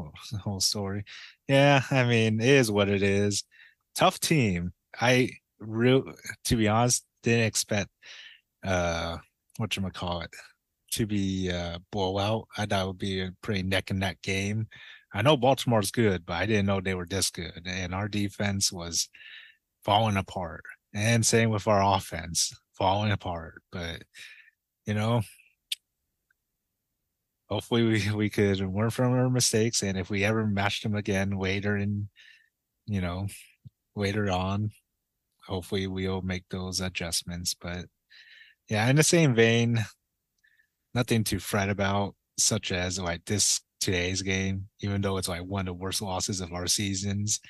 whole 0.40 0.61
story. 0.61 1.05
Yeah, 1.49 1.82
I 1.90 2.05
mean, 2.05 2.40
it 2.40 2.49
is 2.49 2.70
what 2.70 2.88
it 2.88 3.03
is. 3.03 3.45
Tough 3.95 4.18
team. 4.18 4.72
I 5.01 5.30
real 5.59 6.05
to 6.47 6.57
be 6.57 6.68
honest, 6.68 7.05
didn't 7.22 7.47
expect 7.47 7.90
uh 8.64 9.18
what 9.59 9.76
you 9.76 9.82
call 9.90 10.22
it 10.22 10.30
to 10.93 11.07
be 11.07 11.49
a 11.49 11.80
blowout. 11.90 12.49
I 12.57 12.66
thought 12.66 12.84
it 12.84 12.86
would 12.86 12.99
be 12.99 13.20
a 13.20 13.34
pretty 13.43 13.62
neck 13.62 13.90
and 13.90 14.01
neck 14.01 14.20
game. 14.22 14.68
I 15.14 15.22
know 15.22 15.36
Baltimore's 15.36 15.90
good, 15.90 16.24
but 16.24 16.34
I 16.34 16.47
didn't 16.47 16.66
know 16.66 16.80
they 16.80 16.95
were 16.95 17.07
this 17.07 17.30
good. 17.30 17.62
And 17.66 17.95
our 17.95 18.09
defense 18.09 18.72
was 18.72 19.09
falling 19.84 20.16
apart. 20.16 20.62
And 20.95 21.24
same 21.24 21.51
with 21.51 21.66
our 21.66 21.82
offense, 21.97 22.53
falling 22.74 23.12
apart. 23.12 23.62
But 23.70 24.03
you 24.86 24.95
know, 24.95 25.22
hopefully 27.53 27.82
we, 27.82 28.11
we 28.14 28.30
could 28.30 28.61
learn 28.61 28.90
from 28.90 29.12
our 29.12 29.28
mistakes. 29.28 29.82
And 29.82 29.98
if 29.98 30.11
we 30.11 30.24
ever 30.24 30.46
match 30.46 30.82
them 30.82 30.94
again 30.94 31.30
later 31.30 31.76
in, 31.76 32.09
you 32.86 33.00
know, 33.00 33.26
later 33.94 34.30
on, 34.30 34.70
hopefully 35.46 35.86
we'll 35.86 36.22
make 36.22 36.44
those 36.50 36.80
adjustments. 36.80 37.55
But 37.55 37.86
yeah, 38.68 38.88
in 38.88 38.96
the 38.96 39.03
same 39.03 39.34
vein, 39.34 39.84
nothing 40.94 41.24
to 41.24 41.38
fret 41.38 41.68
about, 41.68 42.14
such 42.38 42.72
as 42.72 42.98
like 42.98 43.24
this 43.26 43.61
today's 43.80 44.22
game, 44.22 44.68
even 44.80 45.00
though 45.00 45.18
it's 45.18 45.28
like 45.28 45.44
one 45.44 45.61
of 45.61 45.66
the 45.66 45.74
worst 45.74 46.00
losses 46.00 46.40
of 46.40 46.53
our 46.53 46.66
seasons 46.66 47.40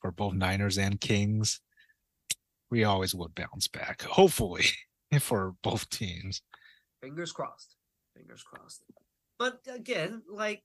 for 0.00 0.10
both 0.10 0.34
Niners 0.34 0.78
and 0.78 1.00
Kings. 1.00 1.60
We 2.70 2.84
always 2.84 3.14
would 3.14 3.34
bounce 3.34 3.68
back, 3.68 4.02
hopefully, 4.10 4.64
for 5.20 5.54
both 5.62 5.88
teams. 5.90 6.42
Fingers 7.02 7.32
crossed. 7.32 7.76
Fingers 8.16 8.42
crossed. 8.42 8.82
But 9.42 9.58
again, 9.74 10.22
like, 10.30 10.62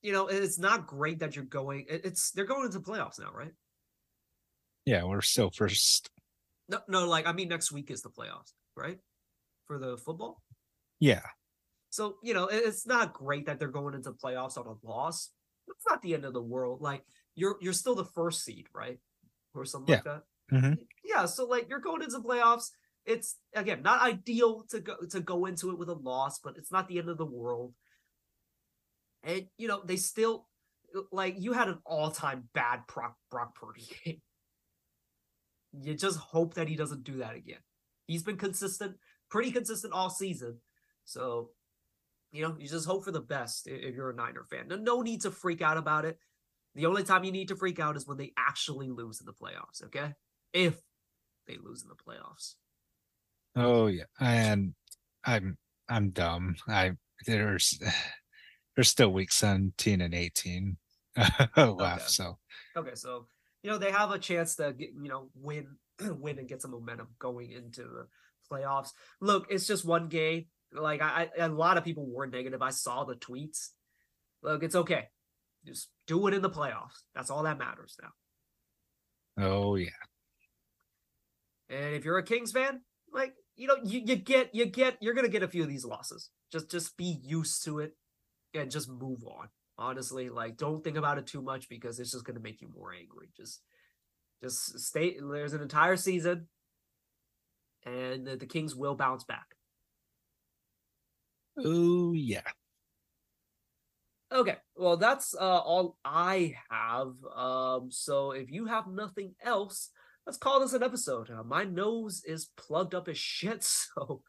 you 0.00 0.12
know, 0.12 0.28
it's 0.28 0.56
not 0.56 0.86
great 0.86 1.18
that 1.18 1.34
you're 1.34 1.44
going. 1.44 1.86
It's 1.88 2.30
they're 2.30 2.44
going 2.44 2.64
into 2.66 2.78
playoffs 2.78 3.18
now, 3.18 3.32
right? 3.34 3.50
Yeah, 4.86 5.02
we're 5.02 5.22
still 5.22 5.50
first. 5.50 6.08
No, 6.68 6.78
no, 6.86 7.08
like 7.08 7.26
I 7.26 7.32
mean, 7.32 7.48
next 7.48 7.72
week 7.72 7.90
is 7.90 8.00
the 8.00 8.10
playoffs, 8.10 8.52
right? 8.76 9.00
For 9.66 9.76
the 9.80 9.96
football. 9.96 10.40
Yeah. 11.00 11.22
So 11.90 12.18
you 12.22 12.32
know, 12.32 12.46
it's 12.46 12.86
not 12.86 13.12
great 13.12 13.46
that 13.46 13.58
they're 13.58 13.66
going 13.66 13.94
into 13.94 14.12
playoffs 14.12 14.56
on 14.56 14.68
a 14.68 14.86
loss. 14.86 15.30
It's 15.66 15.84
not 15.88 16.00
the 16.00 16.14
end 16.14 16.24
of 16.24 16.32
the 16.32 16.40
world. 16.42 16.80
Like 16.80 17.02
you're 17.34 17.56
you're 17.60 17.72
still 17.72 17.96
the 17.96 18.04
first 18.04 18.44
seed, 18.44 18.66
right? 18.72 19.00
Or 19.52 19.64
something 19.64 19.94
Yeah. 19.94 19.96
like 19.96 20.04
that. 20.04 20.22
Mm-hmm. 20.52 20.72
Yeah. 21.04 21.26
So 21.26 21.44
like 21.46 21.68
you're 21.68 21.80
going 21.80 22.02
into 22.02 22.20
playoffs. 22.20 22.70
It's 23.04 23.34
again 23.52 23.82
not 23.82 24.00
ideal 24.00 24.62
to 24.70 24.78
go 24.78 24.94
to 25.10 25.18
go 25.20 25.46
into 25.46 25.70
it 25.72 25.78
with 25.78 25.88
a 25.88 25.94
loss, 25.94 26.38
but 26.38 26.56
it's 26.56 26.70
not 26.70 26.86
the 26.86 27.00
end 27.00 27.08
of 27.08 27.18
the 27.18 27.26
world. 27.26 27.74
And 29.24 29.46
you 29.56 29.68
know 29.68 29.82
they 29.84 29.96
still 29.96 30.46
like 31.10 31.36
you 31.38 31.52
had 31.52 31.68
an 31.68 31.78
all 31.84 32.10
time 32.10 32.48
bad 32.54 32.80
Brock 32.92 33.16
Brock 33.30 33.54
Purdy 33.54 33.88
game. 34.04 34.20
You 35.72 35.94
just 35.94 36.18
hope 36.18 36.54
that 36.54 36.68
he 36.68 36.76
doesn't 36.76 37.04
do 37.04 37.18
that 37.18 37.34
again. 37.34 37.60
He's 38.06 38.22
been 38.22 38.36
consistent, 38.36 38.96
pretty 39.30 39.50
consistent 39.50 39.94
all 39.94 40.10
season. 40.10 40.58
So, 41.04 41.50
you 42.30 42.42
know, 42.42 42.56
you 42.58 42.68
just 42.68 42.86
hope 42.86 43.04
for 43.04 43.10
the 43.10 43.20
best 43.20 43.66
if 43.66 43.94
you're 43.94 44.10
a 44.10 44.14
Niner 44.14 44.44
fan. 44.44 44.68
No, 44.68 44.76
no 44.76 45.00
need 45.00 45.22
to 45.22 45.30
freak 45.30 45.62
out 45.62 45.78
about 45.78 46.04
it. 46.04 46.18
The 46.74 46.86
only 46.86 47.04
time 47.04 47.24
you 47.24 47.32
need 47.32 47.48
to 47.48 47.56
freak 47.56 47.80
out 47.80 47.96
is 47.96 48.06
when 48.06 48.18
they 48.18 48.32
actually 48.36 48.90
lose 48.90 49.20
in 49.20 49.26
the 49.26 49.32
playoffs, 49.32 49.84
okay? 49.84 50.12
If 50.52 50.76
they 51.46 51.56
lose 51.62 51.82
in 51.82 51.88
the 51.88 51.94
playoffs. 51.94 52.54
Oh 53.56 53.86
yeah, 53.86 54.04
and 54.20 54.74
I'm 55.24 55.58
I'm 55.88 56.10
dumb. 56.10 56.56
I 56.66 56.92
there's 57.26 57.78
there's 58.74 58.88
still 58.88 59.12
week 59.12 59.32
17 59.32 60.00
and 60.00 60.14
18 60.14 60.76
left. 61.16 61.56
Okay. 61.56 61.98
So 62.06 62.38
Okay, 62.76 62.94
so 62.94 63.26
you 63.62 63.70
know 63.70 63.78
they 63.78 63.90
have 63.90 64.10
a 64.10 64.18
chance 64.18 64.56
to 64.56 64.72
get, 64.72 64.90
you 65.00 65.08
know 65.08 65.28
win 65.34 65.66
win 66.00 66.38
and 66.38 66.48
get 66.48 66.62
some 66.62 66.72
momentum 66.72 67.08
going 67.18 67.52
into 67.52 67.82
the 67.82 68.06
playoffs. 68.50 68.90
Look, 69.20 69.46
it's 69.50 69.66
just 69.66 69.84
one 69.84 70.08
game. 70.08 70.46
Like 70.72 71.02
I, 71.02 71.28
I 71.38 71.44
a 71.44 71.48
lot 71.48 71.76
of 71.76 71.84
people 71.84 72.06
were 72.06 72.26
negative. 72.26 72.62
I 72.62 72.70
saw 72.70 73.04
the 73.04 73.14
tweets. 73.14 73.68
Look, 74.42 74.62
it's 74.62 74.74
okay. 74.74 75.08
Just 75.64 75.90
do 76.06 76.26
it 76.26 76.34
in 76.34 76.42
the 76.42 76.50
playoffs. 76.50 77.02
That's 77.14 77.30
all 77.30 77.44
that 77.44 77.58
matters 77.58 77.96
now. 78.02 79.46
oh 79.46 79.74
yeah. 79.76 79.90
And 81.68 81.94
if 81.94 82.04
you're 82.04 82.18
a 82.18 82.22
Kings 82.22 82.52
fan, 82.52 82.82
like 83.12 83.34
you 83.54 83.66
know, 83.66 83.76
you, 83.84 84.00
you 84.04 84.16
get 84.16 84.54
you 84.54 84.66
get 84.66 84.96
you're 85.00 85.14
gonna 85.14 85.28
get 85.28 85.42
a 85.42 85.48
few 85.48 85.62
of 85.62 85.68
these 85.68 85.84
losses. 85.84 86.30
Just 86.50 86.70
just 86.70 86.96
be 86.96 87.20
used 87.22 87.64
to 87.64 87.78
it 87.78 87.94
and 88.54 88.70
just 88.70 88.88
move 88.88 89.24
on. 89.24 89.48
Honestly, 89.78 90.28
like 90.28 90.56
don't 90.56 90.84
think 90.84 90.96
about 90.96 91.18
it 91.18 91.26
too 91.26 91.42
much 91.42 91.68
because 91.68 91.98
it's 91.98 92.12
just 92.12 92.24
gonna 92.24 92.40
make 92.40 92.60
you 92.60 92.68
more 92.74 92.92
angry. 92.92 93.28
Just 93.36 93.62
just 94.42 94.78
stay 94.80 95.16
there's 95.20 95.54
an 95.54 95.62
entire 95.62 95.96
season 95.96 96.46
and 97.84 98.26
the, 98.26 98.36
the 98.36 98.46
Kings 98.46 98.74
will 98.74 98.94
bounce 98.94 99.24
back. 99.24 99.56
Oh 101.56 102.12
yeah. 102.12 102.40
Okay, 104.30 104.56
well 104.76 104.96
that's 104.96 105.34
uh, 105.34 105.58
all 105.58 105.98
I 106.04 106.54
have. 106.70 107.12
Um, 107.34 107.90
so 107.90 108.30
if 108.32 108.50
you 108.50 108.66
have 108.66 108.86
nothing 108.86 109.34
else, 109.44 109.90
let's 110.26 110.38
call 110.38 110.60
this 110.60 110.72
an 110.72 110.82
episode. 110.82 111.30
Uh, 111.30 111.42
my 111.42 111.64
nose 111.64 112.22
is 112.24 112.48
plugged 112.56 112.94
up 112.94 113.08
as 113.08 113.18
shit, 113.18 113.62
so 113.64 114.22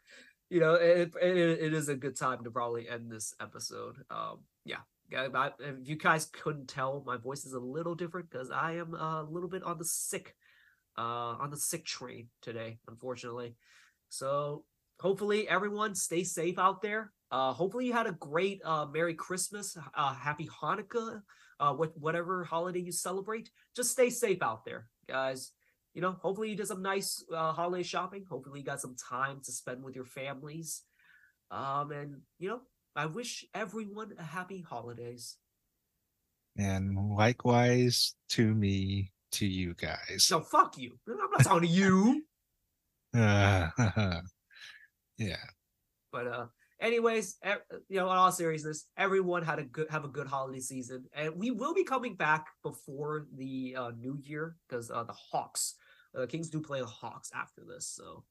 you 0.54 0.60
know 0.60 0.76
it, 0.76 1.12
it, 1.20 1.38
it 1.38 1.74
is 1.74 1.90
a 1.90 1.96
good 1.96 2.16
time 2.16 2.44
to 2.44 2.52
probably 2.52 2.88
end 2.88 3.12
this 3.12 3.34
episode. 3.42 3.96
Um, 4.12 4.42
yeah. 4.66 4.78
I, 5.16 5.52
if 5.60 5.88
you 5.88 5.96
guys 5.96 6.26
couldn't 6.26 6.68
tell, 6.68 7.04
my 7.06 7.18
voice 7.18 7.46
is 7.46 7.54
a 7.54 7.60
little 7.60 7.96
different 7.96 8.30
because 8.30 8.52
I 8.52 8.74
am 8.74 8.94
a 8.94 9.24
little 9.30 9.50
bit 9.50 9.64
on 9.64 9.78
the 9.78 9.86
sick, 9.86 10.36
uh, 10.98 11.36
on 11.42 11.52
the 11.52 11.58
sick 11.58 11.86
train 11.86 12.30
today, 12.42 12.80
unfortunately. 12.88 13.56
So 14.10 14.66
hopefully 15.00 15.48
everyone 15.48 15.96
stay 15.96 16.24
safe 16.24 16.58
out 16.58 16.82
there. 16.82 17.12
Uh, 17.32 17.52
hopefully 17.54 17.86
you 17.88 17.94
had 17.94 18.08
a 18.08 18.14
great 18.14 18.62
uh, 18.64 18.86
Merry 18.86 19.14
Christmas, 19.14 19.78
uh, 19.96 20.14
Happy 20.14 20.48
Hanukkah, 20.62 21.22
uh, 21.60 21.76
with 21.78 21.96
whatever 21.98 22.44
holiday 22.44 22.80
you 22.80 22.92
celebrate. 22.92 23.50
Just 23.76 23.92
stay 23.92 24.10
safe 24.10 24.42
out 24.42 24.66
there, 24.66 24.88
guys. 25.08 25.52
You 25.94 26.02
know, 26.02 26.18
hopefully 26.22 26.50
you 26.50 26.56
did 26.56 26.68
some 26.68 26.82
nice 26.82 27.24
uh, 27.34 27.52
holiday 27.52 27.84
shopping. 27.84 28.26
Hopefully 28.30 28.60
you 28.60 28.66
got 28.66 28.82
some 28.82 28.96
time 28.96 29.42
to 29.46 29.52
spend 29.52 29.84
with 29.84 29.96
your 29.96 30.06
families. 30.06 30.84
Um, 31.52 31.92
and 31.92 32.22
you 32.40 32.50
know, 32.50 32.62
I 32.96 33.06
wish 33.06 33.46
everyone 33.54 34.14
a 34.18 34.24
happy 34.24 34.62
holidays. 34.62 35.38
And 36.58 37.16
likewise 37.16 38.16
to 38.30 38.54
me, 38.54 39.12
to 39.34 39.46
you 39.46 39.74
guys. 39.74 40.24
So 40.24 40.42
fuck 40.42 40.78
you. 40.78 40.98
I'm 41.08 41.18
not 41.32 41.44
talking 41.44 41.68
to 41.68 41.74
you. 41.74 42.24
Uh, 43.16 43.70
yeah. 45.18 45.36
But 46.12 46.28
uh, 46.28 46.46
anyways, 46.80 47.38
you 47.90 47.98
know, 47.98 48.12
in 48.12 48.18
all 48.18 48.32
seriousness, 48.32 48.86
everyone 48.98 49.44
had 49.44 49.60
a 49.60 49.64
good 49.64 49.90
have 49.90 50.06
a 50.06 50.10
good 50.10 50.28
holiday 50.28 50.60
season, 50.60 51.06
and 51.16 51.36
we 51.36 51.52
will 51.52 51.74
be 51.74 51.84
coming 51.84 52.16
back 52.16 52.48
before 52.62 53.26
the 53.36 53.76
uh, 53.78 53.92
new 53.98 54.20
year 54.22 54.56
because 54.68 54.92
uh, 54.92 55.04
the 55.04 55.14
Hawks, 55.14 55.76
uh, 56.18 56.26
Kings 56.26 56.50
do 56.50 56.60
play 56.60 56.80
the 56.80 56.86
Hawks 56.86 57.32
after 57.34 57.62
this, 57.64 57.88
so 57.88 58.24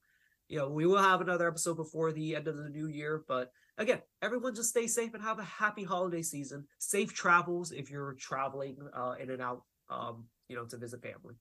you 0.48 0.58
know 0.58 0.68
we 0.68 0.86
will 0.86 1.02
have 1.02 1.20
another 1.20 1.48
episode 1.48 1.76
before 1.76 2.12
the 2.12 2.36
end 2.36 2.48
of 2.48 2.56
the 2.56 2.68
new 2.68 2.86
year. 2.88 3.24
But 3.26 3.52
again, 3.78 4.02
everyone 4.20 4.54
just 4.54 4.70
stay 4.70 4.86
safe 4.86 5.14
and 5.14 5.22
have 5.22 5.38
a 5.38 5.44
happy 5.44 5.84
holiday 5.84 6.22
season. 6.22 6.66
Safe 6.78 7.12
travels 7.12 7.72
if 7.72 7.90
you're 7.90 8.14
traveling 8.14 8.76
uh, 8.94 9.14
in 9.20 9.30
and 9.30 9.42
out, 9.42 9.62
um, 9.88 10.24
you 10.48 10.56
know, 10.56 10.64
to 10.66 10.76
visit 10.76 11.02
family. 11.02 11.34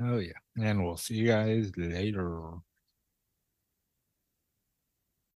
Oh 0.00 0.18
yeah. 0.18 0.32
And 0.60 0.84
we'll 0.84 0.96
see 0.96 1.14
you 1.14 1.28
guys 1.28 1.70
later. 1.76 2.54